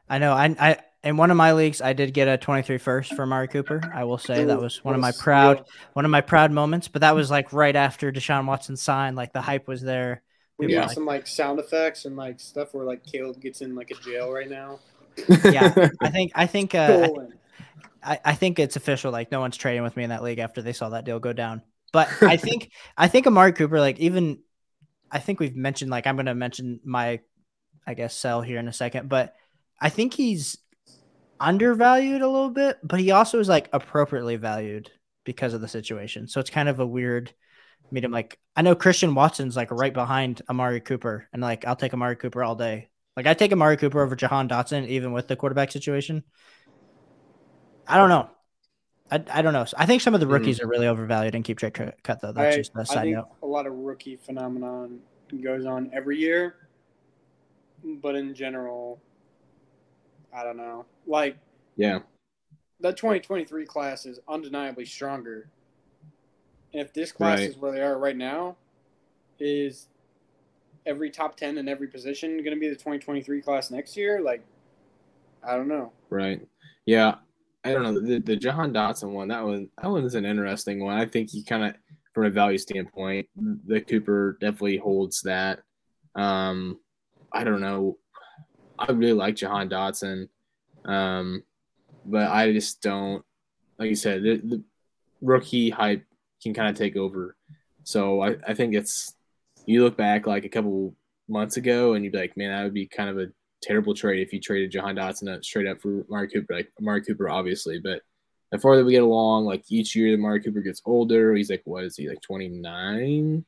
I 0.08 0.18
know. 0.18 0.32
I 0.32 0.54
I 0.58 0.78
in 1.02 1.16
one 1.16 1.30
of 1.30 1.36
my 1.36 1.52
leagues, 1.52 1.80
I 1.80 1.94
did 1.94 2.12
get 2.12 2.28
a 2.28 2.36
23 2.36 2.76
first 2.78 3.14
for 3.14 3.26
Mari 3.26 3.48
Cooper. 3.48 3.80
I 3.94 4.04
will 4.04 4.18
say 4.18 4.44
that 4.44 4.60
was 4.60 4.84
one 4.84 4.94
of 4.94 5.00
my 5.00 5.12
proud 5.12 5.64
one 5.94 6.04
of 6.04 6.10
my 6.10 6.20
proud 6.20 6.52
moments. 6.52 6.88
But 6.88 7.00
that 7.00 7.14
was 7.14 7.30
like 7.30 7.52
right 7.52 7.74
after 7.74 8.12
Deshaun 8.12 8.46
Watson 8.46 8.76
signed. 8.76 9.16
Like 9.16 9.32
the 9.32 9.40
hype 9.40 9.66
was 9.66 9.80
there. 9.80 10.22
We 10.60 10.66
People 10.66 10.82
need 10.82 10.90
some 10.90 11.06
like 11.06 11.26
sound 11.26 11.58
effects 11.58 12.04
and 12.04 12.16
like 12.16 12.38
stuff 12.38 12.74
where 12.74 12.84
like 12.84 13.04
Caleb 13.06 13.40
gets 13.40 13.62
in 13.62 13.74
like 13.74 13.90
a 13.90 13.94
jail 13.94 14.30
right 14.30 14.48
now. 14.48 14.78
yeah, 15.44 15.88
I 16.02 16.10
think 16.10 16.32
I 16.34 16.46
think 16.46 16.74
uh, 16.74 17.08
I 18.02 18.12
I, 18.12 18.20
I 18.26 18.34
think 18.34 18.58
it's 18.58 18.76
official. 18.76 19.10
Like 19.10 19.32
no 19.32 19.40
one's 19.40 19.56
trading 19.56 19.82
with 19.82 19.96
me 19.96 20.04
in 20.04 20.10
that 20.10 20.22
league 20.22 20.38
after 20.38 20.60
they 20.60 20.74
saw 20.74 20.90
that 20.90 21.06
deal 21.06 21.18
go 21.18 21.32
down. 21.32 21.62
But 21.92 22.10
I 22.22 22.36
think 22.36 22.72
I 22.94 23.08
think 23.08 23.26
Amari 23.26 23.52
Cooper, 23.52 23.80
like 23.80 23.98
even 24.00 24.40
I 25.10 25.18
think 25.18 25.40
we've 25.40 25.56
mentioned 25.56 25.90
like 25.90 26.06
I'm 26.06 26.16
gonna 26.16 26.34
mention 26.34 26.80
my 26.84 27.20
I 27.86 27.94
guess 27.94 28.14
sell 28.14 28.42
here 28.42 28.58
in 28.58 28.68
a 28.68 28.72
second, 28.72 29.08
but 29.08 29.34
I 29.80 29.88
think 29.88 30.12
he's 30.12 30.58
undervalued 31.40 32.20
a 32.20 32.28
little 32.28 32.50
bit, 32.50 32.78
but 32.82 33.00
he 33.00 33.12
also 33.12 33.38
is 33.38 33.48
like 33.48 33.70
appropriately 33.72 34.36
valued 34.36 34.90
because 35.24 35.54
of 35.54 35.62
the 35.62 35.68
situation. 35.68 36.28
So 36.28 36.38
it's 36.38 36.50
kind 36.50 36.68
of 36.68 36.80
a 36.80 36.86
weird 36.86 37.32
medium. 37.90 38.12
Like 38.12 38.38
I 38.56 38.62
know 38.62 38.74
Christian 38.74 39.14
Watson's 39.14 39.56
like 39.56 39.70
right 39.70 39.92
behind 39.92 40.42
Amari 40.48 40.80
Cooper, 40.80 41.28
and 41.32 41.42
like 41.42 41.66
I'll 41.66 41.76
take 41.76 41.94
Amari 41.94 42.16
Cooper 42.16 42.42
all 42.42 42.54
day. 42.54 42.88
Like 43.16 43.26
I 43.26 43.34
take 43.34 43.52
Amari 43.52 43.76
Cooper 43.76 44.00
over 44.02 44.16
Jahan 44.16 44.48
Dotson, 44.48 44.86
even 44.88 45.12
with 45.12 45.28
the 45.28 45.36
quarterback 45.36 45.72
situation. 45.72 46.24
I 47.86 47.96
don't 47.96 48.08
know. 48.08 48.30
I, 49.10 49.22
I 49.38 49.42
don't 49.42 49.52
know. 49.52 49.66
I 49.76 49.86
think 49.86 50.00
some 50.02 50.14
of 50.14 50.20
the 50.20 50.26
Mhm. 50.26 50.32
rookies 50.32 50.60
are 50.60 50.68
really 50.68 50.86
overvalued 50.86 51.34
and 51.34 51.44
keep 51.44 51.58
trade 51.58 51.74
cut, 51.74 52.00
cut 52.04 52.20
though. 52.20 52.32
That's 52.32 52.54
I, 52.54 52.58
just 52.58 52.72
a 52.76 52.80
I 52.80 52.84
side 52.84 53.02
think 53.02 53.16
note. 53.16 53.28
a 53.42 53.46
lot 53.46 53.66
of 53.66 53.72
rookie 53.74 54.16
phenomenon 54.16 55.00
goes 55.42 55.66
on 55.66 55.90
every 55.92 56.18
year, 56.18 56.54
but 57.84 58.14
in 58.14 58.34
general, 58.34 59.00
I 60.32 60.44
don't 60.44 60.56
know. 60.56 60.86
Like 61.06 61.36
yeah. 61.76 62.00
that 62.80 62.96
2023 62.96 63.66
class 63.66 64.06
is 64.06 64.20
undeniably 64.28 64.84
stronger. 64.84 65.48
And 66.72 66.80
if 66.82 66.92
this 66.92 67.12
class 67.12 67.38
Right. 67.40 67.48
is 67.50 67.56
where 67.56 67.72
they 67.72 67.80
are 67.82 67.98
right 67.98 68.16
now, 68.16 68.56
is 69.38 69.88
every 70.86 71.10
top 71.10 71.36
10 71.36 71.58
in 71.58 71.68
every 71.68 71.88
position 71.88 72.36
going 72.38 72.54
to 72.54 72.60
be 72.60 72.68
the 72.68 72.74
2023 72.74 73.42
class 73.42 73.70
next 73.70 73.96
year? 73.96 74.20
Like, 74.20 74.44
I 75.42 75.56
don't 75.56 75.68
know. 75.68 75.92
Right. 76.10 76.46
Yeah. 76.86 77.16
I 77.64 77.72
don't 77.72 77.82
know. 77.82 78.00
The 78.00 78.20
the 78.20 78.36
Jahan 78.36 78.72
Dotson 78.72 79.10
one, 79.10 79.28
that 79.28 79.44
one 79.44 79.68
that 79.82 79.90
one's 79.90 80.14
an 80.14 80.24
interesting 80.24 80.82
one. 80.82 80.96
I 80.96 81.04
think 81.04 81.28
he 81.30 81.42
kind 81.44 81.64
of 81.64 81.74
from 82.14 82.24
a 82.24 82.30
value 82.30 82.56
standpoint, 82.56 83.28
the 83.36 83.82
Cooper 83.82 84.38
definitely 84.40 84.78
holds 84.78 85.20
that. 85.22 85.60
Um 86.14 86.78
I 87.32 87.44
don't 87.44 87.60
know. 87.60 87.98
I 88.78 88.90
really 88.92 89.12
like 89.12 89.36
Jahan 89.36 89.68
Dotson. 89.68 90.28
Um 90.86 91.42
but 92.06 92.30
I 92.30 92.50
just 92.50 92.80
don't 92.80 93.22
like 93.78 93.90
you 93.90 93.94
said, 93.94 94.22
the, 94.22 94.36
the 94.38 94.64
rookie 95.20 95.68
hype 95.68 96.04
can 96.42 96.54
kind 96.54 96.68
of 96.68 96.76
take 96.76 96.96
over. 96.96 97.36
So 97.84 98.20
I, 98.20 98.36
I 98.46 98.54
think 98.54 98.74
it's 98.74 99.14
you 99.66 99.82
look 99.82 99.96
back 99.96 100.26
like 100.26 100.44
a 100.44 100.48
couple 100.48 100.94
months 101.28 101.56
ago 101.56 101.94
and 101.94 102.04
you'd 102.04 102.12
be 102.12 102.18
like, 102.18 102.36
man, 102.36 102.50
that 102.50 102.64
would 102.64 102.74
be 102.74 102.86
kind 102.86 103.10
of 103.10 103.18
a 103.18 103.28
terrible 103.62 103.94
trade 103.94 104.20
if 104.20 104.32
you 104.32 104.40
traded 104.40 104.70
Jahan 104.70 104.96
Dotson 104.96 105.44
straight 105.44 105.66
up 105.66 105.80
for 105.80 106.04
Amari 106.08 106.28
Cooper. 106.28 106.54
Like 106.54 106.72
Amari 106.80 107.02
Cooper, 107.02 107.28
obviously, 107.28 107.78
but 107.78 108.02
the 108.50 108.58
farther 108.58 108.84
we 108.84 108.92
get 108.92 109.02
along, 109.02 109.44
like 109.44 109.64
each 109.68 109.94
year, 109.94 110.08
the 110.08 110.14
Amari 110.14 110.42
Cooper 110.42 110.60
gets 110.60 110.82
older. 110.84 111.34
He's 111.34 111.50
like, 111.50 111.62
what 111.64 111.84
is 111.84 111.96
he 111.96 112.08
like, 112.08 112.20
twenty 112.20 112.48
nine? 112.48 113.44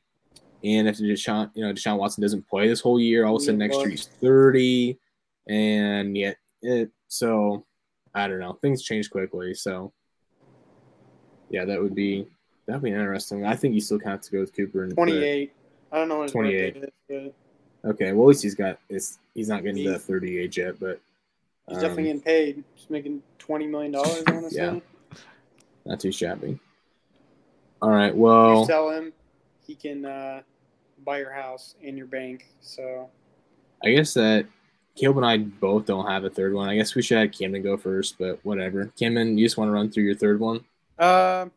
And 0.63 0.87
if 0.87 0.97
Deshaun, 0.97 1.51
you 1.55 1.65
know, 1.65 1.73
Deshaun 1.73 1.97
Watson 1.97 2.21
doesn't 2.21 2.47
play 2.47 2.69
this 2.69 2.79
whole 2.79 2.99
year, 2.99 3.25
all 3.25 3.35
of 3.35 3.41
a 3.41 3.45
sudden 3.45 3.59
next 3.59 3.77
year 3.79 3.89
he's 3.89 4.07
30. 4.07 4.97
And 5.49 6.15
yet, 6.15 6.37
it, 6.61 6.89
so 7.09 7.65
I 8.15 8.29
don't 8.29 8.39
know. 8.39 8.57
Things 8.61 8.81
change 8.81 9.09
quickly. 9.09 9.53
So, 9.55 9.91
yeah, 11.49 11.65
that 11.65 11.81
would 11.81 11.93
be 11.93 12.27
that 12.65 12.73
would 12.73 12.81
be 12.83 12.89
interesting. 12.89 13.45
I 13.45 13.55
think 13.55 13.75
you 13.75 13.81
still 13.81 13.99
kind 13.99 14.13
of 14.13 14.19
have 14.19 14.21
to 14.21 14.31
go 14.31 14.39
with 14.39 14.55
Cooper. 14.55 14.83
And, 14.83 14.93
28. 14.93 15.51
I 15.91 15.97
don't 15.97 16.09
know 16.09 16.19
what 16.19 16.31
28. 16.31 16.73
birthday 16.81 16.91
is, 17.09 17.33
okay, 17.85 18.11
well, 18.13 18.25
at 18.25 18.27
least 18.29 18.43
he's 18.43 18.55
got 18.55 18.79
it's 18.89 19.19
he's 19.35 19.47
not 19.47 19.61
getting 19.63 19.75
to 19.77 19.81
He- 19.83 19.87
that 19.89 19.99
30 20.01 20.39
age 20.39 20.57
yet, 20.57 20.79
but 20.79 20.99
he's 21.67 21.77
um, 21.77 21.81
definitely 21.83 22.03
getting 22.05 22.21
paid. 22.21 22.63
He's 22.75 22.89
making 22.89 23.21
$20 23.39 23.69
million, 23.69 23.95
I 23.95 24.47
Yeah. 24.51 24.79
not 25.85 25.99
too 25.99 26.11
shabby. 26.11 26.59
All 27.81 27.89
right, 27.89 28.13
You 28.15 28.21
well, 28.21 28.65
sell 28.65 28.89
him, 28.91 29.11
he 29.67 29.75
can 29.75 30.05
uh, 30.05 30.41
buy 31.05 31.19
your 31.19 31.33
house 31.33 31.75
and 31.83 31.97
your 31.97 32.07
bank. 32.07 32.47
So 32.61 33.09
I 33.83 33.91
guess 33.91 34.13
that 34.13 34.47
Caleb 34.95 35.17
and 35.17 35.25
I 35.25 35.37
both 35.37 35.85
don't 35.85 36.07
have 36.07 36.23
a 36.23 36.29
third 36.29 36.53
one. 36.53 36.69
I 36.69 36.75
guess 36.77 36.95
we 36.95 37.01
should 37.01 37.17
have 37.17 37.31
Camden 37.31 37.61
go 37.61 37.75
first, 37.77 38.17
but 38.17 38.39
whatever. 38.43 38.91
Camden, 38.97 39.37
you 39.37 39.45
just 39.45 39.57
want 39.57 39.67
to 39.67 39.73
run 39.73 39.91
through 39.91 40.03
your 40.03 40.15
third 40.15 40.39
one? 40.39 40.63
Uh, 40.97 41.47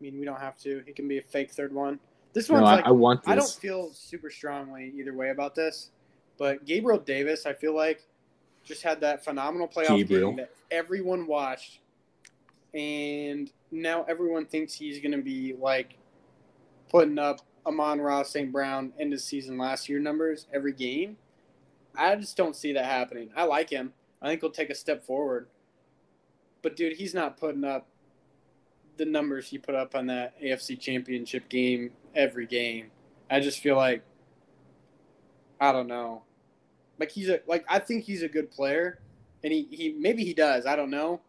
I 0.00 0.04
mean, 0.04 0.18
we 0.18 0.24
don't 0.24 0.40
have 0.40 0.58
to. 0.60 0.82
He 0.86 0.92
can 0.92 1.06
be 1.06 1.18
a 1.18 1.22
fake 1.22 1.50
third 1.52 1.72
one. 1.74 2.00
This 2.32 2.48
No, 2.48 2.56
one's 2.56 2.68
I, 2.68 2.74
like 2.76 2.86
I 2.86 2.90
want 2.90 3.20
I 3.26 3.34
don't 3.34 3.50
feel 3.50 3.90
super 3.92 4.30
strongly 4.30 4.92
either 4.96 5.12
way 5.12 5.30
about 5.30 5.54
this, 5.54 5.90
but 6.38 6.64
Gabriel 6.64 6.98
Davis, 6.98 7.44
I 7.44 7.52
feel 7.52 7.74
like, 7.74 8.06
just 8.64 8.82
had 8.82 9.00
that 9.00 9.24
phenomenal 9.24 9.68
playoff 9.68 9.96
Gabriel. 9.96 10.30
game 10.30 10.36
that 10.36 10.52
everyone 10.70 11.26
watched, 11.26 11.80
and 12.72 13.50
now 13.70 14.04
everyone 14.08 14.46
thinks 14.46 14.74
he's 14.74 15.00
going 15.00 15.12
to 15.12 15.22
be 15.22 15.54
like 15.58 15.96
putting 16.88 17.18
up 17.18 17.40
Amon 17.66 18.00
Ra 18.00 18.22
St. 18.22 18.50
Brown 18.50 18.92
end 18.98 19.12
of 19.12 19.20
season 19.20 19.58
last 19.58 19.88
year 19.88 19.98
numbers 19.98 20.46
every 20.52 20.72
game. 20.72 21.16
I 21.96 22.14
just 22.16 22.36
don't 22.36 22.54
see 22.56 22.72
that 22.72 22.84
happening. 22.84 23.30
I 23.36 23.44
like 23.44 23.68
him. 23.68 23.92
I 24.22 24.28
think 24.28 24.40
he'll 24.40 24.50
take 24.50 24.70
a 24.70 24.74
step 24.74 25.04
forward, 25.04 25.48
but 26.62 26.76
dude, 26.76 26.96
he's 26.96 27.14
not 27.14 27.36
putting 27.36 27.64
up 27.64 27.88
the 28.96 29.04
numbers 29.04 29.48
he 29.48 29.58
put 29.58 29.74
up 29.74 29.94
on 29.94 30.06
that 30.06 30.40
AFC 30.42 30.78
Championship 30.78 31.48
game 31.48 31.90
every 32.14 32.46
game. 32.46 32.90
I 33.30 33.40
just 33.40 33.60
feel 33.60 33.76
like 33.76 34.02
I 35.60 35.72
don't 35.72 35.86
know. 35.86 36.22
Like 36.98 37.10
he's 37.10 37.28
a 37.28 37.40
like 37.46 37.64
I 37.68 37.78
think 37.78 38.04
he's 38.04 38.22
a 38.22 38.28
good 38.28 38.50
player 38.50 39.00
and 39.42 39.52
he, 39.52 39.66
he 39.70 39.94
maybe 39.98 40.24
he 40.24 40.34
does, 40.34 40.66
I 40.66 40.76
don't 40.76 40.90
know. 40.90 41.20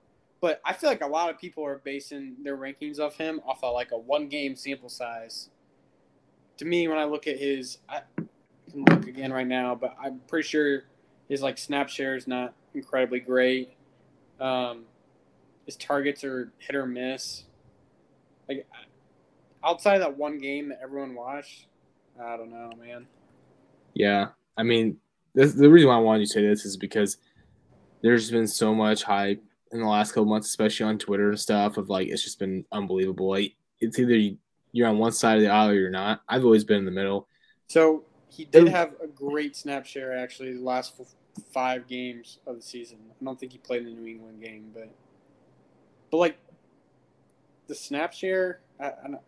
But 0.41 0.59
I 0.65 0.73
feel 0.73 0.89
like 0.89 1.03
a 1.03 1.07
lot 1.07 1.29
of 1.29 1.37
people 1.37 1.63
are 1.65 1.79
basing 1.83 2.35
their 2.43 2.57
rankings 2.57 2.97
of 2.97 3.15
him 3.15 3.41
off 3.45 3.63
of 3.63 3.73
like 3.73 3.91
a 3.91 3.97
one 3.97 4.27
game 4.27 4.55
sample 4.55 4.89
size. 4.89 5.49
To 6.57 6.65
me, 6.65 6.87
when 6.87 6.97
I 6.97 7.05
look 7.05 7.27
at 7.27 7.37
his 7.37 7.77
I 7.87 8.01
can 8.71 8.85
look 8.85 9.07
again 9.07 9.31
right 9.31 9.47
now, 9.47 9.75
but 9.75 9.95
I'm 10.01 10.21
pretty 10.27 10.47
sure 10.47 10.83
his 11.29 11.41
like 11.41 11.57
snap 11.57 11.89
share 11.89 12.15
is 12.15 12.27
not 12.27 12.53
incredibly 12.73 13.19
great. 13.19 13.73
Um, 14.39 14.85
his 15.65 15.75
targets 15.75 16.23
are 16.23 16.51
hit 16.57 16.75
or 16.75 16.85
miss. 16.85 17.43
Like 18.51 18.67
outside 19.63 19.95
of 19.95 20.01
that 20.01 20.17
one 20.17 20.37
game 20.37 20.69
that 20.69 20.79
everyone 20.83 21.15
watched, 21.15 21.67
I 22.21 22.35
don't 22.35 22.51
know, 22.51 22.71
man. 22.79 23.07
Yeah, 23.93 24.29
I 24.57 24.63
mean, 24.63 24.97
this, 25.33 25.53
the 25.53 25.69
reason 25.69 25.89
why 25.89 25.95
I 25.95 25.99
wanted 25.99 26.21
you 26.21 26.25
to 26.27 26.33
say 26.33 26.47
this 26.47 26.65
is 26.65 26.77
because 26.77 27.17
there's 28.01 28.29
been 28.31 28.47
so 28.47 28.73
much 28.73 29.03
hype 29.03 29.41
in 29.71 29.79
the 29.79 29.87
last 29.87 30.11
couple 30.11 30.25
months, 30.25 30.49
especially 30.49 30.85
on 30.85 30.97
Twitter 30.97 31.29
and 31.29 31.39
stuff. 31.39 31.77
Of 31.77 31.89
like, 31.89 32.09
it's 32.09 32.23
just 32.23 32.39
been 32.39 32.65
unbelievable. 32.71 33.29
Like, 33.29 33.55
it's 33.79 33.97
either 33.99 34.15
you- 34.15 34.37
you're 34.73 34.87
on 34.87 34.97
one 34.97 35.11
side 35.11 35.37
of 35.37 35.43
the 35.43 35.49
aisle 35.49 35.69
or 35.69 35.73
you're 35.73 35.89
not. 35.89 36.21
I've 36.27 36.45
always 36.45 36.63
been 36.63 36.79
in 36.79 36.85
the 36.85 36.91
middle. 36.91 37.27
So 37.67 38.05
he 38.29 38.45
did 38.45 38.69
have 38.69 38.93
a 39.01 39.07
great 39.07 39.55
snap 39.55 39.85
share 39.85 40.17
actually 40.17 40.53
the 40.53 40.63
last 40.63 40.93
five 41.53 41.87
games 41.87 42.39
of 42.45 42.55
the 42.55 42.61
season. 42.61 42.97
I 43.21 43.25
don't 43.25 43.39
think 43.39 43.51
he 43.51 43.57
played 43.57 43.85
in 43.85 43.95
the 43.95 44.01
New 44.01 44.07
England 44.07 44.41
game, 44.41 44.71
but 44.73 44.89
but 46.09 46.17
like 46.17 46.37
the 47.67 47.75
snap 47.75 48.13
share, 48.13 48.61
I, 48.79 48.85
I 48.85 49.07
don't, 49.07 49.21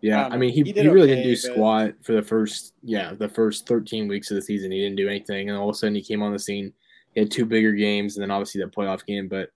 Yeah, 0.00 0.26
I 0.26 0.34
I 0.34 0.36
mean, 0.36 0.50
he, 0.52 0.62
He 0.62 0.72
he, 0.72 0.88
really 0.88 1.12
okay, 1.12 1.22
didn't 1.22 1.30
do 1.30 1.36
squat 1.36 1.94
for 2.02 2.12
the 2.12 2.22
first 2.22 2.74
yeah 2.82 3.14
the 3.14 3.28
first 3.28 3.66
13 3.66 4.08
weeks 4.08 4.30
of 4.30 4.36
the 4.36 4.42
season. 4.42 4.70
He 4.72 4.80
didn't 4.80 4.96
do 4.96 5.08
anything, 5.08 5.48
and 5.48 5.58
all 5.58 5.68
of 5.68 5.74
a 5.74 5.78
sudden 5.78 5.94
he 5.94 6.02
came 6.02 6.22
on 6.22 6.32
the 6.32 6.38
scene. 6.38 6.72
He 7.14 7.20
had 7.20 7.30
two 7.30 7.44
bigger 7.44 7.72
games, 7.72 8.16
and 8.16 8.22
then 8.22 8.30
obviously 8.30 8.60
that 8.60 8.74
playoff 8.74 9.04
game. 9.06 9.28
But 9.28 9.50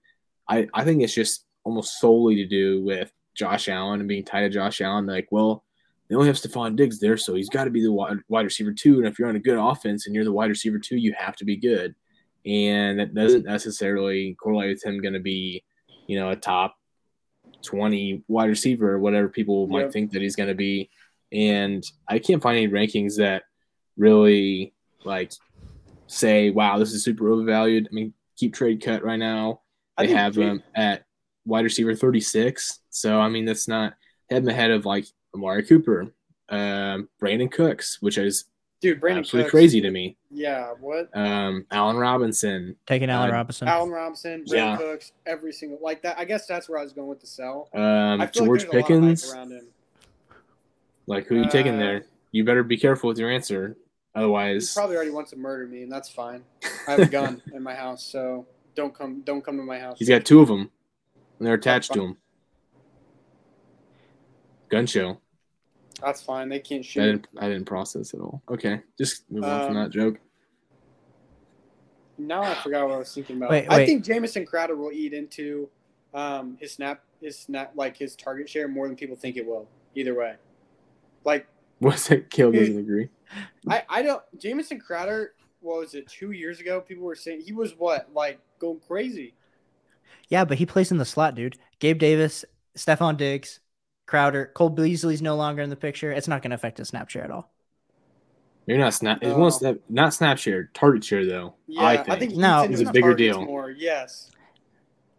I 0.47 0.67
I 0.73 0.83
think 0.83 1.01
it's 1.01 1.15
just 1.15 1.45
almost 1.63 1.99
solely 1.99 2.35
to 2.35 2.45
do 2.45 2.83
with 2.83 3.11
Josh 3.35 3.67
Allen 3.67 3.99
and 3.99 4.07
being 4.07 4.23
tied 4.23 4.41
to 4.41 4.49
Josh 4.49 4.79
Allen. 4.79 5.05
Like, 5.05 5.27
well, 5.31 5.65
they 6.07 6.15
only 6.15 6.27
have 6.27 6.37
Stefon 6.37 6.75
Diggs 6.75 6.99
there, 6.99 7.17
so 7.17 7.35
he's 7.35 7.49
got 7.49 7.65
to 7.65 7.69
be 7.69 7.83
the 7.83 7.91
wide, 7.91 8.17
wide 8.29 8.45
receiver 8.45 8.71
too. 8.71 8.97
And 8.97 9.05
if 9.05 9.19
you're 9.19 9.27
on 9.27 9.35
a 9.35 9.39
good 9.39 9.57
offense 9.57 10.05
and 10.05 10.15
you're 10.15 10.23
the 10.23 10.31
wide 10.31 10.49
receiver 10.49 10.79
too, 10.79 10.95
you 10.95 11.13
have 11.17 11.35
to 11.37 11.45
be 11.45 11.57
good. 11.57 11.93
And 12.45 12.99
that 12.99 13.13
doesn't 13.13 13.45
necessarily 13.45 14.35
correlate 14.41 14.69
with 14.69 14.85
him 14.85 15.01
going 15.01 15.13
to 15.13 15.19
be, 15.19 15.65
you 16.07 16.17
know, 16.17 16.29
a 16.29 16.35
top 16.35 16.76
20 17.63 18.23
wide 18.27 18.49
receiver 18.49 18.93
or 18.93 18.99
whatever 18.99 19.29
people 19.29 19.67
might 19.67 19.83
Yep. 19.85 19.91
think 19.93 20.11
that 20.11 20.21
he's 20.21 20.35
going 20.35 20.49
to 20.49 20.55
be. 20.55 20.89
And 21.31 21.83
I 22.07 22.19
can't 22.19 22.41
find 22.41 22.57
any 22.57 22.67
rankings 22.67 23.17
that 23.17 23.43
really 23.97 24.73
like 25.03 25.31
say, 26.07 26.49
wow, 26.49 26.77
this 26.77 26.93
is 26.93 27.03
super 27.03 27.29
overvalued. 27.29 27.87
I 27.91 27.93
mean, 27.93 28.13
keep 28.37 28.53
trade 28.53 28.81
cut 28.81 29.03
right 29.03 29.17
now. 29.19 29.61
They 29.97 30.07
have 30.11 30.35
him 30.37 30.63
at 30.75 31.05
wide 31.45 31.63
receiver 31.63 31.95
36. 31.95 32.79
So, 32.89 33.19
I 33.19 33.29
mean, 33.29 33.45
that's 33.45 33.67
not 33.67 33.93
head 34.29 34.47
ahead 34.47 34.71
of 34.71 34.85
like 34.85 35.05
Amari 35.33 35.63
Cooper, 35.63 36.13
um, 36.49 37.09
Brandin 37.21 37.51
Cooks, 37.51 37.97
which 38.01 38.17
is 38.17 38.45
dude, 38.81 38.99
Brandin 39.01 39.19
absolutely 39.19 39.43
Cooks, 39.45 39.51
crazy 39.51 39.81
to 39.81 39.91
me. 39.91 40.15
Yeah, 40.31 40.73
what? 40.79 41.09
Um, 41.13 41.65
Allen 41.71 41.97
Robinson. 41.97 42.75
Taking 42.85 43.09
Allen 43.09 43.29
Uh, 43.29 43.33
Robinson. 43.33 43.67
Allen 43.67 43.89
Robinson, 43.89 44.41
Brandin 44.45 44.53
Yeah. 44.53 44.77
Cooks, 44.77 45.11
every 45.25 45.51
single 45.53 45.79
like 45.81 46.01
that. 46.03 46.17
I 46.19 46.25
guess 46.25 46.45
that's 46.47 46.69
where 46.69 46.79
I 46.79 46.83
was 46.83 46.93
going 46.93 47.07
with 47.07 47.19
the 47.21 47.27
sell. 47.27 47.69
Um, 47.73 47.81
George 47.81 48.19
like 48.19 48.33
there's 48.33 48.43
a 48.45 48.45
lot 48.45 48.53
of 48.53 48.63
hype 48.65 48.71
Pickens. 48.87 49.35
Like, 51.07 51.27
who 51.27 51.35
are 51.35 51.43
you 51.43 51.49
taking 51.49 51.75
Uh, 51.75 51.79
there? 51.79 52.05
You 52.31 52.43
better 52.43 52.63
be 52.63 52.77
careful 52.77 53.07
with 53.07 53.17
your 53.17 53.29
answer. 53.31 53.75
He 53.77 54.19
Otherwise, 54.19 54.73
probably 54.73 54.95
already 54.95 55.11
wants 55.11 55.31
to 55.31 55.37
murder 55.37 55.67
me, 55.67 55.83
and 55.83 55.91
that's 55.91 56.09
fine. 56.09 56.43
I 56.87 56.91
have 56.91 56.99
a 56.99 57.05
gun 57.05 57.41
in 57.53 57.61
my 57.63 57.73
house, 57.75 58.03
so 58.03 58.45
don't 58.75 58.93
come 58.93 59.21
don't 59.21 59.43
come 59.43 59.57
to 59.57 59.63
my 59.63 59.79
house. 59.79 59.97
he's 59.99 60.09
got 60.09 60.25
two 60.25 60.41
of 60.41 60.47
them, 60.47 60.69
and 61.39 61.47
they're 61.47 61.53
attached 61.53 61.93
to 61.93 62.01
him. 62.03 62.17
Gun 64.69 64.85
show. 64.85 65.19
That's 66.03 66.21
fine. 66.21 66.49
They 66.49 66.59
can't 66.59 66.79
I 66.79 66.83
shoot. 66.83 67.01
didn't, 67.01 67.27
I 67.39 67.47
didn't 67.49 67.65
process 67.65 68.13
it 68.13 68.19
all. 68.19 68.41
Okay, 68.49 68.81
just 68.97 69.29
move 69.31 69.43
on 69.43 69.67
from 69.67 69.77
Um, 69.77 69.83
that 69.83 69.91
joke. 69.91 70.19
Now 72.17 72.41
I 72.41 72.55
forgot 72.55 72.87
what 72.87 72.95
I 72.95 72.97
was 72.99 73.13
thinking 73.13 73.37
about. 73.37 73.49
Wait, 73.51 73.67
I 73.69 73.85
think 73.85 74.03
Jamison 74.03 74.45
Crowder 74.45 74.75
will 74.75 74.91
eat 74.91 75.13
into 75.13 75.69
um, 76.13 76.57
his 76.59 76.73
snap, 76.73 77.03
his 77.21 77.37
snap, 77.37 77.73
like 77.75 77.95
his 77.97 78.15
target 78.15 78.49
share 78.49 78.67
more 78.67 78.87
than 78.87 78.95
people 78.95 79.15
think 79.15 79.37
it 79.37 79.45
will. 79.45 79.67
Either 79.95 80.13
way, 80.15 80.35
like 81.23 81.47
What's 81.79 82.07
that? 82.07 82.29
Kill 82.29 82.51
doesn't 82.51 82.77
agree. 82.77 83.09
I, 83.67 83.83
I 83.89 84.01
don't. 84.01 84.21
Jamison 84.39 84.79
Crowder, 84.79 85.33
what 85.59 85.79
was 85.79 85.93
it? 85.93 86.07
Two 86.07 86.31
years 86.31 86.59
ago, 86.59 86.81
people 86.81 87.03
were 87.03 87.15
saying 87.15 87.41
he 87.41 87.53
was 87.53 87.73
what, 87.77 88.07
like 88.13 88.39
going 88.59 88.79
crazy. 88.87 89.33
Yeah, 90.29 90.43
but 90.45 90.57
he 90.57 90.65
plays 90.65 90.91
in 90.91 90.97
the 90.97 91.05
slot, 91.05 91.35
dude. 91.35 91.57
Gabe 91.79 91.99
Davis, 91.99 92.45
Stefon 92.75 93.17
Diggs, 93.17 93.59
Crowder, 94.07 94.49
Cole 94.55 94.69
Beasley's 94.69 95.21
no 95.21 95.35
longer 95.35 95.61
in 95.61 95.69
the 95.69 95.75
picture. 95.75 96.11
It's 96.11 96.27
not 96.27 96.41
going 96.41 96.51
to 96.51 96.55
affect 96.55 96.79
his 96.79 96.87
snap 96.87 97.09
share 97.09 97.23
at 97.25 97.29
all. 97.31 97.51
You're 98.65 98.77
not 98.77 98.93
snap. 98.93 99.19
It 99.21 99.27
No. 99.27 99.37
won't 99.37 99.53
oh. 99.53 99.57
snap. 99.57 99.75
Not 99.89 100.13
snap 100.13 100.37
share. 100.37 100.69
Target 100.73 101.03
share 101.03 101.25
though. 101.25 101.53
Yeah, 101.67 101.81
I 101.81 101.91
I 101.93 102.03
think, 102.03 102.19
think, 102.19 102.35
No. 102.35 102.63
eats 102.65 102.79
It's 102.81 102.89
a 102.89 102.93
bigger 102.93 103.13
deal. 103.13 103.45
More, 103.45 103.69
yes. 103.69 104.31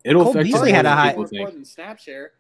it'll 0.05 0.22
Cole 0.24 0.30
affect 0.32 0.45
Beasley 0.45 0.72
had 0.72 0.86
a 0.86 0.91
high- 0.95 1.14
more, 1.14 1.28
more 1.32 1.51
than 1.51 1.64
snap 1.64 1.99
share. 1.99 2.32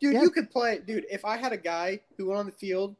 Dude, 0.00 0.14
Yeah. 0.14 0.22
you 0.22 0.30
could 0.30 0.50
play. 0.50 0.80
Dude, 0.84 1.06
if 1.10 1.24
I 1.24 1.36
had 1.36 1.52
a 1.52 1.56
guy 1.56 2.00
who 2.16 2.26
went 2.26 2.38
on 2.38 2.46
the 2.46 2.52
field 2.52 2.96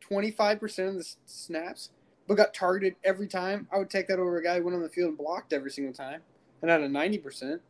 25% 0.00 0.88
of 0.88 0.94
the 0.96 1.14
snaps, 1.26 1.90
but 2.26 2.34
got 2.34 2.52
targeted 2.54 2.96
every 3.04 3.26
time, 3.28 3.68
I 3.72 3.78
would 3.78 3.90
take 3.90 4.08
that 4.08 4.18
over 4.18 4.36
a 4.36 4.42
guy 4.42 4.58
who 4.58 4.64
went 4.64 4.76
on 4.76 4.82
the 4.82 4.88
field 4.88 5.08
and 5.10 5.18
blocked 5.18 5.52
every 5.52 5.70
single 5.70 5.94
time 5.94 6.20
and 6.60 6.70
had 6.70 6.82
a 6.82 6.88
90%. 6.88 7.60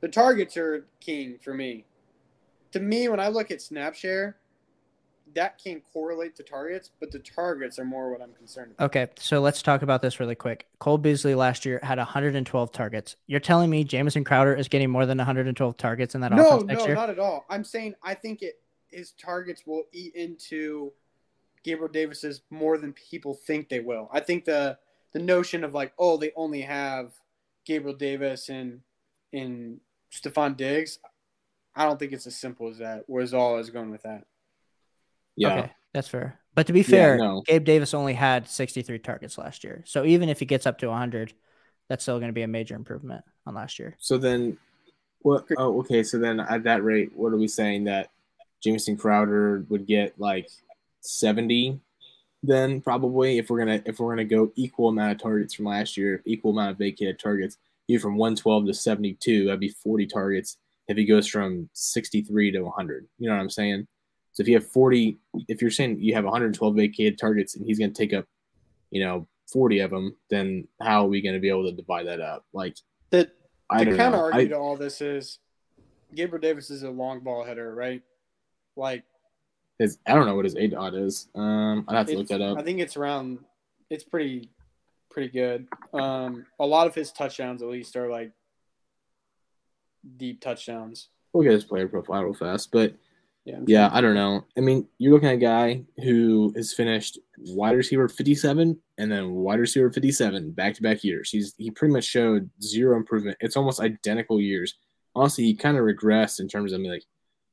The 0.00 0.08
targets 0.08 0.56
are 0.56 0.86
king 1.00 1.38
for 1.42 1.54
me. 1.54 1.84
To 2.72 2.80
me, 2.80 3.08
when 3.08 3.20
I 3.20 3.28
look 3.28 3.50
at 3.50 3.62
snap 3.62 3.94
share, 3.94 4.36
that 5.34 5.62
can 5.62 5.82
correlate 5.92 6.34
to 6.36 6.42
targets, 6.42 6.90
but 7.00 7.10
the 7.10 7.18
targets 7.18 7.78
are 7.78 7.84
more 7.84 8.10
what 8.10 8.22
I'm 8.22 8.32
concerned 8.34 8.72
about. 8.72 8.86
Okay, 8.86 9.08
so 9.18 9.40
let's 9.40 9.62
talk 9.62 9.82
about 9.82 10.02
this 10.02 10.20
really 10.20 10.34
quick. 10.34 10.66
Cole 10.78 10.98
Beasley 10.98 11.34
last 11.34 11.64
year 11.64 11.80
had 11.82 11.98
112 11.98 12.72
targets. 12.72 13.16
You're 13.26 13.40
telling 13.40 13.70
me 13.70 13.84
Jamison 13.84 14.24
Crowder 14.24 14.54
is 14.54 14.68
getting 14.68 14.90
more 14.90 15.06
than 15.06 15.18
112 15.18 15.76
targets 15.76 16.14
in 16.14 16.20
that 16.22 16.32
No, 16.32 16.48
offense 16.48 16.64
next 16.64 16.80
no, 16.80 16.86
year? 16.86 16.94
not 16.94 17.10
at 17.10 17.18
all. 17.18 17.44
I'm 17.48 17.64
saying 17.64 17.94
I 18.02 18.14
think 18.14 18.42
it 18.42 18.60
his 18.90 19.12
targets 19.12 19.66
will 19.66 19.84
eat 19.92 20.14
into 20.14 20.92
Gabriel 21.62 21.92
Davis's 21.92 22.42
more 22.50 22.78
than 22.78 22.92
people 22.94 23.34
think 23.34 23.68
they 23.68 23.80
will. 23.80 24.08
I 24.12 24.20
think 24.20 24.44
the 24.44 24.78
the 25.12 25.18
notion 25.18 25.64
of 25.64 25.74
like, 25.74 25.92
oh, 25.98 26.16
they 26.16 26.32
only 26.36 26.62
have 26.62 27.12
Gabriel 27.64 27.96
Davis 27.96 28.48
and 28.48 28.80
and 29.32 29.80
Stefon 30.10 30.56
Diggs, 30.56 30.98
I 31.74 31.84
don't 31.84 31.98
think 31.98 32.12
it's 32.12 32.26
as 32.26 32.36
simple 32.36 32.68
as 32.68 32.78
that. 32.78 33.04
Whereas 33.06 33.34
all 33.34 33.54
I 33.54 33.58
was 33.58 33.70
going 33.70 33.90
with 33.90 34.02
that. 34.02 34.24
Yeah. 35.36 35.58
Okay. 35.58 35.72
That's 35.94 36.08
fair. 36.08 36.40
But 36.54 36.66
to 36.66 36.72
be 36.72 36.80
Yeah, 36.80 36.86
fair, 36.86 37.18
no. 37.18 37.42
Gabe 37.46 37.64
Davis 37.64 37.94
only 37.94 38.14
had 38.14 38.48
63 38.48 38.98
targets 38.98 39.38
last 39.38 39.62
year. 39.62 39.84
So 39.86 40.04
even 40.04 40.28
if 40.28 40.40
he 40.40 40.44
gets 40.44 40.66
up 40.66 40.78
to 40.78 40.88
100, 40.88 41.32
that's 41.88 42.02
still 42.02 42.18
going 42.18 42.28
to 42.28 42.34
be 42.34 42.42
a 42.42 42.48
major 42.48 42.74
improvement 42.74 43.24
on 43.46 43.54
last 43.54 43.78
year. 43.78 43.96
So 43.98 44.18
then, 44.18 44.58
what? 45.20 45.46
Oh, 45.56 45.78
okay. 45.80 46.02
So 46.02 46.18
then, 46.18 46.40
at 46.40 46.64
that 46.64 46.84
rate, 46.84 47.12
what 47.14 47.32
are 47.32 47.36
we 47.38 47.48
saying 47.48 47.84
that 47.84 48.10
Jamison 48.60 48.96
Crowder 48.96 49.64
would 49.68 49.86
get 49.86 50.18
like 50.18 50.48
seventy? 51.00 51.80
Then 52.42 52.80
probably, 52.80 53.38
if 53.38 53.50
we're 53.50 53.58
gonna 53.58 53.82
if 53.84 53.98
we're 53.98 54.12
gonna 54.12 54.24
go 54.24 54.52
equal 54.54 54.88
amount 54.88 55.12
of 55.12 55.18
targets 55.18 55.54
from 55.54 55.64
last 55.64 55.96
year, 55.96 56.22
equal 56.24 56.52
amount 56.52 56.72
of 56.72 56.78
vacated 56.78 57.18
targets, 57.18 57.56
you 57.86 57.98
from 57.98 58.16
one 58.16 58.36
twelve 58.36 58.66
to 58.66 58.74
seventy 58.74 59.14
two, 59.14 59.46
that'd 59.46 59.60
be 59.60 59.70
forty 59.70 60.06
targets. 60.06 60.56
If 60.88 60.96
he 60.96 61.04
goes 61.04 61.28
from 61.28 61.68
sixty 61.74 62.22
three 62.22 62.50
to 62.52 62.62
one 62.62 62.72
hundred, 62.74 63.06
you 63.18 63.28
know 63.28 63.36
what 63.36 63.42
I'm 63.42 63.50
saying? 63.50 63.86
So 64.32 64.42
if 64.42 64.48
you 64.48 64.54
have 64.54 64.66
forty, 64.66 65.18
if 65.48 65.60
you're 65.60 65.70
saying 65.70 66.00
you 66.00 66.14
have 66.14 66.24
one 66.24 66.32
hundred 66.32 66.54
twelve 66.54 66.76
vacated 66.76 67.18
targets 67.18 67.56
and 67.56 67.66
he's 67.66 67.78
gonna 67.78 67.92
take 67.92 68.12
up, 68.12 68.24
you 68.90 69.04
know, 69.04 69.26
forty 69.52 69.80
of 69.80 69.90
them, 69.90 70.16
then 70.30 70.66
how 70.80 71.04
are 71.04 71.08
we 71.08 71.20
gonna 71.20 71.40
be 71.40 71.48
able 71.48 71.64
to 71.64 71.72
divide 71.72 72.06
that 72.06 72.20
up? 72.20 72.44
Like 72.52 72.76
The 73.10 73.30
I 73.68 73.80
the 73.80 73.90
don't 73.90 73.96
counter 73.96 74.18
argue 74.18 74.48
to 74.48 74.56
all 74.56 74.76
this 74.76 75.00
is 75.00 75.38
Gabriel 76.14 76.40
Davis 76.40 76.70
is 76.70 76.84
a 76.84 76.90
long 76.90 77.20
ball 77.20 77.44
hitter, 77.44 77.74
right? 77.74 78.02
Like 78.76 79.04
His 79.78 79.98
I 80.06 80.14
don't 80.14 80.26
know 80.26 80.36
what 80.36 80.46
his 80.46 80.56
A 80.56 80.68
dot 80.68 80.94
is. 80.94 81.28
Um, 81.34 81.84
I'd 81.86 81.96
have 81.96 82.06
to 82.06 82.16
look 82.16 82.28
that 82.28 82.40
up. 82.40 82.58
I 82.58 82.62
think 82.62 82.80
it's 82.80 82.96
around. 82.96 83.40
It's 83.90 84.04
pretty, 84.04 84.50
pretty 85.10 85.28
good. 85.28 85.66
Um, 85.92 86.46
a 86.60 86.66
lot 86.66 86.86
of 86.86 86.94
his 86.94 87.10
touchdowns, 87.12 87.62
at 87.62 87.68
least, 87.68 87.96
are 87.96 88.10
like 88.10 88.32
deep 90.16 90.40
touchdowns. 90.40 91.08
We'll 91.32 91.44
get 91.44 91.52
his 91.52 91.64
player 91.64 91.88
profile 91.88 92.24
real 92.24 92.34
fast, 92.34 92.72
but 92.72 92.94
Yeah, 93.44 93.60
yeah, 93.66 93.90
I 93.92 94.00
don't 94.00 94.14
know. 94.14 94.44
I 94.56 94.60
mean, 94.60 94.86
you're 94.98 95.12
looking 95.12 95.28
at 95.28 95.34
a 95.34 95.38
guy 95.38 95.84
who 96.02 96.52
has 96.56 96.72
finished 96.72 97.18
wide 97.38 97.76
receiver 97.76 98.08
57 98.08 98.78
and 98.98 99.12
then 99.12 99.30
wide 99.32 99.60
receiver 99.60 99.90
57 99.90 100.50
back 100.52 100.74
to 100.74 100.82
back 100.82 101.04
years. 101.04 101.30
He's 101.30 101.54
he 101.56 101.70
pretty 101.70 101.94
much 101.94 102.04
showed 102.04 102.50
zero 102.62 102.96
improvement. 102.96 103.36
It's 103.40 103.56
almost 103.56 103.80
identical 103.80 104.40
years. 104.40 104.74
Honestly, 105.14 105.44
he 105.44 105.54
kind 105.54 105.76
of 105.76 105.84
regressed 105.84 106.40
in 106.40 106.48
terms 106.48 106.72
of 106.72 106.78
I 106.78 106.82
mean, 106.82 106.92
like 106.92 107.04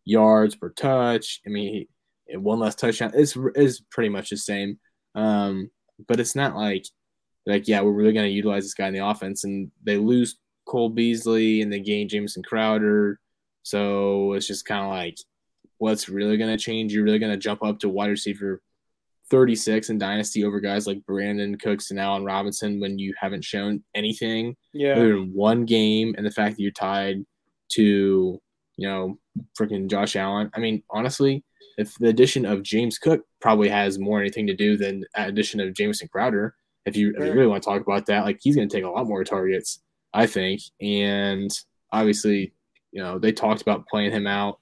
yards 0.06 0.56
per 0.56 0.70
touch. 0.70 1.42
I 1.46 1.50
mean, 1.50 1.88
he, 2.28 2.38
one 2.38 2.60
less 2.60 2.76
touchdown. 2.76 3.12
It's 3.14 3.38
is 3.56 3.82
pretty 3.92 4.10
much 4.10 4.30
the 4.30 4.38
same. 4.38 4.80
Um, 5.16 5.70
but 6.08 6.20
it's 6.20 6.36
not 6.36 6.56
like 6.56 6.86
like 7.46 7.68
yeah, 7.68 7.82
we're 7.82 7.92
really 7.92 8.14
going 8.14 8.28
to 8.28 8.34
utilize 8.36 8.64
this 8.64 8.74
guy 8.74 8.88
in 8.88 8.94
the 8.94 9.06
offense, 9.06 9.44
and 9.44 9.72
they 9.84 9.98
lose 9.98 10.38
Cole 10.66 10.90
Beasley 10.90 11.62
and 11.62 11.72
they 11.72 11.80
gain 11.80 12.10
Jamison 12.10 12.44
Crowder. 12.44 13.20
So 13.64 14.34
it's 14.34 14.48
just 14.48 14.66
kind 14.66 14.84
of 14.84 14.92
like, 14.92 15.18
what's 15.78 16.10
really 16.10 16.38
going 16.38 16.56
to 16.56 16.64
change? 16.64 16.94
You're 16.94 17.04
really 17.04 17.20
going 17.20 17.32
to 17.32 17.38
jump 17.38 17.64
up 17.64 17.80
to 17.80 17.90
wide 17.90 18.10
receiver 18.10 18.62
36 19.32 19.90
in 19.90 19.98
Dynasty 19.98 20.44
over 20.44 20.60
guys 20.60 20.86
like 20.86 21.02
Brandin 21.10 21.60
Cooks 21.60 21.90
and 21.92 22.00
Allen 22.00 22.24
Robinson 22.24 22.80
when 22.80 23.00
you 23.00 23.14
haven't 23.20 23.44
shown 23.44 23.84
anything 23.96 24.56
Yeah, 24.74 24.94
other 24.94 25.10
than 25.16 25.34
one 25.34 25.66
game 25.66 26.14
and 26.18 26.26
the 26.26 26.32
fact 26.32 26.56
that 26.56 26.62
you're 26.62 26.72
tied 26.72 27.26
to, 27.70 28.40
you 28.78 28.88
know, 28.88 29.18
freaking 29.60 29.90
Josh 29.90 30.16
Allen. 30.16 30.52
I 30.54 30.60
mean, 30.60 30.84
honestly, 30.92 31.44
if 31.78 31.96
the 31.96 32.10
addition 32.10 32.46
of 32.46 32.64
James 32.64 32.98
Cook 33.00 33.22
probably 33.42 33.68
has 33.70 34.00
more 34.00 34.22
anything 34.22 34.48
to 34.48 34.56
do 34.56 34.78
than 34.78 35.04
addition 35.16 35.60
of 35.60 35.74
Jamison 35.74 36.08
Crowder, 36.08 36.56
if 36.86 36.96
you, 36.96 37.14
if 37.18 37.26
you 37.26 37.34
really 37.34 37.48
want 37.48 37.64
to 37.64 37.70
talk 37.70 37.82
about 37.82 38.06
that, 38.06 38.26
like 38.26 38.38
he's 38.42 38.56
going 38.56 38.70
to 38.70 38.76
take 38.76 38.86
a 38.86 38.90
lot 38.90 39.08
more 39.08 39.24
targets, 39.24 39.82
I 40.16 40.26
think. 40.28 40.62
And 40.82 41.52
obviously, 41.92 42.54
you 42.92 43.02
know, 43.02 43.20
they 43.20 43.34
talked 43.34 43.62
about 43.62 43.88
playing 43.88 44.12
him 44.12 44.26
out, 44.26 44.60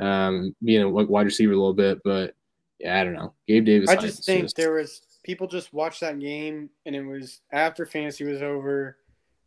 um, 0.00 0.56
being 0.64 0.82
a 0.82 0.88
wide 0.88 1.26
receiver 1.26 1.52
a 1.52 1.56
little 1.56 1.74
bit, 1.74 2.00
but 2.02 2.34
yeah, 2.80 3.00
I 3.00 3.04
don't 3.04 3.12
know. 3.12 3.34
Gabe 3.46 3.66
Davis. 3.66 3.90
I 3.90 3.96
just 3.96 4.24
think 4.24 4.44
just- 4.44 4.56
there 4.56 4.72
was 4.72 5.02
people 5.22 5.46
just 5.46 5.72
watched 5.72 6.00
that 6.00 6.18
game, 6.18 6.70
and 6.86 6.96
it 6.96 7.04
was 7.04 7.40
after 7.52 7.86
fantasy 7.86 8.24
was 8.24 8.42
over, 8.42 8.96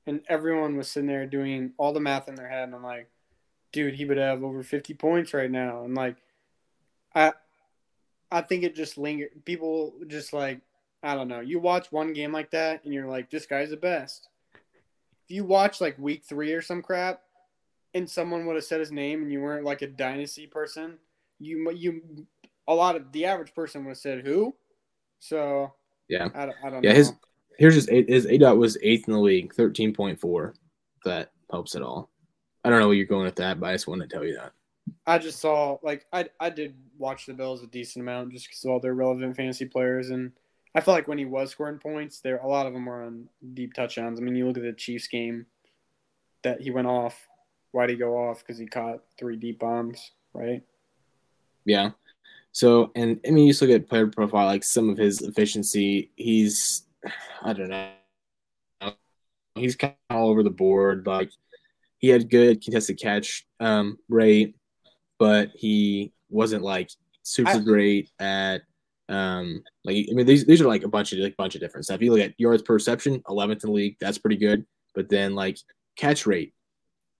and 0.05 0.21
everyone 0.29 0.77
was 0.77 0.89
sitting 0.89 1.07
there 1.07 1.25
doing 1.25 1.73
all 1.77 1.91
the 1.91 1.99
math 1.99 2.29
in 2.29 2.35
their 2.35 2.47
head, 2.47 2.63
and 2.63 2.75
I'm 2.75 2.83
like, 2.83 3.09
dude, 3.71 3.95
he 3.95 4.05
would 4.05 4.17
have 4.17 4.43
over 4.43 4.63
50 4.63 4.93
points 4.93 5.33
right 5.33 5.51
now, 5.51 5.83
and 5.83 5.95
like, 5.95 6.17
I, 7.13 7.33
I 8.31 8.41
think 8.41 8.63
it 8.63 8.75
just 8.75 8.97
lingered. 8.97 9.43
People 9.45 9.93
just 10.07 10.33
like, 10.33 10.61
I 11.03 11.15
don't 11.15 11.27
know. 11.27 11.39
You 11.39 11.59
watch 11.59 11.91
one 11.91 12.13
game 12.13 12.31
like 12.31 12.51
that, 12.51 12.83
and 12.83 12.93
you're 12.93 13.07
like, 13.07 13.29
this 13.29 13.45
guy's 13.45 13.69
the 13.69 13.77
best. 13.77 14.29
If 15.27 15.35
you 15.35 15.43
watch 15.43 15.81
like 15.81 15.97
week 15.99 16.23
three 16.23 16.53
or 16.53 16.61
some 16.61 16.81
crap, 16.81 17.21
and 17.93 18.09
someone 18.09 18.45
would 18.45 18.55
have 18.55 18.63
said 18.63 18.79
his 18.79 18.91
name, 18.93 19.23
and 19.23 19.31
you 19.31 19.41
weren't 19.41 19.65
like 19.65 19.81
a 19.81 19.87
dynasty 19.87 20.47
person, 20.47 20.97
you 21.39 21.69
you 21.71 22.25
a 22.67 22.73
lot 22.73 22.95
of 22.95 23.11
the 23.11 23.25
average 23.25 23.53
person 23.53 23.83
would 23.83 23.91
have 23.91 23.97
said 23.97 24.25
who. 24.25 24.55
So 25.19 25.73
Yeah. 26.07 26.29
I, 26.33 26.45
don't- 26.45 26.55
I 26.63 26.69
don't 26.69 26.83
Yeah, 26.83 26.91
know. 26.91 26.95
his 26.97 27.13
here's 27.57 27.75
his 27.75 27.89
his 27.89 28.25
A 28.25 28.37
dot 28.37 28.57
was 28.57 28.77
eighth 28.81 29.07
in 29.07 29.13
the 29.13 29.19
league, 29.19 29.53
thirteen 29.53 29.93
point 29.93 30.17
four. 30.19 30.53
That 31.03 31.31
helps 31.51 31.75
at 31.75 31.81
all. 31.81 32.09
I 32.63 32.69
don't 32.69 32.79
know 32.79 32.87
where 32.87 32.95
you're 32.95 33.05
going 33.05 33.25
with 33.25 33.35
that, 33.35 33.59
but 33.59 33.67
I 33.69 33.73
just 33.73 33.87
wanted 33.87 34.09
to 34.09 34.15
tell 34.15 34.25
you 34.25 34.35
that. 34.35 34.53
I 35.05 35.17
just 35.17 35.39
saw 35.39 35.77
like 35.83 36.05
I 36.13 36.29
I 36.39 36.49
did 36.51 36.73
watch 36.97 37.25
the 37.25 37.33
Bills 37.33 37.63
a 37.63 37.67
decent 37.67 38.03
amount 38.03 38.31
just 38.31 38.47
because 38.47 38.63
all 38.63 38.79
their 38.79 38.93
relevant 38.93 39.35
fantasy 39.35 39.65
players 39.65 40.09
and 40.09 40.31
I 40.77 40.79
felt 40.79 40.93
like 40.93 41.07
when 41.07 41.17
he 41.17 41.25
was 41.25 41.49
scoring 41.49 41.79
points, 41.79 42.19
there 42.19 42.37
a 42.37 42.47
lot 42.47 42.67
of 42.67 42.73
them 42.73 42.85
were 42.85 43.01
on 43.01 43.27
deep 43.55 43.73
touchdowns. 43.73 44.19
I 44.19 44.23
mean, 44.23 44.35
you 44.35 44.45
look 44.45 44.57
at 44.57 44.63
the 44.63 44.73
Chiefs 44.73 45.07
game 45.07 45.47
that 46.43 46.61
he 46.61 46.69
went 46.69 46.85
off. 46.85 47.27
Why'd 47.71 47.89
he 47.89 47.95
go 47.95 48.15
off? 48.15 48.41
Because 48.45 48.59
he 48.59 48.67
caught 48.67 48.99
three 49.17 49.37
deep 49.37 49.57
bombs, 49.57 50.11
right? 50.33 50.61
Yeah. 51.65 51.89
So, 52.51 52.91
and 52.95 53.19
I 53.25 53.31
mean, 53.31 53.47
you 53.47 53.53
just 53.53 53.63
look 53.63 53.71
at 53.71 53.89
player 53.89 54.05
profile, 54.05 54.45
like 54.45 54.63
some 54.63 54.87
of 54.87 54.99
his 54.99 55.23
efficiency. 55.23 56.11
He's, 56.15 56.83
I 57.41 57.53
don't 57.53 57.69
know, 57.69 58.93
he's 59.55 59.75
kind 59.75 59.95
of 60.11 60.15
all 60.15 60.29
over 60.29 60.43
the 60.43 60.51
board. 60.51 61.07
Like 61.07 61.31
he 61.97 62.09
had 62.09 62.29
good 62.29 62.63
contested 62.63 62.99
catch 62.99 63.47
um, 63.59 63.97
rate, 64.09 64.55
but 65.17 65.49
he 65.55 66.13
wasn't 66.29 66.61
like 66.61 66.91
super 67.23 67.49
I- 67.49 67.57
great 67.61 68.11
at. 68.19 68.61
Um, 69.09 69.63
like 69.85 70.05
I 70.09 70.13
mean, 70.13 70.25
these 70.25 70.45
these 70.45 70.61
are 70.61 70.67
like 70.67 70.83
a 70.83 70.87
bunch 70.89 71.13
of 71.13 71.19
like 71.19 71.37
bunch 71.37 71.55
of 71.55 71.61
different 71.61 71.85
stuff. 71.85 72.01
You 72.01 72.11
look 72.11 72.21
at 72.21 72.33
yards 72.37 72.61
per 72.61 72.73
reception, 72.73 73.21
11th 73.27 73.63
in 73.63 73.69
the 73.69 73.71
league, 73.71 73.97
that's 73.99 74.17
pretty 74.17 74.37
good. 74.37 74.65
But 74.95 75.09
then 75.09 75.33
like 75.35 75.57
catch 75.95 76.25
rate, 76.25 76.53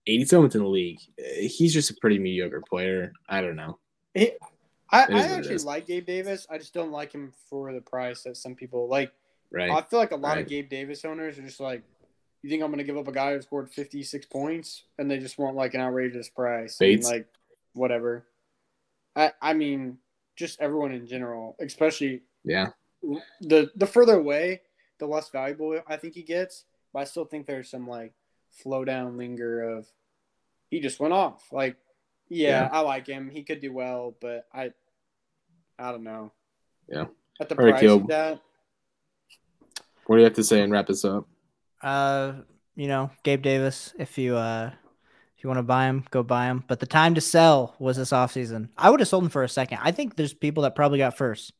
87th 0.08 0.54
in 0.54 0.62
the 0.62 0.68
league. 0.68 0.98
Eh, 1.18 1.48
He's 1.48 1.72
just 1.72 1.90
a 1.90 1.94
pretty 2.00 2.18
mediocre 2.18 2.62
player. 2.68 3.12
I 3.28 3.40
don't 3.40 3.56
know. 3.56 3.78
I, 4.16 5.04
It 5.04 5.10
is 5.10 5.24
I 5.24 5.36
actually 5.36 5.56
like 5.58 5.86
Gabe 5.86 6.06
Davis. 6.06 6.46
I 6.50 6.58
just 6.58 6.74
don't 6.74 6.90
like 6.92 7.12
him 7.12 7.32
for 7.50 7.72
the 7.72 7.80
price 7.80 8.22
that 8.22 8.36
some 8.36 8.54
people 8.54 8.88
like. 8.88 9.12
Right. 9.50 9.70
I 9.70 9.82
feel 9.82 9.98
like 9.98 10.12
a 10.12 10.16
lot 10.16 10.36
Right. 10.36 10.42
of 10.42 10.48
Gabe 10.48 10.68
Davis 10.68 11.04
owners 11.04 11.38
are 11.38 11.42
just 11.42 11.60
like, 11.60 11.82
you 12.42 12.50
think 12.50 12.62
I'm 12.62 12.68
going 12.70 12.78
to 12.78 12.84
give 12.84 12.96
up 12.96 13.08
a 13.08 13.12
guy 13.12 13.34
who 13.34 13.40
scored 13.42 13.70
56 13.70 14.26
points, 14.26 14.84
and 14.98 15.10
they 15.10 15.18
just 15.18 15.38
want 15.38 15.56
like 15.56 15.74
an 15.74 15.80
outrageous 15.80 16.28
price, 16.28 16.78
and, 16.80 17.02
like 17.04 17.26
whatever. 17.72 18.26
I 19.16 19.32
I 19.42 19.54
mean, 19.54 19.98
just 20.38 20.60
everyone 20.60 20.92
in 20.92 21.06
general, 21.06 21.56
especially 21.60 22.22
Yeah. 22.44 22.68
the 23.40 23.70
the 23.76 23.86
further 23.86 24.16
away, 24.18 24.62
the 24.98 25.06
less 25.06 25.28
valuable 25.30 25.80
I 25.86 25.96
think 25.96 26.14
he 26.14 26.22
gets. 26.22 26.64
But 26.92 27.00
I 27.00 27.04
still 27.04 27.24
think 27.26 27.46
there's 27.46 27.68
some 27.68 27.86
like 27.88 28.12
flow 28.50 28.84
down 28.84 29.18
linger 29.18 29.60
of 29.62 29.86
he 30.70 30.80
just 30.80 31.00
went 31.00 31.12
off. 31.12 31.52
Like, 31.52 31.76
yeah, 32.28 32.62
Yeah. 32.62 32.68
I 32.72 32.80
like 32.80 33.06
him. 33.06 33.28
He 33.30 33.42
could 33.42 33.60
do 33.60 33.72
well, 33.72 34.14
but 34.20 34.46
I 34.54 34.72
I 35.78 35.90
don't 35.92 36.04
know. 36.04 36.32
Yeah. 36.88 37.06
At 37.40 37.48
the 37.48 37.58
All 37.58 37.64
right, 37.64 37.72
price 37.72 37.80
Caleb. 37.82 38.02
of 38.02 38.08
that, 38.08 38.40
What 40.06 40.16
do 40.16 40.20
you 40.20 40.24
have 40.24 40.34
to 40.34 40.44
say 40.44 40.62
and 40.62 40.72
wrap 40.72 40.86
this 40.86 41.04
up? 41.04 41.26
Uh, 41.82 42.32
you 42.74 42.88
know, 42.88 43.10
Gabe 43.22 43.42
Davis. 43.42 43.94
If 43.98 44.18
you 44.18 44.36
uh, 44.36 44.72
if 45.38 45.44
you 45.44 45.48
want 45.48 45.58
to 45.58 45.62
buy 45.62 45.84
him, 45.86 46.04
go 46.10 46.24
buy 46.24 46.46
him. 46.46 46.64
But 46.66 46.80
the 46.80 46.86
time 46.86 47.14
to 47.14 47.20
sell 47.20 47.76
was 47.78 47.96
this 47.96 48.10
offseason. 48.10 48.70
I 48.76 48.90
would 48.90 48.98
have 48.98 49.08
sold 49.08 49.22
him 49.22 49.30
for 49.30 49.44
a 49.44 49.48
second. 49.48 49.78
I 49.82 49.92
think 49.92 50.16
there's 50.16 50.34
people 50.34 50.64
that 50.64 50.74
probably 50.74 50.98
got 50.98 51.16
first 51.16 51.52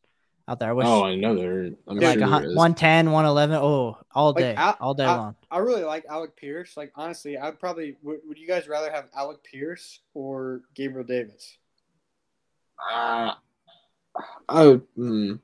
out 0.48 0.58
there. 0.58 0.70
I 0.70 0.72
wish 0.72 0.86
oh, 0.86 1.04
I 1.04 1.14
know 1.14 1.36
there. 1.36 1.70
I'm 1.86 1.96
like 1.96 2.00
sure 2.02 2.10
a 2.10 2.16
there 2.16 2.26
hun- 2.26 2.44
is. 2.46 2.56
110, 2.56 3.06
111. 3.12 3.56
Oh, 3.56 3.96
all 4.12 4.28
Like, 4.32 4.36
day, 4.36 4.54
I- 4.56 4.74
all 4.80 4.94
day 4.94 5.04
I- 5.04 5.16
long. 5.16 5.36
I 5.50 5.58
really 5.58 5.84
like 5.84 6.04
Alec 6.10 6.34
Pierce. 6.36 6.76
Like 6.76 6.90
honestly, 6.96 7.38
I'd 7.38 7.60
probably 7.60 7.96
would, 8.02 8.18
would 8.26 8.36
you 8.38 8.48
guys 8.48 8.66
rather 8.66 8.90
have 8.90 9.06
Alec 9.16 9.44
Pierce 9.44 10.00
or 10.12 10.62
Gabriel 10.74 11.06
Davis? 11.06 11.56
Uh, 12.92 13.32
I 14.48 14.66
would. 14.66 14.82
Mm, 14.96 15.38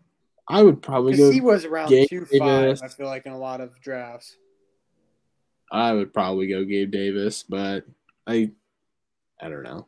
I 0.48 0.62
would 0.62 0.82
probably 0.82 1.12
Because 1.12 1.28
go. 1.28 1.32
he 1.32 1.40
was 1.40 1.64
around 1.64 1.88
Gabe 1.88 2.08
two 2.08 2.24
five. 2.26 2.40
Davis. 2.40 2.82
I 2.82 2.88
feel 2.88 3.06
like 3.06 3.26
in 3.26 3.32
a 3.32 3.38
lot 3.38 3.60
of 3.60 3.80
drafts. 3.80 4.36
I 5.70 5.92
would 5.92 6.12
probably 6.12 6.48
go 6.48 6.64
Gabe 6.64 6.90
Davis, 6.90 7.42
but 7.44 7.84
I. 8.26 8.50
I 9.40 9.48
don't 9.48 9.62
know. 9.62 9.86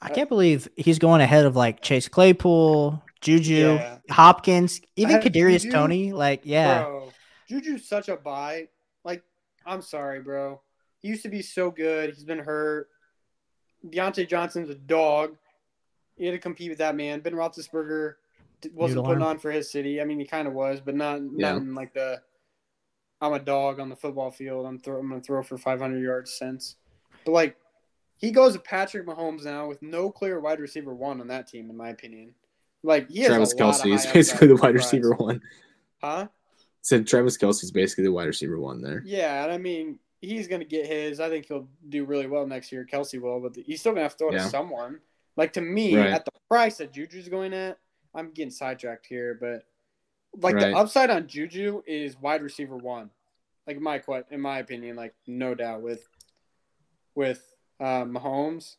I 0.00 0.10
can't 0.10 0.28
believe 0.28 0.68
he's 0.76 0.98
going 0.98 1.20
ahead 1.20 1.46
of 1.46 1.56
like 1.56 1.80
Chase 1.80 2.06
Claypool, 2.06 3.02
Juju, 3.22 3.54
Yeah. 3.54 3.98
Hopkins, 4.10 4.80
even 4.94 5.14
have 5.14 5.24
Kadarius 5.24 5.62
Juju. 5.62 5.72
Toney. 5.72 6.12
Like, 6.12 6.42
yeah, 6.44 6.82
Bro, 6.84 7.12
Juju's 7.48 7.88
such 7.88 8.08
a 8.08 8.16
buy. 8.16 8.68
Like, 9.04 9.22
I'm 9.64 9.80
sorry, 9.82 10.20
bro. 10.20 10.60
He 11.00 11.08
used 11.08 11.22
to 11.22 11.28
be 11.28 11.42
so 11.42 11.70
good. 11.70 12.10
He's 12.14 12.24
been 12.24 12.38
hurt. 12.38 12.88
Diontae 13.86 14.28
Johnson's 14.28 14.68
a 14.70 14.74
dog. 14.74 15.36
He 16.16 16.26
had 16.26 16.32
to 16.32 16.38
compete 16.38 16.68
with 16.70 16.78
that 16.78 16.94
man. 16.94 17.20
Ben 17.20 17.32
Roethlisberger 17.34 18.14
wasn't 18.72 18.96
Noodle 18.96 19.04
putting 19.04 19.22
arm. 19.22 19.30
on 19.30 19.38
for 19.38 19.50
his 19.50 19.70
city. 19.70 20.00
I 20.00 20.04
mean, 20.04 20.18
he 20.18 20.26
kind 20.26 20.46
of 20.46 20.54
was, 20.54 20.80
but 20.80 20.94
not 20.94 21.20
Yeah. 21.20 21.52
not 21.52 21.56
in 21.62 21.74
like 21.74 21.94
the 21.94 22.20
I'm 23.20 23.32
a 23.32 23.38
dog 23.38 23.80
on 23.80 23.88
the 23.88 23.96
football 23.96 24.30
field. 24.30 24.66
I'm 24.66 24.78
throw 24.78 24.98
I'm 24.98 25.08
gonna 25.08 25.20
throw 25.22 25.42
for 25.42 25.56
500 25.58 26.02
yards 26.02 26.32
sense. 26.36 26.76
But 27.26 27.32
like 27.32 27.56
he 28.16 28.30
goes 28.30 28.54
to 28.54 28.58
Patrick 28.58 29.06
Mahomes 29.06 29.44
now 29.44 29.68
with 29.68 29.82
no 29.82 30.10
clear 30.10 30.40
wide 30.40 30.60
receiver 30.60 30.94
one 30.94 31.20
on 31.20 31.26
that 31.28 31.46
team, 31.48 31.68
in 31.68 31.76
my 31.76 31.90
opinion. 31.90 32.34
Like 32.82 33.10
he 33.10 33.20
has 33.20 33.28
Travis 33.28 33.52
a 33.52 33.56
lot 33.64 33.74
of 33.74 33.82
Kelce 33.82 33.94
is 33.94 34.06
basically 34.06 34.46
the 34.48 34.56
wide 34.56 34.74
receiver 34.74 35.12
one. 35.14 35.42
huh? 36.02 36.28
Said 36.80 37.06
Travis 37.06 37.36
Kelce's 37.36 37.70
basically 37.72 38.04
the 38.04 38.12
wide 38.12 38.28
receiver 38.28 38.58
one 38.58 38.80
there. 38.80 39.02
Yeah, 39.04 39.42
and 39.44 39.52
I 39.52 39.58
mean 39.58 39.98
he's 40.22 40.48
gonna 40.48 40.64
get 40.64 40.86
his. 40.86 41.20
I 41.20 41.28
think 41.28 41.46
he'll 41.46 41.68
do 41.88 42.04
really 42.04 42.26
well 42.28 42.46
next 42.46 42.70
year. 42.72 42.86
Kelce 42.90 43.20
will, 43.20 43.40
but 43.40 43.56
he's 43.56 43.80
still 43.80 43.92
gonna 43.92 44.02
have 44.04 44.12
to 44.12 44.18
throw 44.18 44.32
Yeah. 44.32 44.44
to 44.44 44.48
someone. 44.48 45.00
Like 45.36 45.52
to 45.54 45.60
me, 45.60 45.96
Right. 45.96 46.10
at 46.10 46.24
the 46.24 46.30
price 46.48 46.78
that 46.78 46.92
Juju's 46.92 47.28
going 47.28 47.52
at, 47.52 47.78
I'm 48.14 48.30
getting 48.30 48.50
sidetracked 48.50 49.04
here, 49.06 49.36
but 49.38 49.64
like 50.40 50.54
Right. 50.54 50.70
the 50.70 50.76
upside 50.76 51.10
on 51.10 51.26
Juju 51.26 51.82
is 51.86 52.16
wide 52.18 52.42
receiver 52.42 52.76
one. 52.76 53.10
Like 53.66 53.80
my 53.80 54.00
in 54.30 54.40
my 54.40 54.60
opinion, 54.60 54.94
like 54.96 55.14
no 55.26 55.54
doubt 55.54 55.82
with 55.82 56.08
with 57.16 57.42
uh, 57.80 58.04
Mahomes. 58.04 58.76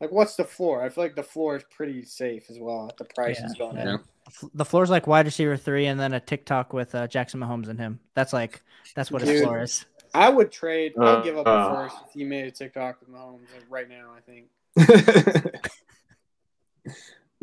Like 0.00 0.10
what's 0.10 0.34
the 0.36 0.44
floor? 0.44 0.82
I 0.82 0.88
feel 0.88 1.04
like 1.04 1.14
the 1.14 1.22
floor 1.22 1.56
is 1.56 1.64
pretty 1.70 2.02
safe 2.04 2.50
as 2.50 2.58
well 2.58 2.88
at 2.88 2.96
the 2.96 3.04
price 3.04 3.38
Yeah. 3.38 3.46
it's 3.46 3.54
going 3.58 3.76
Yeah. 3.76 3.94
at. 3.94 4.00
The 4.54 4.64
is 4.82 4.90
like 4.90 5.06
wide 5.06 5.26
receiver 5.26 5.56
three, 5.56 5.86
and 5.86 5.98
then 6.00 6.12
a 6.14 6.20
TikTok 6.20 6.72
with 6.72 6.94
uh, 6.94 7.06
Jackson 7.08 7.40
Mahomes 7.40 7.68
and 7.68 7.78
him. 7.78 8.00
That's 8.14 8.32
like 8.32 8.62
that's 8.96 9.10
what 9.10 9.22
his 9.22 9.42
floor 9.42 9.60
is. 9.62 9.84
I 10.14 10.28
would 10.28 10.50
trade. 10.52 10.92
I 10.98 11.14
would 11.14 11.24
give 11.24 11.36
up 11.38 11.46
a 11.46 11.50
Uh, 11.50 11.74
first 11.88 11.96
if 12.06 12.12
he 12.12 12.24
made 12.24 12.46
a 12.46 12.50
TikTok 12.50 13.00
with 13.00 13.10
Mahomes 13.10 13.46
like 13.54 13.64
right 13.68 13.88
now. 13.88 14.12
I 14.16 14.20
think. 14.20 14.46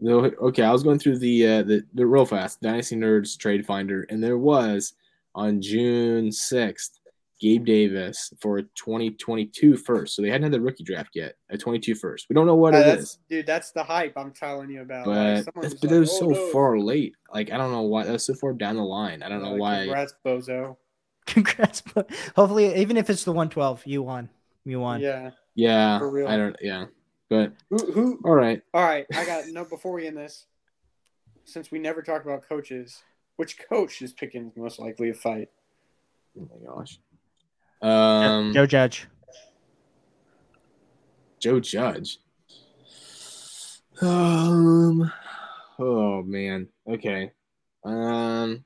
No, 0.01 0.23
okay, 0.23 0.63
I 0.63 0.71
was 0.71 0.81
going 0.81 0.97
through 0.97 1.17
the 1.17 1.45
uh, 1.45 1.63
the 1.63 1.83
the 1.93 2.05
real 2.05 2.25
fast 2.25 2.61
Dynasty 2.61 2.95
Nerds 2.95 3.37
Trade 3.37 3.65
Finder, 3.65 4.03
and 4.09 4.23
there 4.23 4.37
was 4.37 4.93
on 5.35 5.61
June 5.61 6.31
sixth 6.31 6.98
Gabe 7.39 7.65
Davis 7.65 8.33
for 8.41 8.57
a 8.57 8.63
2022 8.63 9.77
first. 9.77 10.15
So 10.15 10.21
they 10.21 10.29
hadn't 10.29 10.43
had 10.43 10.51
the 10.51 10.61
rookie 10.61 10.83
draft 10.83 11.11
yet. 11.15 11.35
A 11.49 11.57
22 11.57 11.95
first. 11.95 12.27
We 12.29 12.33
don't 12.33 12.45
know 12.45 12.55
what 12.55 12.73
Uh, 12.75 12.79
it 12.79 12.83
that's- 12.83 13.03
is, 13.03 13.19
Dude, 13.29 13.45
that's 13.45 13.71
the 13.71 13.83
hype 13.83 14.13
I'm 14.17 14.31
telling 14.31 14.69
you 14.69 14.81
about. 14.81 15.05
But 15.05 15.13
someone 15.45 15.61
that's, 15.61 15.73
was 15.73 15.73
but 15.75 15.83
like, 15.83 15.89
that 15.91 15.99
was 15.99 16.09
"Oh, 16.13 16.19
so 16.19 16.27
no." 16.27 16.51
far 16.51 16.79
late. 16.79 17.13
Like 17.33 17.51
I 17.51 17.57
don't 17.57 17.71
know 17.71 17.83
why 17.83 18.03
that 18.05 18.11
was 18.11 18.25
so 18.25 18.33
far 18.33 18.53
down 18.53 18.75
the 18.75 18.83
line. 18.83 19.23
I 19.23 19.29
don't 19.29 19.41
know 19.41 19.51
Like, 19.53 19.59
why. 19.61 19.77
Congrats, 19.85 20.13
bozo. 20.25 20.77
Congrats. 21.27 21.81
but 21.93 22.09
Hopefully, 22.35 22.75
even 22.75 22.97
if 22.97 23.09
it's 23.09 23.23
the 23.23 23.31
112, 23.31 23.83
you 23.85 24.01
won. 24.03 24.29
You 24.65 24.79
won. 24.79 24.99
Yeah. 25.01 25.31
Yeah, 25.55 25.99
For 25.99 26.09
real. 26.09 26.27
I 26.27 26.37
don't. 26.37 26.55
Yeah, 26.61 26.85
but 27.29 27.53
Who? 27.69 27.77
Who? 27.91 28.19
all 28.25 28.33
right. 28.35 28.61
All 28.73 28.83
right. 28.83 29.05
I 29.13 29.25
got 29.25 29.47
no. 29.47 29.63
Before 29.65 29.93
we 29.93 30.07
end 30.07 30.17
this, 30.17 30.45
since 31.45 31.71
we 31.71 31.79
never 31.79 32.01
talked 32.01 32.25
about 32.25 32.47
coaches, 32.47 33.01
which 33.37 33.57
coach 33.59 34.01
is 34.01 34.11
picking 34.13 34.51
most 34.55 34.79
likely 34.79 35.07
to 35.07 35.13
fight? 35.13 35.49
Oh 36.39 36.47
my 36.49 36.65
gosh. 36.65 36.99
Um, 37.81 38.53
Joe 38.53 38.65
Judge. 38.65 39.07
Joe 41.39 41.59
Judge. 41.59 42.19
Um. 44.01 45.11
Oh 45.77 46.23
man. 46.23 46.67
Okay. 46.87 47.31
Um. 47.83 48.63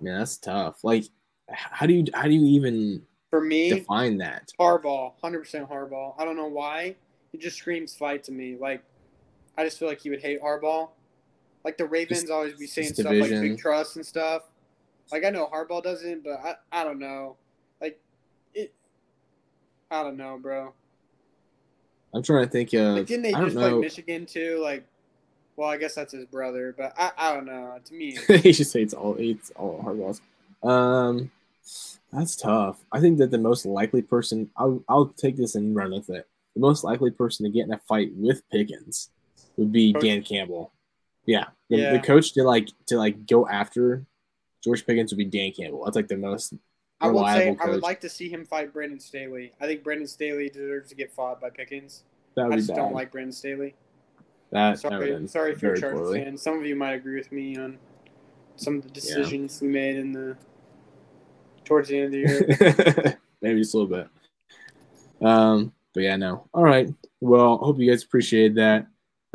Man, 0.00 0.18
that's 0.18 0.36
tough. 0.38 0.84
Like, 0.84 1.04
how 1.48 1.86
do 1.86 1.94
you 1.94 2.04
how 2.14 2.24
do 2.24 2.32
you 2.32 2.44
even 2.46 3.02
For 3.30 3.40
me, 3.40 3.70
define 3.70 4.18
that? 4.18 4.52
Harbaugh, 4.60 5.12
hundred 5.22 5.40
percent 5.40 5.68
Harbaugh. 5.68 6.14
I 6.18 6.24
don't 6.24 6.36
know 6.36 6.48
why. 6.48 6.96
He 7.32 7.38
just 7.38 7.56
screams 7.58 7.94
fight 7.96 8.22
to 8.24 8.32
me. 8.32 8.56
Like, 8.60 8.82
I 9.58 9.64
just 9.64 9.78
feel 9.78 9.88
like 9.88 10.00
he 10.00 10.10
would 10.10 10.20
hate 10.22 10.40
Harbaugh. 10.42 10.90
Like 11.64 11.76
the 11.78 11.86
Ravens 11.86 12.20
Just- 12.20 12.32
always 12.32 12.54
be 12.54 12.66
saying 12.66 12.88
just 12.88 13.00
stuff 13.00 13.12
like 13.12 13.30
big 13.30 13.58
trust 13.58 13.96
and 13.96 14.06
stuff. 14.06 14.42
Like 15.10 15.24
I 15.24 15.30
know 15.30 15.48
Harbaugh 15.52 15.82
doesn't, 15.82 16.22
but 16.22 16.38
I, 16.44 16.54
I 16.70 16.84
don't 16.84 16.98
know. 16.98 17.36
It, 18.56 18.72
I 19.90 20.02
don't 20.02 20.16
know, 20.16 20.38
bro. 20.40 20.72
I'm 22.14 22.22
trying 22.22 22.44
to 22.46 22.50
think 22.50 22.72
of. 22.72 22.96
Like 22.96 23.06
didn't 23.06 23.22
they 23.22 23.34
I 23.34 23.44
just 23.44 23.56
play 23.56 23.70
know. 23.70 23.80
Michigan 23.80 24.26
too? 24.26 24.58
Like, 24.62 24.84
well, 25.56 25.68
I 25.68 25.76
guess 25.76 25.94
that's 25.94 26.12
his 26.12 26.24
brother, 26.24 26.74
but 26.76 26.92
I, 26.98 27.12
I 27.16 27.34
don't 27.34 27.46
know. 27.46 27.78
To 27.84 27.94
me, 27.94 28.16
he 28.28 28.52
just 28.52 28.72
hates 28.72 28.94
all 28.94 29.14
hates 29.14 29.52
all 29.56 29.82
Harbaughs. 29.84 30.20
Um, 30.68 31.30
that's 32.12 32.36
tough. 32.36 32.78
I 32.92 33.00
think 33.00 33.18
that 33.18 33.30
the 33.30 33.38
most 33.38 33.66
likely 33.66 34.02
person 34.02 34.50
I'll 34.56 34.82
I'll 34.88 35.06
take 35.06 35.36
this 35.36 35.54
and 35.54 35.76
run 35.76 35.92
with 35.92 36.08
it. 36.10 36.26
The 36.54 36.60
most 36.60 36.84
likely 36.84 37.10
person 37.10 37.44
to 37.44 37.50
get 37.52 37.66
in 37.66 37.72
a 37.72 37.78
fight 37.78 38.12
with 38.16 38.42
Pickens 38.50 39.10
would 39.56 39.70
be 39.72 39.92
Coach- 39.92 40.02
Dan 40.02 40.22
Campbell. 40.22 40.72
Yeah, 41.26 41.46
the, 41.68 41.76
Yeah. 41.76 41.92
the 41.92 41.98
coach 41.98 42.32
to 42.34 42.44
like 42.44 42.68
to 42.86 42.96
like 42.96 43.26
go 43.26 43.46
after 43.48 44.06
George 44.64 44.86
Pickens 44.86 45.12
would 45.12 45.18
be 45.18 45.24
Dan 45.24 45.52
Campbell. 45.52 45.84
That's 45.84 45.96
like 45.96 46.08
the 46.08 46.16
most 46.16 46.54
I 47.00 47.08
would 47.08 47.26
say 47.26 47.50
reliable 47.50 47.58
I 47.62 47.70
would 47.70 47.82
like 47.82 48.00
to 48.00 48.08
see 48.08 48.28
him 48.28 48.44
fight 48.44 48.72
Brandon 48.72 48.98
Staley. 48.98 49.52
I 49.60 49.66
think 49.66 49.84
Brandon 49.84 50.06
Staley 50.06 50.48
deserves 50.48 50.88
to 50.90 50.94
get 50.94 51.12
fought 51.12 51.40
by 51.40 51.50
Pickens. 51.50 52.04
I 52.38 52.56
just 52.56 52.68
bad. 52.68 52.76
don't 52.76 52.94
like 52.94 53.12
Brandon 53.12 53.32
Staley. 53.32 53.74
that. 54.50 54.78
Sorry, 54.78 55.28
sorry 55.28 55.52
if 55.52 55.62
you're 55.62 55.74
a 55.74 55.80
Chargers 55.80 56.14
fan. 56.14 56.36
Some 56.36 56.58
of 56.58 56.66
you 56.66 56.76
might 56.76 56.92
agree 56.92 57.16
with 57.16 57.32
me 57.32 57.56
on 57.56 57.78
some 58.56 58.76
of 58.76 58.82
the 58.82 58.90
decisions 58.90 59.60
we 59.60 59.68
made 59.68 59.96
in 59.96 60.12
the 60.12 60.36
towards 61.64 61.88
the 61.88 61.98
end 61.98 62.06
of 62.06 62.12
the 62.12 62.18
year. 62.18 63.18
Maybe 63.42 63.60
just 63.60 63.74
a 63.74 63.78
little 63.78 63.96
bit. 63.96 65.26
Um, 65.26 65.72
but 65.94 66.02
yeah, 66.02 66.16
no. 66.16 66.48
All 66.52 66.62
right. 66.62 66.88
Well, 67.20 67.58
hope 67.58 67.78
you 67.78 67.90
guys 67.90 68.04
appreciate 68.04 68.54
that. 68.54 68.86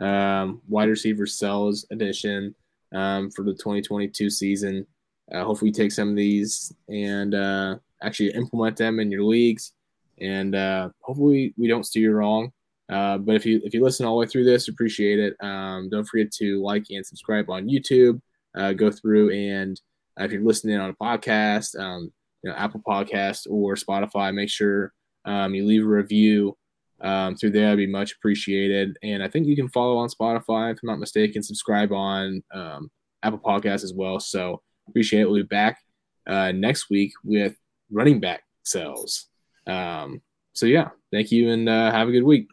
Um, 0.02 0.62
wide 0.68 0.90
receiver 0.90 1.28
sells 1.28 1.86
edition 1.92 2.56
um, 2.94 3.30
for 3.32 3.44
the 3.44 3.54
2022 3.54 4.30
season. 4.30 4.88
Uh, 5.34 5.44
hopefully, 5.44 5.70
you 5.70 5.74
take 5.74 5.92
some 5.92 6.10
of 6.10 6.16
these 6.16 6.74
and 6.90 7.34
uh, 7.34 7.78
actually 8.04 8.32
implement 8.32 8.78
them 8.78 9.00
in 9.00 9.12
your 9.12 9.24
leagues. 9.24 9.74
And 10.20 10.56
uh, 10.56 10.90
hopefully, 11.02 11.54
we 11.58 11.68
don't 11.68 11.86
steer 11.86 12.10
you 12.10 12.12
wrong. 12.12 12.52
Uh, 12.90 13.18
but 13.18 13.36
if 13.36 13.46
you 13.46 13.62
if 13.64 13.74
you 13.74 13.82
listen 13.82 14.06
all 14.06 14.16
the 14.16 14.20
way 14.20 14.28
through 14.28 14.44
this, 14.44 14.68
appreciate 14.68 15.20
it. 15.20 15.36
Um, 15.42 15.90
don't 15.90 16.08
forget 16.08 16.32
to 16.34 16.62
like 16.62 16.86
and 16.90 17.06
subscribe 17.06 17.50
on 17.50 17.70
YouTube. 17.70 18.20
Uh, 18.54 18.74
go 18.74 18.92
through 18.92 19.32
and 19.32 19.80
uh, 20.20 20.26
if 20.26 20.32
you're 20.32 20.44
listening 20.44 20.78
on 20.78 20.90
a 20.90 20.94
podcast, 20.94 21.80
um, 21.80 22.12
you 22.44 22.50
know, 22.50 22.56
Apple 22.58 22.82
Podcast 22.86 23.48
or 23.50 23.76
Spotify, 23.76 24.34
make 24.34 24.50
sure 24.50 24.92
um, 25.26 25.54
you 25.56 25.66
leave 25.66 25.86
a 25.86 25.88
review 25.88 26.58
um, 27.02 27.36
through 27.36 27.52
there. 27.52 27.64
That'd 27.64 27.78
be 27.78 27.88
much 27.88 28.14
appreciated. 28.14 28.98
And 29.04 29.24
I 29.24 29.30
think 29.30 29.48
you 29.48 29.56
can 29.56 29.70
follow 29.70 29.98
on 29.98 30.10
Spotify, 30.10 30.72
if 30.74 30.80
I'm 30.84 30.88
not 30.88 31.00
mistaken, 31.00 31.44
subscribe 31.44 31.92
on 31.92 32.44
um, 32.54 32.92
Apple 33.24 33.40
Podcasts 33.40 33.84
as 33.84 33.94
well. 33.96 34.20
So 34.20 34.62
appreciate 34.92 35.22
it. 35.22 35.30
We'll 35.30 35.42
be 35.42 35.48
back 35.48 35.80
uh, 36.28 36.52
next 36.52 36.90
week 36.90 37.14
with 37.24 37.56
running 37.90 38.20
back 38.20 38.44
sells. 38.64 39.28
Um, 39.68 40.22
so 40.54 40.66
yeah, 40.66 40.90
thank 41.12 41.32
you 41.32 41.50
and 41.50 41.68
uh, 41.68 41.92
have 41.92 42.08
a 42.08 42.12
good 42.12 42.24
week. 42.24 42.48